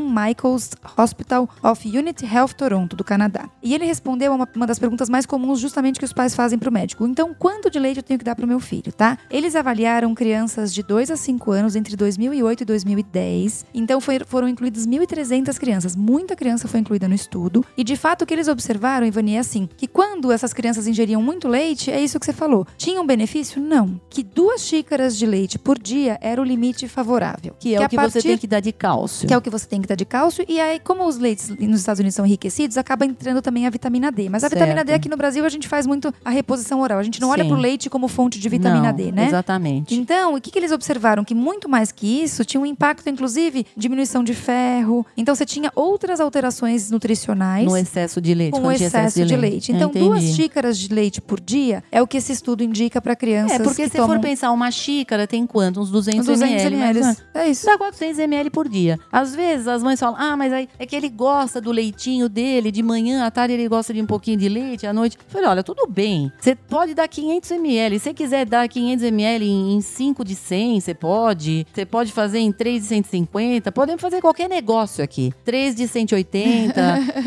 Michael's 0.00 0.70
Hospital 0.96 1.48
of 1.62 1.86
Unity 1.98 2.24
Health 2.24 2.54
Toronto, 2.56 2.94
do 2.94 3.02
Canadá. 3.04 3.48
E 3.62 3.74
ele 3.74 3.84
respondeu 3.84 4.32
a 4.32 4.36
uma, 4.36 4.48
uma 4.54 4.66
das 4.66 4.78
perguntas 4.78 5.08
mais 5.08 5.26
comuns 5.26 5.58
justamente 5.58 5.98
que 5.98 6.04
os 6.04 6.12
pais 6.12 6.34
fazem 6.34 6.58
pro 6.58 6.70
médico. 6.70 7.06
Então, 7.06 7.34
quanto 7.34 7.70
de 7.70 7.78
leite 7.78 7.96
eu 7.98 8.02
tenho 8.02 8.18
que 8.18 8.24
dar 8.24 8.34
pro 8.36 8.46
meu 8.46 8.60
filho, 8.60 8.92
tá? 8.92 9.18
Eles 9.30 9.56
avaliaram 9.56 10.14
crianças 10.14 10.72
de 10.72 10.82
2 10.82 11.10
a 11.10 11.16
5 11.16 11.50
anos 11.50 11.74
entre 11.74 11.96
2008 11.96 12.60
e 12.62 12.64
2010. 12.64 13.66
Então, 13.74 14.00
foi- 14.00 14.20
foram 14.24 14.48
incluídas 14.48 14.86
1.300 14.86 15.58
crianças. 15.58 15.95
Muita 15.96 16.36
criança 16.36 16.68
foi 16.68 16.80
incluída 16.80 17.08
no 17.08 17.14
estudo. 17.14 17.64
E, 17.76 17.82
de 17.82 17.96
fato, 17.96 18.22
o 18.22 18.26
que 18.26 18.34
eles 18.34 18.48
observaram, 18.48 19.06
Ivani, 19.06 19.34
é 19.34 19.38
assim, 19.38 19.68
que 19.76 19.86
quando 19.86 20.30
essas 20.30 20.52
crianças 20.52 20.86
ingeriam 20.86 21.22
muito 21.22 21.48
leite, 21.48 21.90
é 21.90 22.00
isso 22.00 22.18
que 22.20 22.26
você 22.26 22.32
falou. 22.32 22.66
Tinha 22.76 23.00
um 23.00 23.06
benefício? 23.06 23.60
Não. 23.60 24.00
Que 24.10 24.22
duas 24.22 24.62
xícaras 24.62 25.16
de 25.16 25.26
leite 25.26 25.58
por 25.58 25.78
dia 25.78 26.18
era 26.20 26.40
o 26.40 26.44
limite 26.44 26.86
favorável. 26.88 27.54
Que 27.58 27.74
é 27.74 27.80
o 27.80 27.84
a 27.84 27.88
que 27.88 27.96
você 27.96 28.00
partir- 28.12 28.28
tem 28.28 28.38
que 28.38 28.46
dar 28.46 28.60
de 28.60 28.72
cálcio. 28.72 29.26
que 29.26 29.34
é 29.34 29.36
o 29.36 29.40
que 29.40 29.50
você 29.50 29.66
tem 29.66 29.80
que 29.80 29.88
dar 29.88 29.94
de 29.94 30.04
cálcio. 30.04 30.44
E 30.48 30.60
aí, 30.60 30.78
como 30.80 31.06
os 31.06 31.16
leites 31.18 31.48
nos 31.48 31.80
Estados 31.80 32.00
Unidos 32.00 32.14
são 32.14 32.26
enriquecidos, 32.26 32.76
acaba 32.76 33.04
entrando 33.06 33.40
também 33.40 33.66
a 33.66 33.70
vitamina 33.70 34.10
D. 34.12 34.28
Mas 34.28 34.44
a 34.44 34.48
vitamina 34.48 34.84
D 34.84 34.90
Certo. 34.90 35.00
aqui 35.00 35.08
no 35.08 35.16
Brasil 35.16 35.44
a 35.44 35.48
gente 35.48 35.66
faz 35.68 35.86
muito 35.86 36.12
a 36.24 36.30
reposição 36.30 36.80
oral. 36.80 36.98
A 36.98 37.02
gente 37.02 37.20
não 37.20 37.30
olha 37.30 37.42
Sim. 37.42 37.48
pro 37.50 37.58
leite 37.58 37.88
como 37.90 38.08
fonte 38.08 38.38
de 38.38 38.48
vitamina 38.48 38.88
Não, 38.88 38.96
D, 38.96 39.12
né? 39.12 39.26
Exatamente. 39.26 39.94
Então, 39.94 40.34
o 40.34 40.40
que, 40.40 40.50
que 40.50 40.58
eles 40.58 40.72
observaram? 40.72 41.24
Que 41.24 41.34
muito 41.34 41.68
mais 41.68 41.90
que 41.92 42.22
isso, 42.22 42.44
tinha 42.44 42.60
um 42.60 42.66
impacto, 42.66 43.08
inclusive, 43.08 43.66
diminuição 43.76 44.22
de 44.22 44.34
ferro. 44.34 45.04
Então, 45.16 45.34
você 45.34 45.44
tinha 45.46 45.70
outras 45.86 46.20
alterações 46.20 46.90
nutricionais 46.90 47.66
No 47.66 47.76
excesso 47.76 48.20
de 48.20 48.34
leite. 48.34 48.52
com 48.52 48.66
o 48.66 48.72
excesso 48.72 49.24
de 49.24 49.36
leite. 49.36 49.72
Então, 49.72 49.90
Entendi. 49.90 50.04
duas 50.04 50.22
xícaras 50.22 50.78
de 50.78 50.92
leite 50.92 51.20
por 51.20 51.40
dia 51.40 51.82
é 51.90 52.02
o 52.02 52.06
que 52.06 52.16
esse 52.18 52.32
estudo 52.32 52.62
indica 52.62 53.00
para 53.00 53.14
crianças 53.16 53.60
É, 53.60 53.62
porque 53.62 53.84
que 53.84 53.88
se 53.90 53.96
tomam 53.96 54.16
for 54.16 54.20
pensar, 54.20 54.50
uma 54.50 54.70
xícara 54.70 55.26
tem 55.26 55.46
quanto? 55.46 55.80
Uns 55.80 55.90
200, 55.90 56.26
200 56.26 56.64
ml. 56.64 57.00
É 57.34 57.48
isso. 57.48 57.66
Dá 57.66 57.78
400 57.78 58.18
ml 58.18 58.50
por 58.50 58.68
dia. 58.68 58.98
Às 59.10 59.34
vezes 59.34 59.66
as 59.68 59.82
mães 59.82 60.00
falam, 60.00 60.16
ah, 60.18 60.36
mas 60.36 60.52
aí 60.52 60.68
é 60.78 60.86
que 60.86 60.96
ele 60.96 61.08
gosta 61.08 61.60
do 61.60 61.70
leitinho 61.70 62.28
dele, 62.28 62.70
de 62.72 62.82
manhã, 62.82 63.24
à 63.24 63.30
tarde 63.30 63.54
ele 63.54 63.68
gosta 63.68 63.92
de 63.94 64.02
um 64.02 64.06
pouquinho 64.06 64.36
de 64.38 64.48
leite, 64.48 64.86
à 64.86 64.92
noite. 64.92 65.16
Eu 65.16 65.24
falei, 65.28 65.48
olha, 65.48 65.62
tudo 65.62 65.86
bem. 65.86 66.30
Você 66.40 66.54
pode 66.54 66.94
dar 66.94 67.06
500 67.08 67.50
ml. 67.52 67.98
Se 67.98 68.04
você 68.06 68.14
quiser 68.14 68.46
dar 68.46 68.68
500 68.68 69.04
ml 69.04 69.44
em 69.48 69.80
5 69.80 70.24
de 70.24 70.34
100, 70.34 70.80
você 70.80 70.94
pode. 70.94 71.66
Você 71.72 71.84
pode 71.86 72.12
fazer 72.12 72.38
em 72.38 72.50
3 72.52 72.82
de 72.82 72.88
150. 72.88 73.70
Podemos 73.72 74.00
fazer 74.02 74.20
qualquer 74.20 74.48
negócio 74.48 75.02
aqui. 75.04 75.32
3 75.44 75.74
de 75.76 75.88
180, 75.88 76.72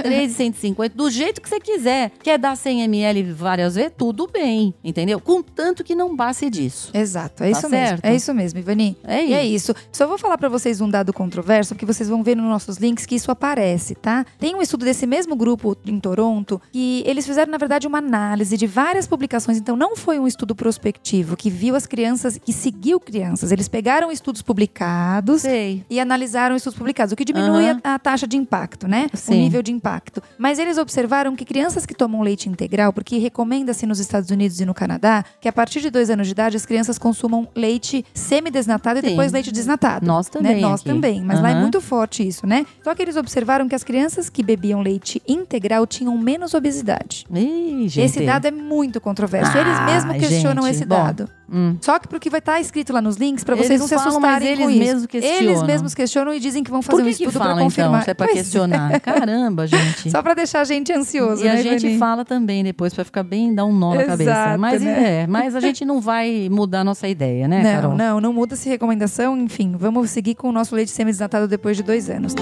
3 0.03 0.29
de 0.29 0.33
150, 0.35 0.95
do 0.95 1.09
jeito 1.09 1.41
que 1.41 1.49
você 1.49 1.59
quiser. 1.59 2.11
Quer 2.21 2.37
dar 2.37 2.55
100 2.55 2.81
ml 2.83 3.23
várias 3.33 3.75
vezes? 3.75 3.91
Tudo 3.97 4.27
bem, 4.31 4.73
entendeu? 4.83 5.19
Contanto 5.19 5.83
que 5.83 5.95
não 5.95 6.15
passe 6.15 6.49
disso. 6.49 6.91
Exato, 6.93 7.43
é 7.43 7.51
Tá 7.51 7.57
isso 7.59 7.69
mesmo. 7.69 7.87
certo? 7.87 8.05
É 8.05 8.15
isso 8.15 8.33
mesmo, 8.33 8.59
Ivani. 8.59 8.97
É 9.03 9.25
E 9.25 9.33
é 9.33 9.45
isso. 9.45 9.71
isso. 9.71 9.75
Só 9.91 10.07
vou 10.07 10.17
falar 10.17 10.37
pra 10.37 10.49
vocês 10.49 10.81
um 10.81 10.89
dado 10.89 11.11
controverso, 11.13 11.73
porque 11.75 11.85
vocês 11.85 12.09
vão 12.09 12.23
ver 12.23 12.35
nos 12.35 12.45
nossos 12.45 12.77
links 12.77 13.05
que 13.05 13.15
isso 13.15 13.29
aparece, 13.31 13.95
tá? 13.95 14.25
Tem 14.39 14.55
um 14.55 14.61
estudo 14.61 14.85
desse 14.85 15.05
mesmo 15.05 15.35
grupo 15.35 15.75
em 15.85 15.99
Toronto 15.99 16.61
que 16.71 17.03
eles 17.05 17.25
fizeram, 17.25 17.51
na 17.51 17.57
verdade, 17.57 17.87
uma 17.87 17.97
análise 17.97 18.55
de 18.57 18.65
várias 18.67 19.07
publicações. 19.07 19.57
Então, 19.57 19.75
não 19.75 19.95
foi 19.95 20.17
um 20.19 20.27
estudo 20.27 20.55
prospectivo 20.55 21.35
que 21.35 21.49
viu 21.49 21.75
as 21.75 21.85
crianças, 21.85 22.37
que 22.37 22.53
seguiu 22.53 22.99
crianças. 22.99 23.51
Eles 23.51 23.67
pegaram 23.67 24.11
estudos 24.11 24.41
publicados 24.41 25.41
Sei. 25.41 25.83
e 25.89 25.99
analisaram 25.99 26.55
estudos 26.55 26.77
publicados, 26.77 27.11
o 27.11 27.15
que 27.15 27.25
diminui 27.25 27.67
Aham. 27.69 27.81
a, 27.83 27.95
a 27.95 27.99
taxa 27.99 28.27
de 28.27 28.37
impacto, 28.39 28.87
né? 28.87 29.07
O 29.13 29.17
Sim. 29.17 29.41
nível 29.41 29.61
de 29.61 29.71
impacto. 29.71 30.21
Mas 30.37 30.59
eles 30.59 30.77
observaram 30.77 31.35
que 31.35 31.45
crianças 31.45 31.85
que 31.85 31.93
tomam 31.93 32.21
leite 32.21 32.49
integral, 32.49 32.93
porque 32.93 33.17
recomenda-se 33.17 33.85
nos 33.85 33.99
Estados 33.99 34.29
Unidos 34.29 34.59
e 34.59 34.65
no 34.65 34.73
Canadá 34.73 35.23
que 35.39 35.47
a 35.47 35.53
partir 35.53 35.81
de 35.81 35.89
dois 35.89 36.09
anos 36.09 36.27
de 36.27 36.31
idade 36.31 36.57
as 36.57 36.65
crianças 36.65 36.97
consumam 36.97 37.47
leite 37.55 38.05
semidesnatado 38.13 38.99
e 38.99 39.01
Sim. 39.01 39.09
depois 39.09 39.31
leite 39.31 39.51
desnatado. 39.51 40.05
Nós 40.05 40.27
né? 40.27 40.31
também. 40.31 40.61
Nós 40.61 40.81
aqui. 40.81 40.89
também, 40.89 41.21
mas 41.21 41.41
lá 41.41 41.51
é 41.51 41.55
muito 41.55 41.81
forte 41.81 42.27
isso, 42.27 42.47
né? 42.47 42.65
Só 42.83 42.95
que 42.95 43.01
eles 43.01 43.15
observaram 43.15 43.67
que 43.67 43.75
as 43.75 43.83
crianças 43.83 44.29
que 44.29 44.43
bebiam 44.43 44.81
leite 44.81 45.21
integral 45.27 45.85
tinham 45.85 46.17
menos 46.17 46.53
obesidade. 46.53 47.25
Ih, 47.33 47.87
gente. 47.87 48.05
Esse 48.05 48.25
dado 48.25 48.45
é 48.45 48.51
muito 48.51 48.99
controverso. 49.01 49.51
Ah, 49.55 49.61
eles 49.61 49.79
mesmos 49.85 50.17
questionam 50.17 50.63
gente, 50.63 50.75
esse 50.75 50.85
bom. 50.85 51.13
Hum. 51.51 51.75
Só 51.81 51.97
que 51.99 52.07
porque 52.07 52.29
vai 52.29 52.39
estar 52.39 52.59
escrito 52.59 52.93
lá 52.93 53.01
nos 53.01 53.17
links 53.17 53.43
para 53.43 53.55
vocês 53.55 53.69
Eles 53.71 53.81
não 53.81 53.87
se 53.87 53.95
falam, 53.95 54.09
assustarem 54.09 54.49
mas 54.49 54.57
com 54.59 54.63
eles 54.69 54.75
isso. 54.75 54.85
mesmos 54.85 55.05
questionam. 55.07 55.39
Eles 55.41 55.63
mesmos 55.63 55.93
questionam 55.95 56.33
e 56.33 56.39
dizem 56.39 56.63
que 56.63 56.71
vão 56.71 56.81
fazer 56.81 56.97
Por 56.97 57.01
um 57.01 57.09
que, 57.11 57.17
que 57.17 57.23
estudo 57.23 57.39
para 57.39 57.49
fala, 57.51 57.61
confirmar. 57.61 57.89
então? 57.93 58.03
Se 58.05 58.09
é 58.11 58.13
pra 58.13 58.27
Pois 58.27 58.37
questionar. 58.39 58.99
Caramba, 59.01 59.67
gente. 59.67 60.11
Só 60.11 60.21
para 60.21 60.33
deixar 60.33 60.61
a 60.61 60.63
gente 60.63 60.93
ansioso, 60.93 61.43
E 61.43 61.47
a 61.49 61.53
né, 61.53 61.63
gente 61.63 61.83
Ivani? 61.85 61.97
fala 61.99 62.23
também 62.25 62.63
depois 62.63 62.93
pra 62.93 63.03
ficar 63.03 63.23
bem, 63.23 63.53
dar 63.53 63.65
um 63.65 63.73
nó 63.73 63.93
na 63.95 64.03
cabeça. 64.05 64.29
Exato, 64.31 64.59
Mas 64.59 64.81
né? 64.81 65.21
é, 65.23 65.27
mas 65.27 65.55
a 65.55 65.59
gente 65.59 65.83
não 65.85 65.99
vai 65.99 66.47
mudar 66.51 66.81
a 66.81 66.83
nossa 66.83 67.07
ideia, 67.07 67.47
né, 67.47 67.63
não, 67.63 67.71
Carol? 67.81 67.97
não, 67.97 68.21
não 68.21 68.33
muda 68.33 68.53
essa 68.55 68.69
recomendação. 68.69 69.37
Enfim, 69.37 69.75
vamos 69.77 70.09
seguir 70.11 70.35
com 70.35 70.49
o 70.49 70.51
nosso 70.51 70.75
leite 70.75 70.91
semidesnatado 70.91 71.47
depois 71.47 71.75
de 71.77 71.83
dois 71.83 72.09
anos. 72.09 72.33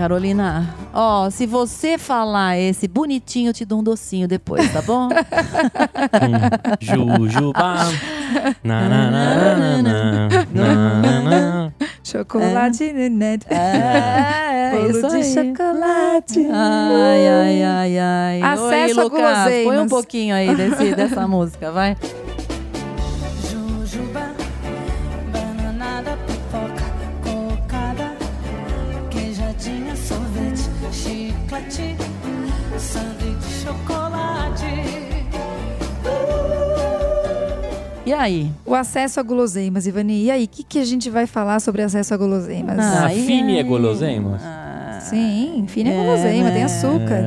Carolina, 0.00 0.74
ó, 0.94 1.28
se 1.28 1.44
você 1.44 1.98
falar 1.98 2.56
esse 2.56 2.88
bonitinho, 2.88 3.50
eu 3.50 3.52
te 3.52 3.66
dou 3.66 3.80
um 3.80 3.82
docinho 3.82 4.26
depois, 4.26 4.72
tá 4.72 4.80
bom? 4.80 5.10
Hum, 6.80 7.28
Jujuba. 7.28 7.76
Na, 8.64 8.88
na, 8.88 9.10
na, 9.10 9.10
na, 9.10 9.82
na, 9.82 10.42
na, 10.52 11.00
na, 11.00 11.20
na. 11.20 11.72
Chocolate, 12.02 12.92
né? 12.92 13.38
É, 13.48 14.70
Bolo 14.72 14.90
isso 14.90 15.08
de 15.08 15.16
aí. 15.16 15.34
chocolate. 15.34 16.48
Ai, 16.50 17.28
ai, 17.28 17.62
ai, 17.62 17.98
ai. 17.98 18.42
Acesso 18.42 18.98
Oi, 19.00 19.04
Lucas, 19.04 19.64
põe 19.64 19.78
um 19.78 19.88
pouquinho 19.88 20.34
aí 20.34 20.54
desse, 20.54 20.94
dessa 20.94 21.28
música, 21.28 21.70
vai. 21.70 21.96
E 38.10 38.12
aí? 38.12 38.50
O 38.66 38.74
acesso 38.74 39.20
a 39.20 39.22
guloseimas, 39.22 39.86
Ivani. 39.86 40.24
E 40.24 40.32
aí, 40.32 40.44
o 40.44 40.48
que, 40.48 40.64
que 40.64 40.80
a 40.80 40.84
gente 40.84 41.08
vai 41.08 41.28
falar 41.28 41.60
sobre 41.60 41.80
acesso 41.80 42.12
a 42.12 42.16
guloseimas? 42.16 42.76
Ah, 42.76 43.04
Ai, 43.04 43.22
Fini 43.22 43.56
é 43.56 43.62
guloseimas? 43.62 44.42
Ah, 44.44 44.98
Sim, 45.00 45.64
fina 45.68 45.90
é 45.90 45.96
guloseima, 45.96 46.50
tem 46.50 46.64
açúcar. 46.64 47.22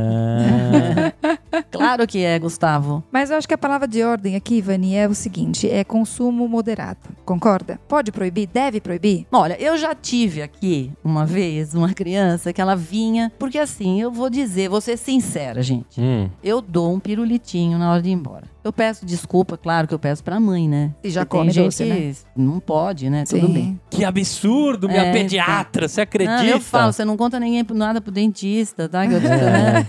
claro 1.72 2.06
que 2.08 2.24
é, 2.24 2.38
Gustavo. 2.40 3.04
Mas 3.12 3.30
eu 3.30 3.38
acho 3.38 3.48
que 3.48 3.54
a 3.54 3.58
palavra 3.58 3.88
de 3.88 4.04
ordem 4.04 4.36
aqui, 4.36 4.56
Ivani, 4.56 4.96
é 4.96 5.08
o 5.08 5.14
seguinte: 5.14 5.70
é 5.70 5.84
consumo 5.84 6.48
moderado. 6.48 7.00
Concorda? 7.26 7.80
Pode 7.88 8.12
proibir? 8.12 8.48
Deve 8.48 8.80
proibir? 8.82 9.26
Olha, 9.32 9.60
eu 9.62 9.78
já 9.78 9.96
tive 9.96 10.42
aqui 10.42 10.92
uma 11.04 11.26
vez 11.26 11.74
uma 11.74 11.94
criança 11.94 12.52
que 12.52 12.62
ela 12.62 12.76
vinha, 12.76 13.32
porque 13.40 13.58
assim, 13.58 14.02
eu 14.02 14.12
vou 14.12 14.30
dizer, 14.30 14.70
vou 14.70 14.82
ser 14.82 14.98
sincera, 14.98 15.62
gente. 15.62 16.00
Hum. 16.00 16.30
Eu 16.44 16.62
dou 16.62 16.94
um 16.94 17.00
pirulitinho 17.00 17.78
na 17.78 17.92
hora 17.92 18.02
de 18.02 18.10
ir 18.10 18.14
embora. 18.14 18.54
Eu 18.64 18.72
peço 18.72 19.06
desculpa, 19.06 19.58
claro 19.58 19.88
que 19.90 19.94
eu 19.94 20.00
peço 20.00 20.24
pra 20.24 20.40
mãe, 20.40 20.70
né? 20.70 20.92
E 21.04 21.10
já 21.10 21.26
come 21.26 21.52
tem 21.52 21.66
doce, 21.66 21.86
gente 21.86 22.18
que 22.34 22.42
não 22.42 22.62
pode, 22.62 23.10
né? 23.10 23.26
Tudo 23.26 23.50
bem. 23.50 23.78
Que 23.90 24.06
absurdo, 24.06 24.88
minha 24.88 25.02
É, 25.02 25.12
pediatra, 25.12 25.88
você 25.90 26.02
acredita? 26.02 26.38
Não, 26.38 26.46
eu 26.46 26.62
falo, 26.62 26.94
você 26.94 27.04
não 27.04 27.18
conta 27.18 27.38
ninguém 27.42 27.66
nada 27.74 28.00
pro 28.00 28.10
dentista, 28.12 28.88
tá? 28.88 29.06
Que 29.06 29.16
eu 29.16 29.22
tô, 29.22 29.28
né? 29.28 29.86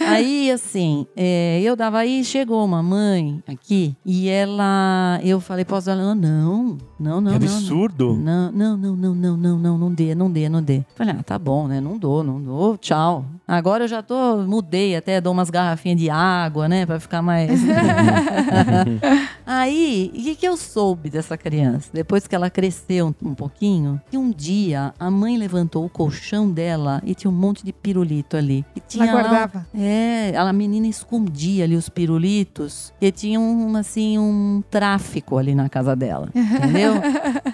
Aí, 0.00 0.50
assim, 0.50 1.03
é, 1.16 1.60
eu 1.62 1.76
dava 1.76 1.98
aí, 1.98 2.24
chegou 2.24 2.64
uma 2.64 2.82
mãe 2.82 3.42
aqui 3.46 3.94
e 4.04 4.28
ela. 4.28 5.20
Eu 5.22 5.40
falei, 5.40 5.64
posso 5.64 5.90
ela? 5.90 6.02
Ela, 6.02 6.14
Não, 6.14 6.76
não, 6.98 7.20
não. 7.20 7.32
Que 7.32 7.46
não, 7.46 7.56
absurdo. 7.56 8.14
Não, 8.14 8.52
não, 8.52 8.76
não, 8.76 8.96
não, 8.96 9.14
não, 9.14 9.36
não, 9.36 9.58
não, 9.58 9.78
não 9.78 9.92
dê, 9.92 10.14
não 10.14 10.30
dê, 10.30 10.48
não 10.48 10.62
dê. 10.62 10.82
Falei, 10.94 11.14
ah, 11.18 11.22
tá 11.22 11.38
bom, 11.38 11.66
né? 11.66 11.80
Não 11.80 11.98
dou, 11.98 12.22
não 12.22 12.40
dou, 12.40 12.76
tchau. 12.76 13.24
Agora 13.46 13.84
eu 13.84 13.88
já 13.88 14.02
tô, 14.02 14.38
mudei 14.38 14.96
até, 14.96 15.20
dou 15.20 15.32
umas 15.32 15.50
garrafinhas 15.50 15.98
de 15.98 16.08
água, 16.10 16.68
né? 16.68 16.86
Pra 16.86 16.98
ficar 16.98 17.22
mais. 17.22 17.50
Aí, 19.46 20.10
o 20.14 20.16
que, 20.22 20.34
que 20.34 20.46
eu 20.48 20.56
soube 20.56 21.10
dessa 21.10 21.36
criança? 21.36 21.90
Depois 21.92 22.26
que 22.26 22.34
ela 22.34 22.48
cresceu 22.50 23.14
um, 23.22 23.34
pouquinho, 23.34 24.00
que 24.10 24.16
um 24.16 24.30
dia 24.30 24.92
a 24.98 25.10
mãe 25.10 25.36
levantou 25.36 25.84
o 25.84 25.88
colchão 25.88 26.50
dela 26.50 27.02
e 27.04 27.14
tinha 27.14 27.30
um 27.30 27.34
monte 27.34 27.64
de 27.64 27.72
pirulito 27.72 28.36
ali. 28.36 28.64
E 28.74 28.80
tinha 28.80 29.04
Ela 29.06 29.14
lá- 29.22 29.28
guardava. 29.28 29.66
é, 29.74 30.32
a 30.36 30.52
menina 30.52 30.86
escondia 30.86 31.64
ali 31.64 31.76
os 31.76 31.88
pirulitos 31.88 32.92
e 33.00 33.10
tinha 33.12 33.38
um, 33.38 33.76
assim, 33.76 34.18
um 34.18 34.62
tráfico 34.70 35.36
ali 35.36 35.54
na 35.54 35.68
casa 35.68 35.94
dela, 35.94 36.28
entendeu? 36.34 36.94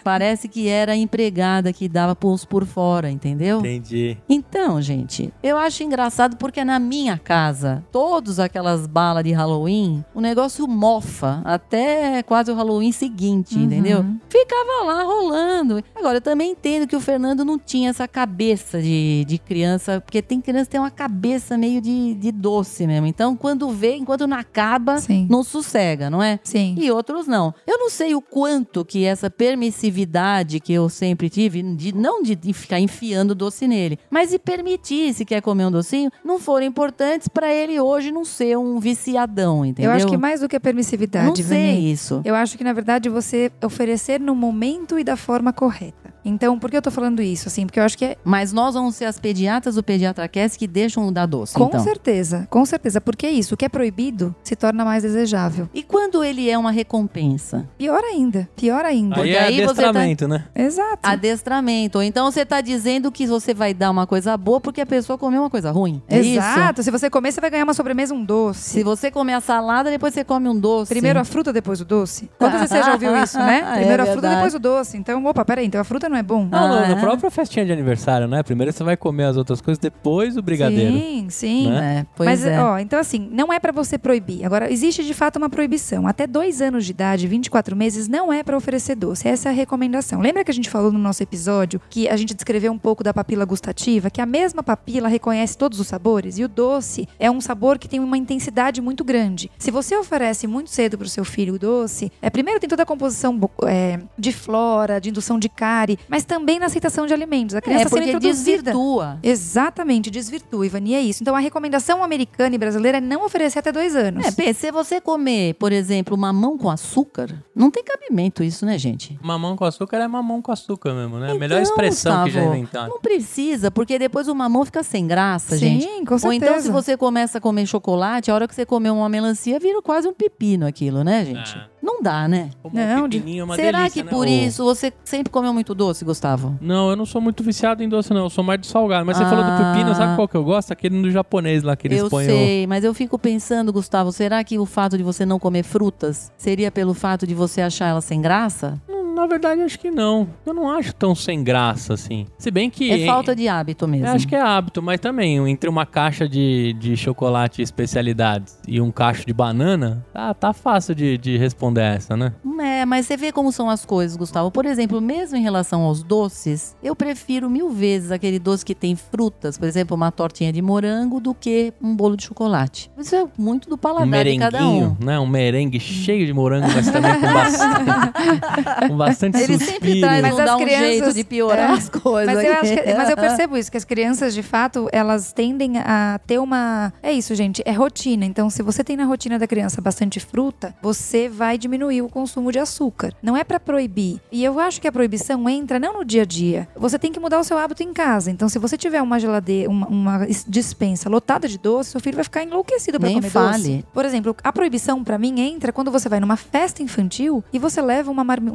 Parece 0.05 0.49
que 0.49 0.69
era 0.69 0.93
a 0.93 0.97
empregada 0.97 1.73
que 1.73 1.89
dava 1.89 2.15
pulso 2.15 2.47
por 2.47 2.65
fora, 2.65 3.11
entendeu? 3.11 3.61
Entendi. 3.61 4.17
Então, 4.29 4.81
gente, 4.81 5.33
eu 5.43 5.57
acho 5.59 5.83
engraçado 5.83 6.37
porque 6.37 6.65
na 6.65 6.79
minha 6.79 7.19
casa, 7.19 7.83
todas 7.91 8.39
aquelas 8.39 8.87
balas 8.87 9.25
de 9.25 9.33
Halloween, 9.33 10.05
o 10.15 10.21
negócio 10.21 10.67
mofa 10.69 11.41
até 11.45 11.80
quase 12.27 12.51
o 12.51 12.55
Halloween 12.55 12.93
seguinte, 12.93 13.57
Uhum. 13.57 13.65
entendeu? 13.65 14.05
Ficava 14.29 14.85
lá 14.87 15.03
rolando. 15.03 15.83
Agora, 15.95 16.19
eu 16.19 16.21
também 16.21 16.53
entendo 16.53 16.87
que 16.87 16.97
o 16.97 17.01
Fernando 17.01 17.45
não 17.45 17.59
tinha 17.59 17.91
essa 17.91 18.07
cabeça 18.09 18.81
de, 18.81 19.25
de 19.27 19.39
criança, 19.39 20.01
porque 20.01 20.23
tem 20.23 20.41
criança 20.41 20.65
que 20.67 20.71
tem 20.71 20.81
uma 20.81 20.91
cabeça 20.91 21.57
meio 21.59 21.81
de, 21.81 22.15
de 22.15 22.33
doce 22.33 22.87
mesmo. 22.87 23.07
Então, 23.07 23.37
quando 23.37 23.69
vê, 23.71 23.97
enquanto 23.97 24.27
não 24.27 24.37
acaba, 24.37 24.99
Sim. 24.99 25.27
não 25.31 25.43
sossega, 25.43 26.09
não 26.11 26.23
é? 26.23 26.39
Sim. 26.43 26.75
E 26.79 26.91
outros 26.91 27.27
não. 27.27 27.55
Eu 27.67 27.79
não 27.79 27.91
sei 27.91 28.15
o 28.15 28.21
quanto 28.21 28.85
que 28.85 29.05
essa 29.05 29.31
permissividade 29.31 30.61
que 30.61 30.73
eu 30.73 30.89
sempre 30.89 31.29
tive, 31.31 31.63
de 31.75 31.95
não 31.95 32.23
de, 32.23 32.37
ficar 32.53 32.79
enfiando 32.81 33.35
doce 33.35 33.67
nele, 33.67 33.99
mas 34.11 34.31
de 34.31 34.39
permitir, 34.39 35.13
se 35.15 35.25
quer 35.25 35.41
comer 35.41 35.67
um 35.67 35.71
docinho, 35.71 36.11
não 36.25 36.39
foram 36.39 36.67
importantes 36.67 37.29
pra 37.29 37.53
ele 37.53 37.81
hoje 37.81 38.11
não 38.13 38.25
ser 38.25 38.59
um 38.59 38.79
viciadão, 38.79 39.65
entendeu? 39.65 39.91
Eu 39.91 39.97
acho 39.97 40.07
que 40.07 40.17
mais 40.17 40.41
do 40.41 40.49
que 40.49 40.57
a 40.57 40.61
permissividade, 40.61 41.27
Não 41.27 41.37
sei 41.37 41.70
Ivani, 41.71 41.93
isso. 41.93 42.21
Eu 42.25 42.35
acho 42.35 42.57
que, 42.59 42.65
na 42.65 42.73
verdade, 42.73 43.09
você 43.09 43.51
oferecer 43.63 44.21
no 44.21 44.35
momento 44.35 44.99
e 44.99 45.05
da 45.05 45.17
forma 45.17 45.53
correta. 45.53 46.10
Então, 46.25 46.59
por 46.59 46.71
que 46.71 46.77
eu 46.77 46.83
tô 46.83 46.91
falando 46.91 47.21
isso? 47.23 47.49
Assim, 47.49 47.67
porque 47.67 47.79
eu 47.81 47.85
acho 47.85 47.97
que 47.97 48.05
é. 48.05 48.17
Mas 48.25 48.53
nós 48.53 48.75
vamos 48.75 48.95
ser 48.97 49.05
as 49.07 49.19
pediatras 49.19 49.75
do 49.75 49.83
Pediatra 49.83 50.27
Cast 50.29 50.59
que 50.59 50.67
deixam 50.67 51.13
dar 51.13 51.27
doce, 51.27 51.55
Com 51.55 51.67
então. 51.67 51.81
certeza, 51.83 52.47
com 52.51 52.65
certeza. 52.65 53.01
Porque 53.01 53.27
é 53.27 53.31
isso. 53.31 53.55
O 53.55 53.57
que 53.57 53.65
é 53.65 53.69
proibido 53.69 54.35
se 54.43 54.55
torna 54.57 54.85
mais 54.85 55.03
desejável. 55.03 55.69
E 55.73 55.83
quando 55.83 56.23
ele 56.23 56.49
é 56.51 56.57
uma 56.59 56.71
recompensa? 56.71 57.69
Pior 57.79 58.03
ainda. 58.05 58.49
Pior 58.57 58.85
ainda. 58.85 59.17
Aí 59.17 59.21
Porque 59.23 59.37
é 59.37 59.41
aí 59.43 59.55
você 59.55 59.65
tá- 59.65 59.71
adestramento, 59.89 60.29
né? 60.29 60.45
Exato. 60.55 60.99
Adestramento. 61.03 61.99
Ou 61.99 62.05
então 62.05 62.31
você 62.31 62.45
tá 62.45 62.61
dizendo 62.61 63.11
que 63.11 63.27
você 63.27 63.55
vai 63.55 63.73
dar 63.73 63.91
uma 63.91 64.07
coisa 64.07 64.37
boa 64.37 64.61
porque 64.61 64.81
a 64.81 64.87
pessoa 64.87 65.17
comeu 65.17 65.43
uma 65.43 65.51
coisa 65.51 65.71
ruim. 65.71 66.03
É 66.09 66.19
isso? 66.21 66.31
Exato. 66.39 66.83
Se 66.83 66.91
você 66.91 67.09
comer, 67.09 67.33
você 67.33 67.41
vai 67.41 67.51
ganhar 67.51 67.65
uma 67.65 67.75
sobremesa, 67.75 68.15
um 68.15 68.25
doce. 68.25 68.61
Se 68.71 68.83
você 68.83 69.11
comer 69.11 69.35
a 69.35 69.41
salada, 69.41 69.91
depois 69.91 70.13
você 70.15 70.25
come 70.25 70.49
um 70.49 70.59
doce. 70.59 70.89
Primeiro 70.93 71.19
a 71.19 71.25
fruta, 71.25 71.53
depois 71.53 71.81
o 71.81 71.85
doce. 71.85 72.29
Quantas 72.39 72.61
vezes 72.61 72.77
você 72.77 72.83
já 72.83 72.93
ouviu 72.93 73.17
isso, 73.17 73.39
né? 73.39 73.61
É 73.75 73.77
Primeiro 73.79 74.03
a 74.03 74.07
fruta, 74.07 74.29
depois 74.29 74.55
o 74.55 74.59
doce. 74.59 74.97
Então, 74.97 75.25
opa, 75.25 75.45
peraí, 75.45 75.67
então 75.67 75.81
a 75.81 75.85
fruta 75.85 76.09
não 76.11 76.17
é 76.19 76.23
bom? 76.23 76.47
Não, 76.51 76.69
no- 76.69 76.75
Ah, 76.75 76.89
na 76.89 76.97
é? 76.97 77.01
própria 77.01 77.31
festinha 77.31 77.65
de 77.65 77.73
aniversário, 77.73 78.27
né? 78.29 78.43
Primeiro 78.43 78.73
você 78.73 78.83
vai 78.85 78.97
comer 78.97 79.25
as 79.25 79.37
outras 79.37 79.61
coisas, 79.61 79.79
depois 79.79 80.37
o 80.37 80.43
brigadeiro. 80.43 80.93
Sim, 80.93 81.27
sim. 81.31 81.71
Né? 81.71 82.01
É, 82.01 82.07
pois 82.17 82.29
Mas, 82.29 82.45
é. 82.47 82.61
ó, 82.63 82.79
então 82.79 82.99
assim, 82.99 83.29
não 83.33 83.53
é 83.53 83.59
pra 83.59 83.73
você 83.73 83.97
proibir. 83.99 84.45
Agora, 84.45 84.71
existe 84.71 85.05
de 85.05 85.15
fato 85.15 85.37
uma 85.37 85.49
proibição. 85.49 86.07
Até 86.07 86.27
dois 86.27 86.61
anos 86.61 86.85
de 86.85 86.91
idade, 86.93 87.27
24 87.27 87.75
meses, 87.77 88.09
não 88.09 88.33
é 88.33 88.43
pra 88.43 88.57
oferecer 88.57 88.95
doce. 88.95 89.29
Essa 89.29 89.49
é 89.49 89.53
a 89.53 89.55
recomendação. 89.55 90.21
Lembra 90.21 90.45
que 90.45 90.51
a 90.51 90.55
gente 90.55 90.69
falou 90.69 90.93
no 90.93 90.99
nosso 90.99 91.23
episódio 91.23 91.81
que 91.89 92.09
a 92.09 92.17
gente 92.17 92.35
descreveu 92.35 92.73
um 92.73 92.79
pouco 92.79 93.03
da 93.05 93.15
papila 93.15 93.45
gustativa? 93.45 94.11
Que 94.11 94.21
a 94.21 94.27
mesma 94.27 94.63
papila 94.63 95.09
reconhece 95.09 95.57
todos 95.57 95.79
os 95.81 95.87
sabores 95.87 96.39
e 96.39 96.45
o 96.45 96.49
doce 96.49 97.09
é 97.19 97.31
um 97.31 97.41
sabor 97.41 97.79
que 97.79 97.89
tem 97.89 98.01
uma 98.01 98.17
intensidade 98.19 98.81
muito 98.81 99.05
grande. 99.05 99.51
Se 99.59 99.71
você 99.71 99.97
oferece 99.97 100.47
muito 100.47 100.71
cedo 100.71 100.99
pro 100.99 101.09
seu 101.09 101.25
filho 101.25 101.55
o 101.55 101.59
doce, 101.59 102.11
é, 102.21 102.29
primeiro 102.31 102.59
tem 102.59 102.69
toda 102.69 102.83
a 102.83 102.87
composição 102.87 103.39
é, 103.67 104.01
de 104.19 104.33
flora, 104.33 105.01
de 105.01 105.11
indução 105.11 105.39
de 105.39 105.49
cárie, 105.49 105.99
mas 106.09 106.25
também 106.25 106.59
na 106.59 106.67
aceitação 106.67 107.07
de 107.07 107.15
alimentos. 107.15 107.55
A 107.55 107.61
criança 107.61 107.83
é 107.83 107.89
sendo 107.89 107.91
porque 107.99 108.09
introduzida. 108.11 108.63
desvirtua. 108.63 109.19
Exatamente, 109.23 110.11
desvirtua, 110.11 110.67
Ivani, 110.67 110.95
é 110.95 111.01
isso. 111.01 111.23
Então 111.23 111.35
a 111.35 111.39
recomendação 111.41 112.03
americana 112.05 112.55
e 112.55 112.59
brasileira 112.59 112.99
é 112.99 113.01
não 113.01 113.25
oferecer 113.25 113.59
até 113.59 113.73
dois 113.73 113.95
anos. 113.97 114.25
É, 114.27 114.31
Pê, 114.33 114.53
se 114.55 114.71
você 114.71 115.01
comer, 115.01 115.55
por 115.55 115.73
exemplo, 115.73 116.17
mamão 116.17 116.57
com 116.57 116.71
açúcar, 116.71 117.43
não 117.55 117.71
tem 117.71 117.83
cabimento 117.83 118.43
isso, 118.43 118.65
né, 118.65 118.79
gente? 118.79 119.19
Mamão 119.23 119.57
com 119.57 119.65
açúcar 119.65 119.99
é 119.99 120.09
mamão 120.09 120.41
com 120.43 120.53
açúcar 120.53 120.95
mesmo, 120.95 121.19
né? 121.19 121.31
a 121.33 121.35
melhor 121.35 121.61
Então, 121.61 121.63
expressão 121.63 122.25
que 122.25 122.31
já 122.31 122.41
Gustavo, 122.41 122.57
inventaram. 122.57 122.89
Não 122.91 123.01
precisa, 123.01 123.71
porque 123.71 123.99
depois 123.99 124.29
o 124.29 124.35
mamão 124.35 124.65
fica 124.65 124.83
sem 124.83 125.07
graça, 125.07 125.57
Sim, 125.57 125.81
gente. 125.81 126.05
com 126.07 126.15
Ou 126.15 126.19
certeza. 126.21 126.45
então, 126.47 126.61
se 126.61 126.71
você 126.71 126.97
começa 126.97 127.39
a 127.39 127.41
comer 127.41 127.67
chocolate, 127.67 128.31
a 128.31 128.35
hora 128.35 128.47
que 128.49 128.55
você 128.55 128.65
comer 128.67 128.91
uma 128.91 129.09
melancia, 129.09 129.59
vira 129.59 129.81
quase 129.83 130.07
um 130.09 130.13
pepino 130.15 130.67
aquilo, 130.67 131.03
né, 131.05 131.25
gente? 131.25 131.57
É. 131.57 131.80
Não 131.83 132.03
dá, 132.03 132.29
né? 132.29 132.51
Não, 132.73 133.05
um 133.07 133.09
pepininho 133.09 133.41
é 133.41 133.45
uma 133.45 133.57
Será 133.57 133.79
delícia, 133.79 134.03
que 134.03 134.07
né? 134.07 134.11
por 134.11 134.27
Ô, 134.27 134.31
isso 134.31 134.65
você 134.65 134.93
sempre 135.03 135.31
comeu 135.33 135.53
muito 135.55 135.75
doce, 135.75 136.05
Gustavo? 136.05 136.59
Não, 136.61 136.91
eu 136.91 136.97
não 136.97 137.07
sou 137.07 137.21
muito 137.21 137.43
viciado 137.43 137.83
em 137.83 137.89
doce, 137.89 138.13
não. 138.13 138.25
Eu 138.25 138.31
sou 138.31 138.45
mais 138.45 138.61
de 138.61 138.67
salgado. 138.67 139.07
Mas 139.07 139.17
você 139.17 139.25
Ah. 139.25 139.29
falou 139.31 139.45
do 139.45 139.51
pepino, 139.51 139.95
sabe 139.95 140.15
qual 140.17 140.29
que 140.29 140.37
eu 140.37 140.45
gosto? 140.45 140.73
Aquele 140.73 141.01
do 141.01 141.11
japonês 141.11 141.63
lá 141.63 141.75
que 141.77 141.89
eles 141.89 142.01
eu 142.01 142.11
põem 142.11 142.27
o- 142.27 142.29
sei, 142.31 142.67
mas 142.67 142.85
eu 142.85 142.93
fico 142.93 143.19
pensando, 143.19 143.73
Gustavo, 143.73 144.13
será 144.13 144.45
que 144.45 144.59
o 144.59 144.67
fato 144.67 144.99
de 144.99 145.03
você 145.03 145.25
não 145.25 145.39
comer 145.39 145.63
frutas 145.63 146.31
seria 146.37 146.71
pelo 146.71 146.93
fato 146.93 147.27
de 147.27 147.35
você 147.35 147.63
achar 147.63 147.87
elas 147.89 148.05
sem 148.05 148.21
graça? 148.21 148.79
Não, 148.87 149.00
Na 149.21 149.27
verdade, 149.27 149.61
acho 149.61 149.79
que 149.79 149.91
não. 149.91 150.27
Eu 150.47 150.55
não 150.55 150.71
acho 150.71 150.95
tão 150.95 151.15
sem 151.15 151.45
graça 151.45 151.93
assim. 151.93 152.27
Se 152.39 152.51
bem 152.51 152.71
que. 152.71 152.91
É 152.91 153.07
falta 153.07 153.37
de 153.37 153.49
hábito 153.49 153.87
mesmo. 153.87 154.07
Eu 154.07 154.13
acho 154.13 154.27
que 154.27 154.35
é 154.35 154.41
hábito, 154.41 154.81
mas 154.83 154.99
também, 154.99 155.37
entre 155.47 155.69
uma 155.69 155.85
caixa 155.85 156.27
de, 156.27 156.73
de 156.79 156.97
chocolate 156.97 157.61
especialidades 157.61 158.59
e 158.67 158.81
um 158.81 158.91
cacho 158.91 159.27
de 159.27 159.35
banana, 159.35 160.03
tá, 160.11 160.33
tá 160.33 160.53
fácil 160.55 160.95
de, 160.95 161.19
de 161.19 161.37
responder 161.37 161.83
essa, 161.83 162.17
né? 162.17 162.33
É, 162.61 162.87
mas 162.87 163.05
você 163.07 163.17
vê 163.17 163.31
como 163.31 163.53
são 163.53 163.69
as 163.69 163.85
coisas, 163.85 164.17
Gustavo. 164.17 164.51
Por 164.51 164.65
exemplo, 164.65 165.03
mesmo 165.03 165.37
em 165.37 165.43
relação 165.43 165.83
aos 165.83 166.03
doces, 166.03 166.75
eu 166.83 166.97
prefiro 166.97 167.51
mil 167.51 167.69
vezes 167.69 168.11
aquele 168.11 168.39
doce 168.39 168.65
que 168.65 168.75
tem 168.75 168.97
frutas, 168.97 169.59
por 169.59 169.69
exemplo, 169.69 169.95
uma 169.95 170.11
tortinha 170.11 170.51
de 170.51 170.63
morango, 170.63 171.21
do 171.21 171.35
que 171.35 171.75
um 171.83 171.95
bolo 171.95 172.17
de 172.17 172.25
chocolate. 172.25 172.91
Isso 172.97 173.15
é 173.15 173.27
muito 173.37 173.69
do 173.69 173.75
Um 173.75 173.79
paladar 173.79 174.25
de 174.25 174.39
cada 174.39 174.59
um. 174.59 174.61
merenguinho, 174.63 174.97
né? 175.01 175.19
Um 175.21 175.27
merengue 175.27 175.79
cheio 175.79 176.25
de 176.27 176.33
morango, 176.33 176.69
mas 176.75 176.91
também 176.91 177.15
com 177.21 177.33
bastante, 177.33 177.85
com 178.89 178.97
bastante 178.97 179.10
bastante 179.11 179.37
Ele 179.39 179.53
suspiro. 179.59 179.71
sempre 179.73 180.01
traz 180.01 180.23
Mas 180.23 180.35
um, 180.35 180.39
as 180.39 180.45
dá 180.47 180.57
um 180.57 180.61
crianças- 180.61 180.87
jeito 180.89 181.13
de 181.15 181.25
piorar 181.25 181.71
É. 181.71 181.73
as 181.75 181.89
coisas. 181.89 182.35
Mas 182.35 182.45
eu, 182.45 182.53
acho 182.55 182.75
que- 182.75 182.95
mas 182.95 183.11
eu 183.11 183.17
percebo 183.17 183.57
isso, 183.57 183.71
que 183.71 183.77
as 183.77 183.85
crianças, 183.85 184.35
de 184.35 184.43
fato, 184.43 184.89
elas 184.93 185.33
tendem 185.33 185.79
a 185.79 186.21
ter 186.27 186.39
uma. 186.39 186.93
É 187.03 187.13
isso, 187.13 187.35
gente, 187.35 187.63
é 187.65 187.73
rotina. 187.73 188.25
Então, 188.25 188.49
se 188.51 188.63
você 188.63 188.83
tem 188.85 188.97
na 188.97 189.05
rotina 189.05 189.39
da 189.39 189.47
criança 189.47 189.81
bastante 189.81 190.19
fruta, 190.21 190.75
você 190.83 191.29
vai 191.29 191.57
diminuir 191.59 192.03
o 192.03 192.09
consumo 192.09 192.51
de 192.53 192.59
açúcar. 192.59 193.15
Não 193.23 193.37
é 193.37 193.45
pra 193.45 193.59
proibir. 193.61 194.21
E 194.33 194.45
eu 194.45 194.59
acho 194.61 194.81
que 194.81 194.89
a 194.89 194.93
proibição 194.93 195.49
entra 195.49 195.79
não 195.79 195.95
no 195.99 196.05
dia 196.05 196.23
a 196.23 196.25
dia. 196.25 196.69
Você 196.77 196.99
tem 196.99 197.13
que 197.13 197.21
mudar 197.21 197.39
o 197.39 197.45
seu 197.45 197.59
hábito 197.59 197.83
em 197.83 197.93
casa. 197.93 198.31
Então, 198.31 198.49
se 198.49 198.59
você 198.59 198.77
tiver 198.77 199.01
uma 199.03 199.19
geladeira, 199.19 199.71
uma, 199.71 199.87
uma 199.87 200.27
dispensa 200.47 201.09
lotada 201.09 201.49
de 201.49 201.59
doce, 201.59 201.91
seu 201.91 202.01
filho 202.01 202.17
vai 202.17 202.25
ficar 202.25 202.43
enlouquecido 202.43 202.99
pra 202.99 203.09
Nem 203.09 203.17
comer 203.19 203.31
fale. 203.31 203.53
doce. 203.77 203.85
Por 203.93 204.05
exemplo, 204.05 204.35
a 204.43 204.53
proibição 204.53 205.03
pra 205.05 205.19
mim 205.19 205.41
entra 205.41 205.73
quando 205.73 205.91
você 205.91 206.09
vai 206.09 206.21
numa 206.21 206.37
festa 206.37 206.83
infantil 206.83 207.43
e 207.53 207.59
você 207.59 207.81
leva 207.81 208.11
uma 208.11 208.25
marmi- 208.25 208.51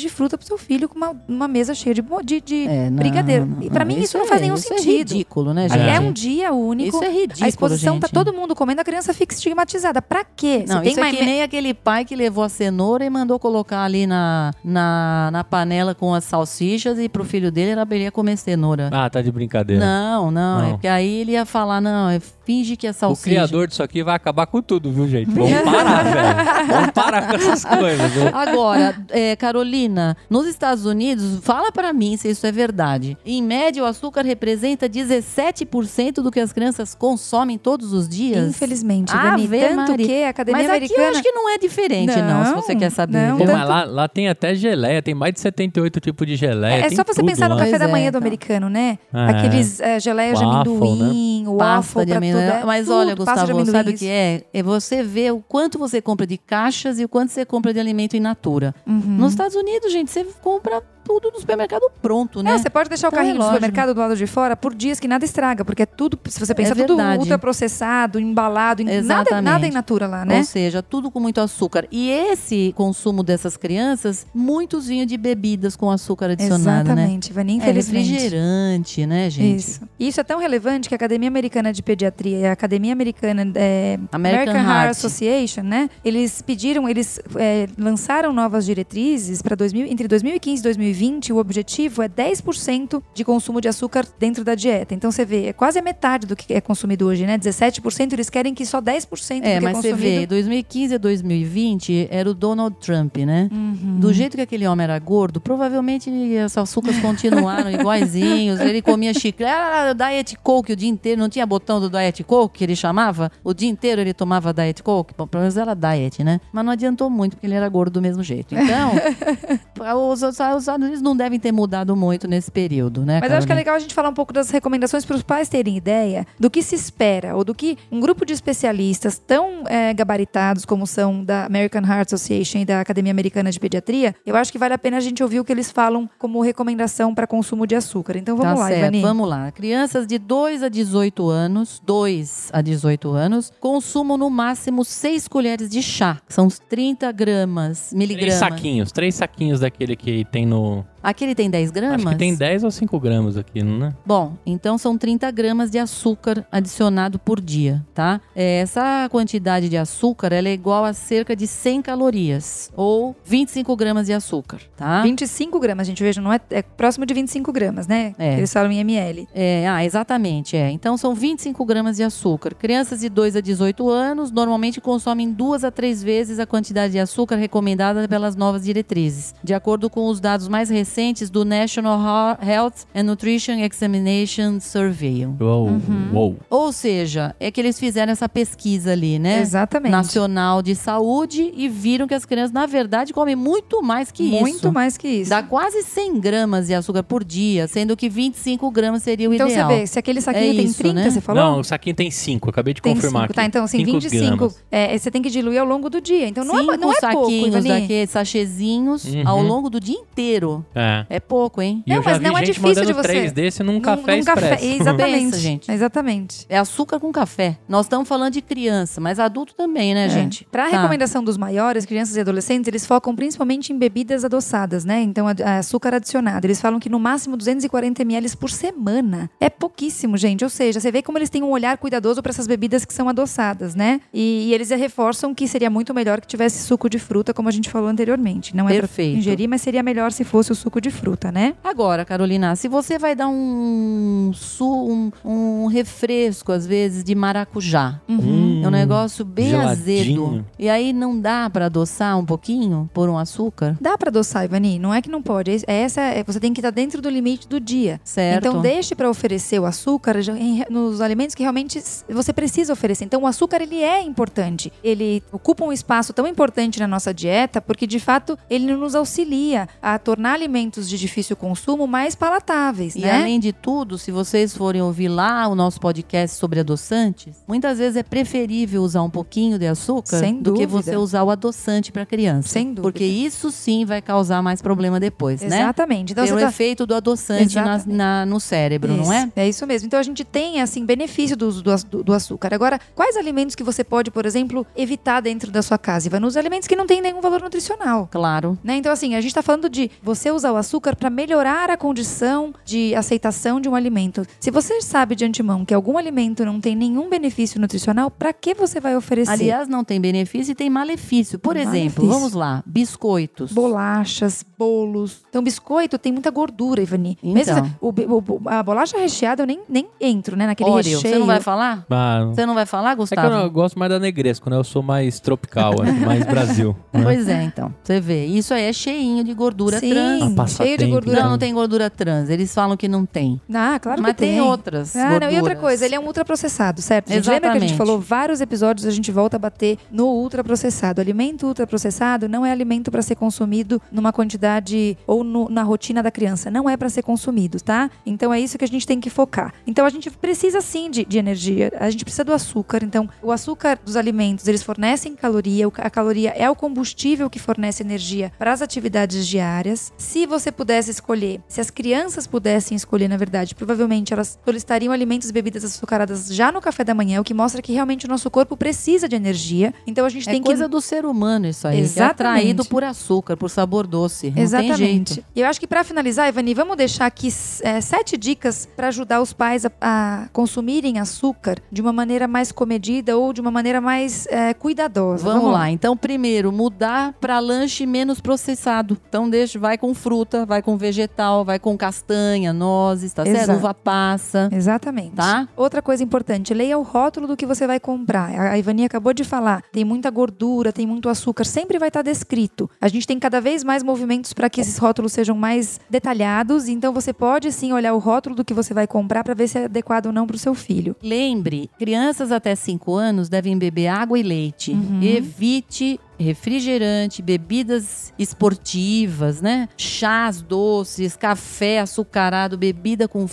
de 0.00 0.08
fruta 0.08 0.36
pro 0.36 0.46
seu 0.46 0.58
filho 0.58 0.88
com 0.88 0.96
uma, 0.96 1.14
uma 1.28 1.48
mesa 1.48 1.74
cheia 1.74 1.94
de, 1.94 2.02
de, 2.24 2.40
de 2.40 2.66
É, 2.66 2.90
não, 2.90 2.96
brigadeiro. 2.96 3.46
não, 3.46 3.62
E 3.62 3.70
pra 3.70 3.84
não. 3.84 3.94
mim 3.94 4.00
isso, 4.00 4.18
não 4.18 4.26
faz 4.26 4.40
é- 4.40 4.44
nenhum 4.44 4.54
isso 4.56 4.68
sentido. 4.68 4.88
É 4.88 5.14
ridículo, 5.14 5.54
né, 5.54 5.66
É, 5.66 5.68
gente? 5.68 5.98
um 6.00 6.12
dia 6.12 6.52
único. 6.52 6.96
Isso 6.96 7.04
é 7.04 7.10
ridículo, 7.12 7.44
a 7.44 7.48
exposição 7.48 7.94
gente. 7.94 8.02
tá 8.02 8.08
todo 8.08 8.32
mundo 8.32 8.54
comendo, 8.54 8.80
a 8.80 8.84
criança 8.84 9.12
fica 9.14 9.34
estigmatizada. 9.34 10.00
Pra 10.02 10.24
quê? 10.24 10.64
Não, 10.68 10.76
Você 10.76 10.82
tem 10.82 10.92
isso 10.92 11.00
é 11.00 11.10
que 11.10 11.24
nem 11.24 11.42
aquele 11.42 11.72
pai 11.74 12.04
que 12.04 12.14
levou 12.16 12.44
a 12.44 12.48
cenoura 12.48 13.04
e 13.04 13.10
mandou 13.10 13.38
colocar 13.38 13.82
ali 13.84 14.06
na, 14.06 14.52
na, 14.64 15.30
na 15.32 15.44
panela 15.44 15.94
com 15.94 16.12
as 16.14 16.24
salsichas 16.24 16.98
e 16.98 17.08
pro 17.08 17.24
filho 17.24 17.50
dele 17.50 17.70
era 17.72 17.86
ele 17.90 18.04
ia 18.04 18.12
comer 18.12 18.36
cenoura. 18.36 18.88
Ah, 18.92 19.10
tá 19.10 19.20
de 19.20 19.32
brincadeira. 19.32 19.84
Não, 19.84 20.30
não, 20.30 20.58
Não. 20.60 20.66
é 20.68 20.70
porque 20.70 20.86
aí 20.88 21.20
ele 21.22 21.32
ia 21.32 21.44
falar, 21.44 21.80
não, 21.80 22.08
é, 22.08 22.20
finge 22.50 22.76
que 22.76 22.86
é 22.86 22.90
O 22.90 22.94
salsicha. 22.94 23.28
criador 23.30 23.68
disso 23.68 23.80
aqui 23.82 24.02
vai 24.02 24.16
acabar 24.16 24.44
com 24.46 24.60
tudo, 24.60 24.90
viu, 24.90 25.06
gente? 25.08 25.30
Vamos 25.30 25.52
parar, 25.62 26.02
velho. 26.02 26.66
Vamos 26.66 26.90
parar 26.90 27.28
com 27.28 27.34
essas 27.36 27.64
coisas. 27.64 28.10
viu? 28.10 28.26
Agora, 28.36 28.96
é, 29.10 29.36
Carolina, 29.36 30.16
nos 30.28 30.46
Estados 30.48 30.84
Unidos, 30.84 31.38
fala 31.42 31.70
pra 31.70 31.92
mim 31.92 32.16
se 32.16 32.28
isso 32.28 32.44
é 32.46 32.50
verdade. 32.50 33.16
Em 33.24 33.40
média, 33.40 33.82
o 33.82 33.86
açúcar 33.86 34.22
representa 34.24 34.88
17% 34.88 36.14
do 36.22 36.30
que 36.30 36.40
as 36.40 36.52
crianças 36.52 36.94
consomem 36.94 37.56
todos 37.56 37.92
os 37.92 38.08
dias. 38.08 38.48
Infelizmente, 38.50 39.12
Ave 39.14 39.46
Vani, 39.46 39.60
tanto 39.76 39.90
Maria. 39.92 40.06
que 40.06 40.24
a 40.24 40.28
Academia 40.30 40.62
Mas 40.62 40.70
aqui 40.70 40.76
Americana... 40.76 41.06
eu 41.06 41.10
acho 41.12 41.22
que 41.22 41.32
não 41.32 41.48
é 41.48 41.58
diferente, 41.58 42.16
não, 42.16 42.44
se 42.44 42.50
Não, 42.52 42.62
você 42.62 42.74
quer 42.74 42.90
saber. 42.90 43.28
não, 43.28 43.38
Pô, 43.38 43.44
viu? 43.44 43.54
mas 43.54 43.68
lá, 43.68 43.84
lá 43.84 44.08
tem 44.08 44.28
até 44.28 44.54
geleia, 44.54 45.00
tem 45.02 45.14
mais 45.14 45.32
de 45.34 45.40
78 45.40 46.00
tipos 46.00 46.26
de 46.26 46.36
geleia. 46.36 46.80
É, 46.80 46.88
tem 46.88 46.96
só 46.96 47.04
você 47.04 47.20
tudo 47.20 47.26
pensar 47.26 47.48
no 47.48 47.54
lá. 47.54 47.60
café 47.64 47.72
da 47.78 47.84
Pois 47.84 47.90
manhã 47.92 48.08
é, 48.08 48.10
do 48.10 48.14
tá. 48.14 48.18
americano, 48.18 48.68
né? 48.68 48.98
É. 49.12 49.24
Aqueles 49.30 49.80
é, 49.80 50.00
geleias 50.00 50.38
de 50.38 50.44
Waffle, 50.44 50.72
amendoim, 50.72 51.44
o 51.46 51.56
waffle 51.56 52.04
de 52.06 52.12
amendoim. 52.12 52.39
Tudo. 52.40 52.62
é 52.62 52.64
Mas 52.64 52.86
tudo, 52.86 52.96
olha, 52.96 53.14
Gustavo, 53.14 53.66
sabe 53.66 53.90
o 53.90 53.96
que 53.96 54.08
é? 54.08 54.44
É 54.52 54.62
você 54.62 55.02
ver 55.02 55.32
o 55.32 55.40
quanto 55.40 55.78
você 55.78 56.00
compra 56.00 56.26
de 56.26 56.38
caixas 56.38 56.98
e 56.98 57.04
o 57.04 57.08
quanto 57.08 57.30
você 57.30 57.44
compra 57.44 57.72
de 57.72 57.80
alimento 57.80 58.16
in 58.16 58.20
natura. 58.20 58.74
Uhum. 58.86 59.16
Nos 59.18 59.32
Estados 59.32 59.56
Unidos, 59.56 59.92
gente, 59.92 60.10
você 60.10 60.24
compra 60.42 60.82
tudo 61.10 61.32
no 61.32 61.40
supermercado 61.40 61.82
pronto, 62.00 62.42
né? 62.42 62.52
Não, 62.52 62.58
você 62.58 62.70
pode 62.70 62.88
deixar 62.88 63.08
o 63.08 63.10
Então, 63.10 63.16
carrinho 63.18 63.34
do 63.34 63.38
relógio. 63.40 63.54
supermercado 63.56 63.94
do 63.94 64.00
lado 64.00 64.16
de 64.16 64.26
fora 64.26 64.56
por 64.56 64.72
dias 64.74 65.00
que 65.00 65.08
nada 65.08 65.24
estraga, 65.24 65.64
porque 65.64 65.82
é 65.82 65.86
tudo, 65.86 66.18
se 66.28 66.38
você 66.38 66.54
pensar, 66.54 66.78
É 66.78 66.84
tudo 66.86 67.02
ultraprocessado, 67.18 68.20
embalado, 68.20 68.82
em- 68.82 68.84
nada, 68.84 68.98
Exatamente. 68.98 69.44
nada 69.44 69.66
in 69.66 69.70
natura 69.72 70.06
lá, 70.06 70.24
né? 70.24 70.38
Ou 70.38 70.44
seja, 70.44 70.82
tudo 70.82 71.10
com 71.10 71.18
muito 71.18 71.40
açúcar. 71.40 71.86
E 71.90 72.10
esse 72.10 72.72
consumo 72.76 73.22
dessas 73.22 73.56
crianças, 73.56 74.26
muitos 74.34 74.86
vinham 74.86 75.04
de 75.06 75.16
bebidas 75.16 75.74
com 75.74 75.90
açúcar 75.90 76.30
adicionado, 76.30 76.88
né? 76.94 77.02
Exatamente, 77.02 77.32
Vani, 77.32 77.52
É 77.52 77.56
infelizmente. 77.56 78.10
refrigerante, 78.12 79.06
né, 79.06 79.28
gente? 79.30 79.56
Isso. 79.58 79.80
Isso 79.98 80.20
é 80.20 80.24
tão 80.24 80.38
relevante 80.38 80.88
que 80.88 80.94
a 80.94 80.96
Academia 80.96 81.28
Americana 81.28 81.72
de 81.72 81.82
Pediatria 81.82 82.38
e 82.38 82.46
a 82.46 82.52
Academia 82.52 82.92
Americana 82.92 83.50
é, 83.54 83.98
American 84.12 84.54
Heart 84.54 84.66
Heart. 84.68 84.90
Association, 84.90 85.62
né? 85.62 85.90
Eles 86.04 86.40
pediram, 86.42 86.88
eles 86.88 87.20
é, 87.36 87.66
lançaram 87.78 88.32
novas 88.32 88.64
diretrizes 88.66 89.42
para 89.42 89.56
entre 89.88 90.06
2015 90.08 90.60
e 90.60 90.62
2020. 90.62 90.99
O 91.32 91.36
objetivo 91.38 92.02
é 92.02 92.08
10% 92.08 93.02
de 93.14 93.24
consumo 93.24 93.58
de 93.60 93.68
açúcar 93.68 94.04
dentro 94.18 94.44
da 94.44 94.54
dieta. 94.54 94.94
Então 94.94 95.10
você 95.10 95.24
vê, 95.24 95.46
é 95.46 95.52
quase 95.52 95.78
a 95.78 95.82
metade 95.82 96.26
do 96.26 96.36
que 96.36 96.52
é 96.52 96.60
consumido 96.60 97.06
hoje, 97.06 97.24
né? 97.24 97.38
17%, 97.38 98.12
eles 98.12 98.28
querem 98.28 98.52
que 98.52 98.66
só 98.66 98.82
10% 98.82 99.36
É, 99.36 99.38
do 99.38 99.42
que 99.42 99.48
é 99.48 99.60
mas 99.60 99.76
você 99.78 99.90
consumido. 99.92 100.20
vê, 100.20 100.26
2015 100.26 100.94
a 100.94 100.98
2020 100.98 102.08
era 102.10 102.28
o 102.30 102.34
Donald 102.34 102.76
Trump, 102.80 103.16
né? 103.18 103.48
Uhum. 103.50 103.98
Do 103.98 104.12
jeito 104.12 104.36
que 104.36 104.42
aquele 104.42 104.66
homem 104.66 104.84
era 104.84 104.98
gordo, 104.98 105.40
provavelmente 105.40 106.10
os 106.44 106.58
açúcares 106.58 107.00
continuaram 107.00 107.70
iguaizinhos. 107.72 108.60
Ele 108.60 108.82
comia 108.82 109.14
chiclete, 109.14 109.50
ah, 109.50 109.94
Diet 109.94 110.36
Coke 110.42 110.72
o 110.72 110.76
dia 110.76 110.88
inteiro, 110.88 111.18
não 111.18 111.30
tinha 111.30 111.46
botão 111.46 111.80
do 111.80 111.88
Diet 111.88 112.22
Coke 112.24 112.58
que 112.58 112.64
ele 112.64 112.76
chamava? 112.76 113.32
O 113.42 113.54
dia 113.54 113.68
inteiro 113.70 114.02
ele 114.02 114.12
tomava 114.12 114.52
Diet 114.52 114.82
Coke? 114.82 115.14
Bom, 115.16 115.26
pelo 115.26 115.42
menos 115.42 115.56
era 115.56 115.72
diet, 115.74 116.22
né? 116.22 116.40
Mas 116.52 116.64
não 116.64 116.72
adiantou 116.72 117.08
muito, 117.08 117.36
porque 117.36 117.46
ele 117.46 117.54
era 117.54 117.68
gordo 117.70 117.94
do 117.94 118.02
mesmo 118.02 118.22
jeito. 118.22 118.54
Então, 118.54 118.92
os, 120.10 120.22
os, 120.22 120.38
os 120.38 120.68
Estados 120.86 121.00
Unidos 121.00 121.02
não 121.02 121.16
devem 121.16 121.38
ter 121.38 121.52
mudado 121.52 121.94
muito 121.96 122.26
nesse 122.28 122.50
período, 122.50 123.04
né? 123.04 123.18
Mas 123.20 123.30
eu 123.30 123.36
acho 123.38 123.46
que 123.46 123.52
é 123.52 123.56
legal 123.56 123.74
a 123.74 123.78
gente 123.78 123.94
falar 123.94 124.08
um 124.08 124.14
pouco 124.14 124.32
das 124.32 124.50
recomendações 124.50 125.04
para 125.04 125.16
os 125.16 125.22
pais 125.22 125.48
terem 125.48 125.76
ideia 125.76 126.26
do 126.38 126.50
que 126.50 126.62
se 126.62 126.74
espera, 126.74 127.36
ou 127.36 127.44
do 127.44 127.54
que 127.54 127.76
um 127.90 128.00
grupo 128.00 128.24
de 128.24 128.32
especialistas 128.32 129.18
tão 129.18 129.64
é, 129.66 129.92
gabaritados 129.94 130.64
como 130.64 130.86
são 130.86 131.24
da 131.24 131.46
American 131.46 131.82
Heart 131.82 132.12
Association 132.12 132.58
e 132.58 132.64
da 132.64 132.80
Academia 132.80 133.10
Americana 133.12 133.50
de 133.50 133.58
Pediatria, 133.60 134.14
eu 134.24 134.36
acho 134.36 134.52
que 134.52 134.58
vale 134.58 134.74
a 134.74 134.78
pena 134.78 134.96
a 134.96 135.00
gente 135.00 135.22
ouvir 135.22 135.40
o 135.40 135.44
que 135.44 135.52
eles 135.52 135.70
falam 135.70 136.08
como 136.18 136.40
recomendação 136.40 137.14
para 137.14 137.26
consumo 137.26 137.66
de 137.66 137.74
açúcar. 137.74 138.16
Então 138.16 138.36
vamos 138.36 138.54
tá 138.54 138.60
lá, 138.60 138.68
certo, 138.68 138.80
Ivani. 138.80 139.02
vamos 139.02 139.28
lá. 139.28 139.50
Crianças 139.52 140.06
de 140.06 140.18
2 140.18 140.62
a 140.62 140.68
18 140.68 141.28
anos, 141.28 141.80
2 141.84 142.50
a 142.52 142.60
18 142.60 143.10
anos, 143.10 143.52
consumam 143.60 144.16
no 144.16 144.30
máximo 144.30 144.84
6 144.84 145.28
colheres 145.28 145.68
de 145.68 145.82
chá. 145.82 146.20
que 146.26 146.32
São 146.34 146.46
uns 146.46 146.58
30 146.58 147.10
gramas, 147.12 147.88
Três 147.88 147.92
miligramas. 147.92 148.34
saquinhos, 148.38 148.92
três 148.92 149.14
saquinhos 149.14 149.60
daquele 149.60 149.96
que 149.96 150.24
tem 150.26 150.46
no 150.46 150.69
no 150.70 150.86
Aquele 151.02 151.34
tem 151.34 151.48
10 151.48 151.70
gramas? 151.70 151.96
Acho 151.96 152.08
que 152.10 152.16
tem 152.16 152.34
10 152.34 152.64
ou 152.64 152.70
5 152.70 153.00
gramas 153.00 153.36
aqui, 153.36 153.62
não 153.62 153.86
é? 153.86 153.94
Bom, 154.04 154.34
então 154.44 154.76
são 154.76 154.98
30 154.98 155.30
gramas 155.30 155.70
de 155.70 155.78
açúcar 155.78 156.46
adicionado 156.52 157.18
por 157.18 157.40
dia, 157.40 157.84
tá? 157.94 158.20
É, 158.36 158.58
Essa 158.60 159.08
quantidade 159.10 159.68
de 159.68 159.76
açúcar 159.76 160.32
ela 160.32 160.48
é 160.48 160.52
igual 160.52 160.84
a 160.84 160.92
cerca 160.92 161.34
de 161.34 161.46
100 161.46 161.82
calorias, 161.82 162.70
ou 162.76 163.16
25 163.24 163.74
gramas 163.76 164.06
de 164.06 164.12
açúcar, 164.12 164.60
tá? 164.76 165.02
25 165.02 165.58
gramas, 165.58 165.86
gente, 165.86 166.02
veja, 166.02 166.20
não 166.20 166.32
é, 166.32 166.40
é 166.50 166.60
próximo 166.62 167.06
de 167.06 167.14
25 167.14 167.50
gramas, 167.52 167.86
né? 167.86 168.14
É. 168.18 168.36
Eles 168.36 168.52
falam 168.52 168.70
em 168.70 168.80
ml. 168.80 169.26
É, 169.34 169.66
ah, 169.68 169.84
exatamente, 169.84 170.56
é. 170.56 170.70
Então 170.70 170.96
são 170.98 171.14
25 171.14 171.64
gramas 171.64 171.96
de 171.96 172.02
açúcar. 172.02 172.54
Crianças 172.54 173.00
de 173.00 173.08
2 173.08 173.36
a 173.36 173.40
18 173.40 173.88
anos 173.88 174.30
normalmente 174.30 174.80
consomem 174.80 175.30
duas 175.30 175.64
a 175.64 175.70
três 175.70 176.02
vezes 176.02 176.38
a 176.38 176.46
quantidade 176.46 176.92
de 176.92 176.98
açúcar 176.98 177.36
recomendada 177.36 178.06
pelas 178.06 178.36
novas 178.36 178.64
diretrizes, 178.64 179.34
de 179.42 179.54
acordo 179.54 179.88
com 179.88 180.06
os 180.06 180.20
dados 180.20 180.46
mais 180.46 180.68
recentes 180.68 180.89
do 181.30 181.44
National 181.44 181.98
Health 182.42 182.84
and 182.94 183.04
Nutrition 183.04 183.54
Examination 183.60 184.58
Survey. 184.60 185.26
Uou, 185.40 185.68
Uhum. 185.68 186.08
uou. 186.12 186.36
Ou 186.50 186.72
seja, 186.72 187.34
é 187.38 187.50
que 187.50 187.60
eles 187.60 187.78
fizeram 187.78 188.12
essa 188.12 188.28
pesquisa 188.28 188.92
ali, 188.92 189.18
né? 189.18 189.40
Exatamente. 189.40 189.92
Nacional 189.92 190.60
de 190.62 190.74
Saúde 190.74 191.52
e 191.56 191.68
viram 191.68 192.06
que 192.08 192.14
as 192.14 192.24
crianças, 192.24 192.52
na 192.52 192.66
verdade, 192.66 193.12
comem 193.12 193.36
muito 193.36 193.82
mais 193.82 194.10
que 194.10 194.24
isso. 194.24 194.40
Muito 194.40 194.72
mais 194.72 194.96
que 194.96 195.06
isso. 195.08 195.30
Dá 195.30 195.42
quase 195.42 195.82
100 195.82 196.18
gramas 196.20 196.66
de 196.66 196.74
açúcar 196.74 197.02
por 197.02 197.22
dia, 197.24 197.68
sendo 197.68 197.96
que 197.96 198.08
25 198.08 198.70
gramas 198.70 199.02
seria 199.02 199.30
o 199.30 199.34
então 199.34 199.48
ideal. 199.48 199.70
você 199.70 199.76
vê, 199.76 199.86
se 199.86 199.98
aquele 199.98 200.20
saquinho 200.20 200.52
É 200.52 200.56
tem 200.56 200.64
isso, 200.64 200.78
30, 200.78 200.94
né? 200.94 201.10
você 201.10 201.20
falou? 201.20 201.42
Não, 201.42 201.60
o 201.60 201.64
saquinho 201.64 201.94
tem 201.94 202.10
5, 202.10 202.50
acabei 202.50 202.74
de 202.74 202.82
Tem 202.82 202.94
confirmar 202.94 203.22
5, 203.22 203.24
aqui. 203.26 203.34
tá? 203.34 203.44
Então, 203.44 203.64
assim, 203.64 203.78
Cinco 203.84 204.00
25. 204.00 204.36
gramas. 204.36 204.64
É, 204.70 204.98
você 204.98 205.10
tem 205.10 205.22
que 205.22 205.30
diluir 205.30 205.60
ao 205.60 205.66
longo 205.66 205.88
do 205.88 206.00
dia. 206.00 206.26
Então, 206.28 206.44
não 206.44 206.58
Cinco 206.58 206.72
é, 206.72 206.76
não 206.76 206.92
é 206.92 206.96
pouco, 207.00 207.00
saquinhos 207.24 207.64
Ivani. 207.64 207.68
daqueles 207.80 208.10
sachezinhos 208.10 209.04
Uhum. 209.04 209.22
ao 209.28 209.42
longo 209.42 209.70
do 209.70 209.78
dia 209.80 209.96
inteiro. 209.96 210.64
É. 210.74 210.79
É 211.08 211.20
pouco, 211.20 211.60
hein? 211.62 211.82
E 211.86 211.90
Não, 211.90 211.96
eu 211.98 212.02
já 212.02 212.10
mas 212.10 212.18
vi 212.18 212.24
não 212.24 212.38
é 212.38 212.42
difícil 212.42 212.84
de 212.84 212.92
você- 212.92 213.02
três 213.08 213.32
desse 213.32 213.62
num 213.62 213.74
Num- 213.74 213.80
café 213.80 214.16
num 214.16 214.24
café, 214.24 214.54
expresso. 214.54 214.64
Exatamente. 214.82 215.24
Pensa, 215.24 215.38
gente. 215.38 215.70
Exatamente. 215.72 216.46
É 216.48 216.58
açúcar 216.58 216.98
com 217.00 217.10
café. 217.12 217.58
Nós 217.68 217.86
estamos 217.86 218.08
falando 218.08 218.32
de 218.32 218.40
criança, 218.42 219.00
mas 219.00 219.18
adulto 219.18 219.54
também, 219.54 219.94
né, 219.94 220.08
gente? 220.08 220.46
Para 220.50 220.66
a 220.66 220.70
Tá. 220.70 220.76
recomendação 220.78 221.22
dos 221.24 221.36
maiores, 221.36 221.84
crianças 221.84 222.16
e 222.16 222.20
adolescentes, 222.20 222.68
eles 222.68 222.86
focam 222.86 223.14
principalmente 223.14 223.72
em 223.72 223.78
bebidas 223.78 224.24
adoçadas, 224.24 224.84
né? 224.84 225.00
Então, 225.02 225.26
açúcar 225.58 225.94
adicionado. 225.94 226.46
Eles 226.46 226.60
falam 226.60 226.78
que 226.78 226.88
no 226.88 226.98
máximo 227.00 227.36
240 227.36 228.02
ml 228.02 228.36
por 228.36 228.50
semana. 228.50 229.30
É 229.40 229.48
pouquíssimo, 229.48 230.16
gente. 230.16 230.44
Ou 230.44 230.50
seja, 230.50 230.78
você 230.80 230.90
vê 230.92 231.02
como 231.02 231.18
eles 231.18 231.30
têm 231.30 231.42
um 231.42 231.50
olhar 231.50 231.76
cuidadoso 231.78 232.22
para 232.22 232.30
essas 232.30 232.46
bebidas 232.46 232.84
que 232.84 232.92
são 232.94 233.08
adoçadas, 233.08 233.74
né? 233.74 234.00
E, 234.12 234.48
e 234.48 234.54
eles 234.54 234.70
reforçam 234.70 235.34
que 235.34 235.48
seria 235.48 235.70
muito 235.70 235.92
melhor 235.94 236.20
que 236.20 236.26
tivesse 236.26 236.62
suco 236.62 236.88
de 236.88 236.98
fruta, 236.98 237.32
como 237.34 237.48
a 237.48 237.52
gente 237.52 237.68
falou 237.70 237.88
anteriormente. 237.88 238.54
Não 238.54 238.68
é 238.68 238.72
Perfeito. 238.72 239.18
ingerir, 239.18 239.48
mas 239.48 239.62
seria 239.62 239.82
melhor 239.82 240.12
se 240.12 240.22
fosse 240.24 240.52
o 240.52 240.54
suco 240.54 240.69
de 240.78 240.90
fruta, 240.90 241.32
né? 241.32 241.54
Agora, 241.64 242.04
Carolina, 242.04 242.54
se 242.54 242.68
você 242.68 242.98
vai 242.98 243.14
dar 243.14 243.28
um, 243.28 244.30
su, 244.34 244.66
um, 244.66 245.10
um 245.24 245.66
refresco, 245.66 246.52
às 246.52 246.66
vezes, 246.66 247.02
de 247.02 247.14
maracujá, 247.14 247.98
Hum, 248.08 248.60
É 248.62 248.68
um 248.68 248.70
negócio 248.70 249.24
bem 249.24 249.48
geladinho. 249.50 249.70
azedo. 249.70 250.46
E 250.58 250.68
aí 250.68 250.92
não 250.92 251.18
dá 251.18 251.48
pra 251.48 251.66
adoçar 251.66 252.18
um 252.18 252.24
pouquinho? 252.26 252.90
Por 252.92 253.08
um 253.08 253.16
açúcar? 253.16 253.76
Dá 253.80 253.96
pra 253.96 254.10
adoçar, 254.10 254.44
Ivani, 254.44 254.78
não 254.78 254.92
é 254.92 255.00
que 255.00 255.08
não 255.08 255.22
pode. 255.22 255.50
É- 255.66 255.80
Essa 255.80 256.02
é, 256.02 256.22
você 256.22 256.38
tem 256.38 256.52
que 256.52 256.60
estar 256.60 256.70
dentro 256.70 257.00
do 257.00 257.08
limite 257.08 257.48
do 257.48 257.58
dia. 257.58 258.00
Certo. 258.04 258.46
Então 258.48 258.60
deixe 258.60 258.94
pra 258.94 259.08
oferecer 259.08 259.58
o 259.58 259.64
açúcar 259.64 260.16
em- 260.36 260.62
nos 260.68 261.00
alimentos 261.00 261.34
que 261.34 261.42
realmente 261.42 261.82
você 262.08 262.32
precisa 262.32 262.72
oferecer. 262.72 263.04
Então 263.06 263.22
o 263.22 263.26
açúcar 263.26 263.62
ele 263.62 263.80
é 263.82 264.02
importante. 264.02 264.70
Ele 264.84 265.22
ocupa 265.32 265.64
um 265.64 265.72
espaço 265.72 266.12
tão 266.12 266.26
importante 266.26 266.78
na 266.78 266.86
nossa 266.86 267.14
dieta 267.14 267.60
porque 267.62 267.86
de 267.86 267.98
fato 267.98 268.38
ele 268.50 268.74
nos 268.74 268.94
auxilia 268.94 269.68
a 269.80 269.98
tornar 269.98 270.34
alimentos 270.34 270.59
de 270.68 270.98
difícil 270.98 271.36
consumo 271.36 271.86
mais 271.86 272.14
palatáveis, 272.14 272.94
E 272.94 273.00
né? 273.00 273.10
além 273.20 273.40
de 273.40 273.52
tudo, 273.52 273.96
se 273.98 274.10
vocês 274.10 274.56
forem 274.56 274.82
ouvir 274.82 275.08
lá 275.08 275.46
o 275.48 275.54
nosso 275.54 275.80
podcast 275.80 276.36
sobre 276.36 276.60
adoçantes, 276.60 277.36
muitas 277.46 277.78
vezes 277.78 277.96
é 277.96 278.02
preferível 278.02 278.82
usar 278.82 279.02
um 279.02 279.10
pouquinho 279.10 279.58
de 279.58 279.66
açúcar 279.66 280.18
Sem 280.18 280.40
do 280.40 280.52
que 280.54 280.66
dúvida. 280.66 280.82
você 280.92 280.96
usar 280.96 281.22
o 281.24 281.30
adoçante 281.30 281.90
para 281.92 282.04
criança. 282.06 282.48
Sem 282.48 282.66
dúvida. 282.68 282.82
Porque 282.82 283.04
isso 283.04 283.50
sim 283.50 283.84
vai 283.84 284.00
causar 284.02 284.42
mais 284.42 284.60
problema 284.62 284.98
depois, 285.00 285.40
né? 285.42 285.60
Exatamente. 285.60 286.12
Então 286.12 286.24
Pelo 286.24 286.40
tá... 286.40 286.48
efeito 286.48 286.86
do 286.86 286.94
adoçante 286.94 287.54
na- 287.56 287.62
Exatamente. 287.62 287.96
na- 287.96 288.26
no 288.26 288.40
cérebro, 288.40 288.92
não 288.94 289.12
é? 289.12 289.22
Isso, 289.24 289.32
É 289.36 289.48
isso 289.48 289.66
mesmo. 289.66 289.86
Então 289.86 289.98
a 289.98 290.02
gente 290.02 290.24
tem, 290.24 290.60
assim, 290.60 290.84
benefício 290.84 291.36
do 291.36 291.46
uso 291.48 291.62
do, 291.62 291.74
do- 291.90 292.04
do 292.04 292.12
açúcar. 292.12 292.52
Agora, 292.54 292.80
quais 292.94 293.16
alimentos 293.16 293.54
que 293.54 293.62
você 293.62 293.82
pode, 293.84 294.10
por 294.10 294.26
exemplo, 294.26 294.66
evitar 294.76 295.20
dentro 295.20 295.50
da 295.50 295.62
sua 295.62 295.78
casa? 295.78 296.06
Ivan, 296.08 296.24
os 296.26 296.36
alimentos 296.36 296.66
que 296.68 296.76
não 296.76 296.86
têm 296.86 297.00
nenhum 297.00 297.20
valor 297.20 297.40
nutricional. 297.42 298.08
Claro. 298.10 298.58
Né? 298.62 298.76
Então, 298.76 298.90
assim, 298.92 299.14
a 299.14 299.20
gente 299.20 299.30
está 299.30 299.42
falando 299.42 299.68
de 299.68 299.90
você 300.02 300.30
usar 300.30 300.49
o 300.52 300.56
açúcar 300.56 300.94
para 300.96 301.08
melhorar 301.10 301.70
a 301.70 301.76
condição 301.76 302.52
de 302.64 302.94
aceitação 302.94 303.60
de 303.60 303.68
um 303.68 303.74
alimento. 303.74 304.22
Se 304.38 304.50
você 304.50 304.80
sabe 304.80 305.14
de 305.14 305.24
antemão 305.24 305.64
que 305.64 305.74
algum 305.74 305.96
alimento 305.98 306.44
não 306.44 306.60
tem 306.60 306.74
nenhum 306.76 307.08
benefício 307.08 307.60
nutricional, 307.60 308.10
para 308.10 308.32
que 308.32 308.54
você 308.54 308.80
vai 308.80 308.96
oferecer? 308.96 309.30
Aliás, 309.32 309.68
não 309.68 309.84
tem 309.84 310.00
benefício 310.00 310.52
e 310.52 310.54
tem 310.54 310.68
malefício. 310.70 311.38
Por 311.38 311.56
exemplo, 311.56 312.04
Malefício. 312.04 312.08
vamos 312.08 312.32
lá, 312.32 312.62
biscoitos. 312.66 313.52
Bolachas, 313.52 314.44
bolos. 314.58 315.22
Então, 315.28 315.42
biscoito 315.42 315.98
tem 315.98 316.12
muita 316.12 316.30
gordura, 316.30 316.82
Ivani. 316.82 317.16
Mesmo 317.22 317.40
Então. 317.40 317.56
assim, 317.58 317.72
o, 317.80 317.88
o- 318.34 318.48
a 318.48 318.62
bolacha 318.62 318.98
recheada 318.98 319.42
eu 319.42 319.46
nem, 319.46 319.60
nem 319.68 319.86
entro, 320.00 320.36
né? 320.36 320.46
Naquele 320.46 320.70
Oreo, 320.70 320.96
recheio. 320.96 321.14
você 321.14 321.18
não 321.18 321.26
vai 321.26 321.40
falar? 321.40 321.84
Ah, 321.90 322.24
Você 322.32 322.44
não 322.46 322.54
vai 322.54 322.66
falar, 322.66 322.90
é 322.90 322.94
que 322.94 323.00
eu, 323.00 323.02
Gustavo? 323.04 323.30
não- 323.30 323.42
eu 323.42 323.50
gosto 323.50 323.78
mais 323.78 323.90
da 323.90 323.98
Negresco, 323.98 324.50
né? 324.50 324.56
Eu 324.56 324.64
sou 324.64 324.82
mais 324.82 325.18
tropical, 325.20 325.74
mais 326.04 326.24
Brasil. 326.26 326.76
né? 326.92 327.02
Pois 327.02 327.28
é, 327.28 327.42
então. 327.44 327.74
Você 327.82 328.00
vê, 328.00 328.26
isso 328.26 328.52
aí 328.52 328.64
é 328.64 328.72
cheinho 328.72 329.24
de 329.24 329.32
gordura 329.34 329.78
Sim, 329.78 329.90
trans. 329.90 330.22
Cheio 330.46 330.78
de 330.78 330.86
gordura. 330.86 331.16
né? 331.16 331.22
Não, 331.22 331.30
não 331.30 331.38
tem 331.38 331.52
gordura 331.54 331.88
trans. 331.90 332.28
Eles 332.28 332.52
falam 332.54 332.76
que 332.76 332.88
não 332.88 333.04
tem. 333.06 333.40
Ah, 333.52 333.78
claro 333.80 334.00
Mas 334.02 334.12
que 334.12 334.18
tem. 334.18 334.30
tem 334.32 334.40
outras 334.40 334.94
Ah, 334.96 335.18
não, 335.20 335.30
e 335.30 335.36
outra 335.36 335.40
gorduras. 335.40 335.60
coisa, 335.60 335.84
ele 335.86 335.94
é 335.94 336.00
um 336.00 336.06
ultraprocessado, 336.06 336.80
certo? 336.82 337.08
Gente? 337.12 337.28
Lembra 337.28 337.40
que 337.50 337.56
a 337.56 337.60
gente 337.60 337.70
Exatamente. 337.72 337.78
falou 337.78 338.00
vários 338.00 338.40
episódios, 338.40 338.86
a 338.86 338.90
gente 338.90 339.10
volta 339.12 339.36
a 339.36 339.38
bater 339.38 339.78
no 339.90 340.06
ultraprocessado. 340.06 341.00
Alimento 341.00 341.46
ultraprocessado 341.46 342.28
não 342.28 342.44
é 342.44 342.50
alimento 342.52 342.90
para 342.90 343.02
ser 343.02 343.14
consumido 343.14 343.80
numa 343.92 344.12
quantidade 344.12 344.96
ou 345.06 345.22
no- 345.24 345.48
na 345.48 345.62
rotina 345.62 346.02
da 346.02 346.10
criança. 346.10 346.50
Não 346.50 346.68
é 346.68 346.76
para 346.76 346.88
ser 346.88 347.02
consumido, 347.02 347.60
tá? 347.60 347.90
Então 348.06 348.32
é 348.32 348.40
isso 348.40 348.56
que 348.58 348.64
a 348.64 348.68
gente 348.68 348.86
tem 348.86 349.00
que 349.00 349.10
focar. 349.10 349.52
Então 349.66 349.84
a 349.84 349.90
gente 349.90 350.10
precisa 350.10 350.60
sim 350.60 350.90
de, 350.90 351.04
de 351.04 351.18
energia, 351.18 351.72
a 351.78 351.90
gente 351.90 352.04
precisa 352.04 352.24
do 352.24 352.32
açúcar. 352.32 352.82
Então 352.82 353.08
o 353.22 353.30
açúcar 353.32 353.78
dos 353.84 353.96
alimentos, 353.96 354.46
eles 354.48 354.62
fornecem 354.62 355.14
caloria, 355.14 355.66
a 355.78 355.90
caloria 355.90 356.30
é 356.36 356.48
o 356.50 356.54
combustível 356.56 357.28
que 357.28 357.38
fornece 357.38 357.82
energia 357.82 358.32
para 358.38 358.52
as 358.52 358.62
atividades 358.62 359.26
diárias. 359.26 359.92
Se 359.96 360.26
você 360.30 360.50
pudesse 360.50 360.90
escolher, 360.90 361.40
se 361.48 361.60
as 361.60 361.70
crianças 361.70 362.26
pudessem 362.26 362.76
escolher, 362.76 363.08
na 363.08 363.16
verdade, 363.16 363.54
provavelmente 363.54 364.12
elas 364.12 364.38
solicitariam 364.44 364.92
alimentos 364.92 365.28
e 365.28 365.32
bebidas 365.32 365.64
açucaradas 365.64 366.28
já 366.34 366.50
no 366.52 366.60
café 366.60 366.84
da 366.84 366.94
manhã, 366.94 367.20
o 367.20 367.24
que 367.24 367.34
mostra 367.34 367.60
que 367.60 367.72
realmente 367.72 368.06
o 368.06 368.08
nosso 368.08 368.30
corpo 368.30 368.56
precisa 368.56 369.08
de 369.08 369.16
energia. 369.16 369.74
Então 369.86 370.06
a 370.06 370.08
gente 370.08 370.28
É 370.28 370.32
tem 370.32 370.42
coisa 370.42 370.64
que 370.64 370.70
do 370.70 370.80
ser 370.80 371.04
humano 371.04 371.46
isso 371.46 371.66
aí. 371.66 371.78
É 371.78 371.80
Exatamente. 371.80 372.10
atraído 372.12 372.64
por 372.64 372.84
açúcar, 372.84 373.36
por 373.36 373.50
sabor 373.50 373.86
doce. 373.86 374.30
Não 374.30 374.42
Exatamente. 374.42 375.24
E 375.34 375.40
eu 375.40 375.46
acho 375.46 375.58
que 375.58 375.66
para 375.66 375.82
finalizar, 375.84 376.28
Ivani, 376.28 376.54
vamos 376.54 376.76
deixar 376.76 377.06
aqui 377.06 377.28
é, 377.62 377.80
sete 377.80 378.16
dicas 378.16 378.68
para 378.76 378.88
ajudar 378.88 379.20
os 379.20 379.32
pais 379.32 379.66
a, 379.66 379.72
a 379.80 380.28
consumirem 380.32 380.98
açúcar 380.98 381.58
de 381.70 381.80
uma 381.80 381.92
maneira 381.92 382.28
mais 382.28 382.52
comedida 382.52 383.16
ou 383.16 383.32
de 383.32 383.40
uma 383.40 383.50
maneira 383.50 383.80
mais 383.80 384.26
é, 384.28 384.54
cuidadosa. 384.54 385.24
Vamos, 385.24 385.52
lá. 385.52 385.70
Então, 385.70 385.96
primeiro, 385.96 386.52
mudar 386.52 387.14
para 387.20 387.38
lanche 387.38 387.86
menos 387.86 388.20
processado. 388.20 388.96
Então, 389.08 389.28
deixa, 389.28 389.58
vai 389.58 389.76
com 389.76 389.94
fruta, 389.94 390.19
vai 390.46 390.62
com 390.62 390.76
vegetal, 390.76 391.44
vai 391.44 391.58
com 391.58 391.76
castanha, 391.76 392.52
nozes, 392.52 393.12
tá 393.12 393.24
certo? 393.24 393.42
Exato. 393.42 393.58
Uva 393.58 393.74
passa. 393.74 394.48
Exatamente. 394.52 395.14
Tá? 395.16 395.48
Outra 395.56 395.82
coisa 395.82 396.02
importante, 396.02 396.54
leia 396.54 396.78
o 396.78 396.82
rótulo 396.82 397.26
do 397.26 397.36
que 397.36 397.46
você 397.46 397.66
vai 397.66 397.80
comprar. 397.80 398.30
A 398.30 398.58
Ivani 398.58 398.84
acabou 398.84 399.12
de 399.12 399.24
falar, 399.24 399.62
tem 399.72 399.84
muita 399.84 400.10
gordura, 400.10 400.72
tem 400.72 400.86
muito 400.86 401.08
açúcar, 401.08 401.44
sempre 401.44 401.78
vai 401.78 401.88
estar 401.88 402.02
descrito. 402.02 402.68
A 402.80 402.88
gente 402.88 403.06
tem 403.06 403.18
cada 403.18 403.40
vez 403.40 403.64
mais 403.64 403.82
movimentos 403.82 404.32
para 404.32 404.48
que 404.50 404.60
esses 404.60 404.78
rótulos 404.78 405.12
sejam 405.12 405.36
mais 405.36 405.80
detalhados, 405.88 406.68
então 406.68 406.92
você 406.92 407.12
pode 407.12 407.50
sim 407.52 407.72
olhar 407.72 407.94
o 407.94 407.98
rótulo 407.98 408.34
do 408.34 408.44
que 408.44 408.54
você 408.54 408.72
vai 408.74 408.86
comprar 408.86 409.24
para 409.24 409.34
ver 409.34 409.48
se 409.48 409.58
é 409.58 409.64
adequado 409.64 410.06
ou 410.06 410.12
não 410.12 410.26
para 410.26 410.36
o 410.36 410.38
seu 410.38 410.54
filho. 410.54 410.96
Lembre, 411.02 411.70
crianças 411.78 412.32
até 412.32 412.54
5 412.54 412.94
anos 412.94 413.28
devem 413.28 413.56
beber 413.58 413.88
água 413.88 414.18
e 414.18 414.22
leite. 414.22 414.72
Uhum. 414.72 415.02
Evite 415.02 415.98
refrigerante, 416.22 417.22
bebidas 417.22 418.12
esportivas, 418.18 419.40
né? 419.40 419.68
Chás 419.76 420.42
doces, 420.42 421.16
café 421.16 421.80
açucarado, 421.80 422.56
bebida 422.58 423.08
com 423.08 423.26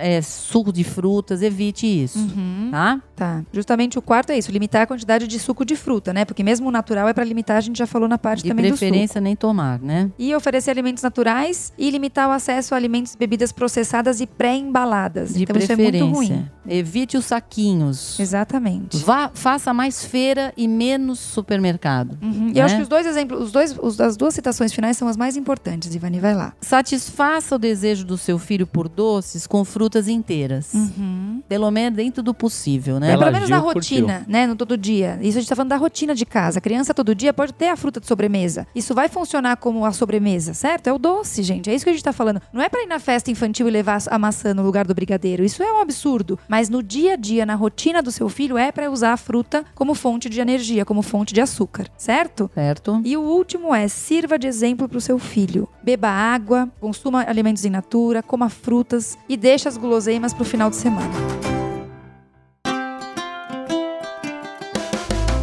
é, 0.00 0.20
suco 0.22 0.72
de 0.72 0.84
frutas, 0.84 1.42
evite 1.42 1.86
isso, 1.86 2.18
Uhum. 2.18 2.68
tá? 2.70 3.00
Tá. 3.14 3.42
Justamente 3.52 3.98
o 3.98 4.02
quarto 4.02 4.30
é 4.30 4.38
isso, 4.38 4.50
limitar 4.52 4.82
a 4.82 4.86
quantidade 4.86 5.26
de 5.26 5.38
suco 5.38 5.64
de 5.64 5.74
fruta, 5.74 6.12
né? 6.12 6.24
Porque 6.24 6.42
mesmo 6.42 6.68
o 6.68 6.70
natural 6.70 7.08
é 7.08 7.14
para 7.14 7.24
limitar, 7.24 7.56
a 7.56 7.60
gente 7.60 7.78
já 7.78 7.86
falou 7.86 8.08
na 8.08 8.18
parte 8.18 8.42
De 8.42 8.48
também 8.50 8.66
do 8.66 8.68
suco. 8.76 8.80
preferência 8.80 9.20
nem 9.20 9.34
tomar, 9.34 9.78
né? 9.80 10.10
E 10.18 10.34
oferecer 10.34 10.70
alimentos 10.70 11.02
naturais 11.02 11.72
e 11.78 11.90
limitar 11.90 12.28
o 12.28 12.32
acesso 12.32 12.74
a 12.74 12.76
alimentos 12.76 13.14
e 13.14 13.18
bebidas 13.18 13.52
processadas 13.52 14.20
e 14.20 14.26
pré-embaladas. 14.26 15.32
De 15.34 15.44
então 15.44 15.56
isso 15.56 15.72
é 15.72 15.76
preferência. 15.76 16.04
muito 16.06 16.16
ruim. 16.16 16.48
Evite 16.68 17.16
os 17.16 17.24
saquinhos. 17.26 18.18
Exatamente. 18.20 18.98
Vá, 18.98 19.30
faça 19.32 19.72
mais 19.72 20.04
feira 20.04 20.52
e 20.56 20.66
menos 20.68 21.18
supermercado. 21.18 22.15
Uhum. 22.22 22.48
E 22.48 22.52
né? 22.54 22.60
eu 22.60 22.64
acho 22.64 22.76
que 22.76 22.82
os 22.82 22.88
dois 22.88 23.06
exemplos, 23.06 23.40
os 23.44 23.52
dois, 23.52 23.76
os- 23.80 24.00
as 24.00 24.16
duas 24.16 24.34
citações 24.34 24.72
finais 24.72 24.96
são 24.96 25.08
as 25.08 25.16
mais 25.16 25.36
importantes, 25.36 25.94
Ivani, 25.94 26.20
vai 26.20 26.34
lá. 26.34 26.52
Satisfaça 26.60 27.56
o 27.56 27.58
desejo 27.58 28.04
do 28.04 28.16
seu 28.16 28.38
filho 28.38 28.66
por 28.66 28.88
doces 28.88 29.46
com 29.46 29.64
frutas 29.64 30.08
inteiras. 30.08 30.72
Uhum. 30.72 31.42
Pelo 31.48 31.70
menos 31.70 31.96
dentro 31.96 32.22
do 32.22 32.32
possível, 32.32 33.00
né? 33.00 33.08
É, 33.08 33.12
Ela 33.12 33.24
pelo 33.24 33.32
menos 33.34 33.48
na 33.50 33.58
rotina, 33.58 34.24
né? 34.28 34.46
No 34.46 34.54
todo 34.54 34.76
dia. 34.76 35.18
Isso 35.20 35.38
a 35.38 35.40
gente 35.40 35.48
tá 35.48 35.56
falando 35.56 35.70
da 35.70 35.76
rotina 35.76 36.14
de 36.14 36.24
casa. 36.24 36.58
A 36.58 36.60
criança 36.60 36.94
todo 36.94 37.14
dia 37.14 37.32
pode 37.32 37.52
ter 37.52 37.68
a 37.68 37.76
fruta 37.76 37.98
de 38.00 38.06
sobremesa. 38.06 38.66
Isso 38.74 38.94
vai 38.94 39.08
funcionar 39.08 39.56
como 39.56 39.84
a 39.84 39.92
sobremesa, 39.92 40.54
certo? 40.54 40.86
É 40.86 40.92
o 40.92 40.98
doce, 40.98 41.42
gente. 41.42 41.68
É 41.70 41.74
isso 41.74 41.84
que 41.84 41.90
a 41.90 41.92
gente 41.92 42.04
tá 42.04 42.12
falando. 42.12 42.40
Não 42.52 42.62
é 42.62 42.68
pra 42.68 42.82
ir 42.82 42.86
na 42.86 42.98
festa 42.98 43.30
infantil 43.30 43.66
e 43.68 43.70
levar 43.70 44.00
a 44.10 44.18
maçã 44.18 44.54
no 44.54 44.62
lugar 44.62 44.86
do 44.86 44.94
brigadeiro. 44.94 45.44
Isso 45.44 45.62
é 45.62 45.72
um 45.72 45.80
absurdo. 45.80 46.38
Mas 46.48 46.68
no 46.68 46.82
dia 46.82 47.14
a 47.14 47.16
dia, 47.16 47.44
na 47.44 47.54
rotina 47.54 48.02
do 48.02 48.12
seu 48.12 48.28
filho, 48.28 48.56
é 48.58 48.70
pra 48.70 48.90
usar 48.90 49.12
a 49.12 49.16
fruta 49.16 49.64
como 49.74 49.94
fonte 49.94 50.28
de 50.28 50.40
energia, 50.40 50.84
como 50.84 51.02
fonte 51.02 51.32
de 51.34 51.40
açúcar, 51.40 51.86
certo? 51.96 52.05
Certo? 52.06 52.48
E 53.04 53.16
o 53.16 53.20
último 53.20 53.74
é: 53.74 53.88
sirva 53.88 54.38
de 54.38 54.46
exemplo 54.46 54.88
para 54.88 54.98
o 54.98 55.00
seu 55.00 55.18
filho. 55.18 55.68
Beba 55.82 56.08
água, 56.08 56.70
consuma 56.80 57.28
alimentos 57.28 57.64
in 57.64 57.70
natura, 57.70 58.22
coma 58.22 58.48
frutas 58.48 59.18
e 59.28 59.36
deixe 59.36 59.66
as 59.66 59.76
guloseimas 59.76 60.32
para 60.32 60.42
o 60.42 60.46
final 60.46 60.70
de 60.70 60.76
semana. 60.76 61.35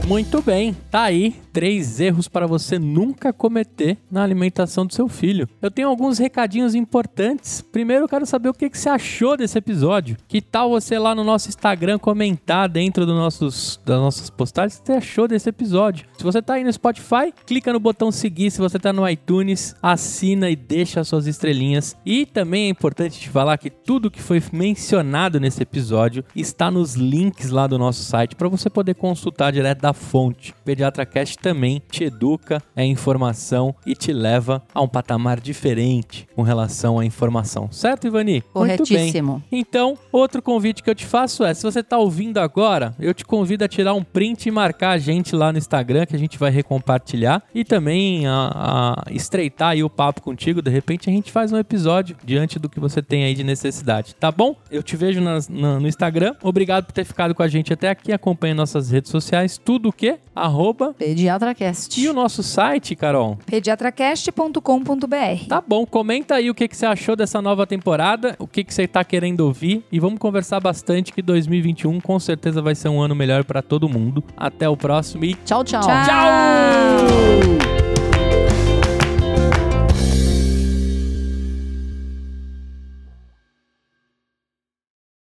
Muito 0.05 0.41
bem, 0.41 0.75
tá 0.91 1.03
aí 1.03 1.33
três 1.53 1.99
erros 1.99 2.27
para 2.27 2.47
você 2.47 2.79
nunca 2.79 3.31
cometer 3.31 3.97
na 4.11 4.23
alimentação 4.23 4.87
do 4.87 4.93
seu 4.93 5.07
filho. 5.07 5.47
Eu 5.61 5.69
tenho 5.69 5.87
alguns 5.87 6.17
recadinhos 6.17 6.73
importantes. 6.73 7.61
Primeiro, 7.61 8.05
eu 8.05 8.09
quero 8.09 8.25
saber 8.25 8.49
o 8.49 8.53
que, 8.53 8.69
você 8.73 8.89
achou 8.89 9.37
desse 9.37 9.57
episódio. 9.57 10.17
Que 10.27 10.41
tal 10.41 10.71
você 10.71 10.97
lá 10.97 11.13
no 11.13 11.23
nosso 11.23 11.47
Instagram 11.47 11.99
comentar 11.99 12.67
dentro 12.67 13.05
do 13.05 13.13
nossos, 13.13 13.79
das 13.85 13.99
nossas 13.99 14.29
postagens 14.31 14.79
o 14.79 14.81
que 14.81 14.87
você 14.87 14.93
achou 14.93 15.27
desse 15.27 15.47
episódio. 15.47 16.07
Se 16.17 16.23
você 16.23 16.41
tá 16.41 16.55
aí 16.55 16.63
no 16.63 16.73
Spotify, 16.73 17.31
clica 17.45 17.71
no 17.71 17.79
botão 17.79 18.11
seguir. 18.11 18.49
Se 18.49 18.57
você 18.57 18.79
tá 18.79 18.91
no 18.91 19.07
iTunes, 19.07 19.75
assina 19.81 20.49
e 20.49 20.55
deixa 20.55 21.01
as 21.01 21.07
suas 21.07 21.27
estrelinhas. 21.27 21.95
E 22.03 22.25
também 22.25 22.65
é 22.65 22.69
importante 22.69 23.19
te 23.19 23.29
falar 23.29 23.59
que 23.59 23.69
tudo 23.69 24.09
que 24.09 24.21
foi 24.21 24.41
mencionado 24.51 25.39
nesse 25.39 25.61
episódio 25.61 26.25
está 26.35 26.71
nos 26.71 26.95
links 26.95 27.51
lá 27.51 27.67
do 27.67 27.77
nosso 27.77 28.03
site 28.03 28.35
para 28.35 28.49
você 28.49 28.71
poder 28.71 28.95
consultar 28.95 29.51
direto 29.51 29.81
da 29.81 29.92
fonte. 29.93 30.53
PediatraCast 30.65 31.37
também 31.37 31.81
te 31.89 32.03
educa, 32.05 32.61
é 32.75 32.85
informação 32.85 33.73
e 33.85 33.95
te 33.95 34.11
leva 34.11 34.61
a 34.73 34.81
um 34.81 34.87
patamar 34.87 35.39
diferente 35.39 36.27
com 36.35 36.41
relação 36.41 36.99
à 36.99 37.05
informação. 37.05 37.69
Certo, 37.71 38.07
Ivani? 38.07 38.43
Muito 38.55 38.83
bem. 38.87 38.97
Corretíssimo. 38.97 39.43
Então, 39.51 39.97
outro 40.11 40.41
convite 40.41 40.81
que 40.83 40.89
eu 40.89 40.95
te 40.95 41.05
faço 41.05 41.43
é, 41.43 41.53
se 41.53 41.63
você 41.63 41.83
tá 41.83 41.97
ouvindo 41.97 42.37
agora, 42.39 42.93
eu 42.99 43.13
te 43.13 43.23
convido 43.25 43.63
a 43.63 43.67
tirar 43.67 43.93
um 43.93 44.03
print 44.03 44.47
e 44.47 44.51
marcar 44.51 44.91
a 44.91 44.97
gente 44.97 45.35
lá 45.35 45.51
no 45.51 45.57
Instagram, 45.57 46.05
que 46.05 46.15
a 46.15 46.19
gente 46.19 46.37
vai 46.37 46.51
recompartilhar, 46.51 47.43
e 47.53 47.63
também 47.63 48.25
a, 48.27 49.03
a 49.07 49.11
estreitar 49.11 49.69
aí 49.69 49.83
o 49.83 49.89
papo 49.89 50.21
contigo. 50.21 50.61
De 50.61 50.69
repente 50.69 51.09
a 51.09 51.13
gente 51.13 51.31
faz 51.31 51.51
um 51.51 51.57
episódio 51.57 52.15
diante 52.23 52.59
do 52.59 52.69
que 52.69 52.79
você 52.79 53.01
tem 53.01 53.23
aí 53.23 53.33
de 53.33 53.43
necessidade, 53.43 54.15
tá 54.15 54.31
bom? 54.31 54.55
Eu 54.71 54.81
te 54.83 54.95
vejo 54.95 55.21
na- 55.21 55.39
no 55.49 55.87
Instagram. 55.87 56.35
Obrigado 56.41 56.85
por 56.85 56.91
ter 56.91 57.03
ficado 57.05 57.33
com 57.35 57.43
a 57.43 57.47
gente 57.47 57.71
até 57.73 57.89
aqui. 57.89 58.11
Acompanhe 58.11 58.53
nossas 58.53 58.89
redes 58.91 59.09
sociais, 59.11 59.57
tudo 59.57 59.82
o 59.89 59.93
que? 59.93 60.17
Arroba. 60.35 60.93
PediatraCast. 60.93 62.01
E 62.01 62.09
o 62.09 62.13
nosso 62.13 62.41
site, 62.41 62.95
Carol? 62.95 63.37
pediatracast.com.br. 63.45 65.47
Tá 65.47 65.63
bom, 65.65 65.85
comenta 65.85 66.35
aí 66.35 66.49
o 66.49 66.55
que, 66.55 66.67
que 66.67 66.75
você 66.75 66.85
achou 66.85 67.15
dessa 67.15 67.41
nova 67.41 67.67
temporada, 67.67 68.35
o 68.39 68.47
que, 68.47 68.63
que 68.63 68.73
você 68.73 68.87
tá 68.87 69.03
querendo 69.03 69.41
ouvir 69.41 69.83
e 69.91 69.99
vamos 69.99 70.19
conversar 70.19 70.59
bastante 70.59 71.13
que 71.13 71.21
2021 71.21 71.99
com 72.01 72.19
certeza 72.19 72.61
vai 72.61 72.75
ser 72.75 72.89
um 72.89 73.01
ano 73.01 73.15
melhor 73.15 73.43
pra 73.43 73.61
todo 73.61 73.89
mundo. 73.89 74.23
Até 74.35 74.67
o 74.67 74.77
próximo 74.77 75.25
e 75.25 75.35
Tchau, 75.45 75.63
tchau. 75.63 75.81
Tchau. 75.81 76.05
tchau! 76.05 77.82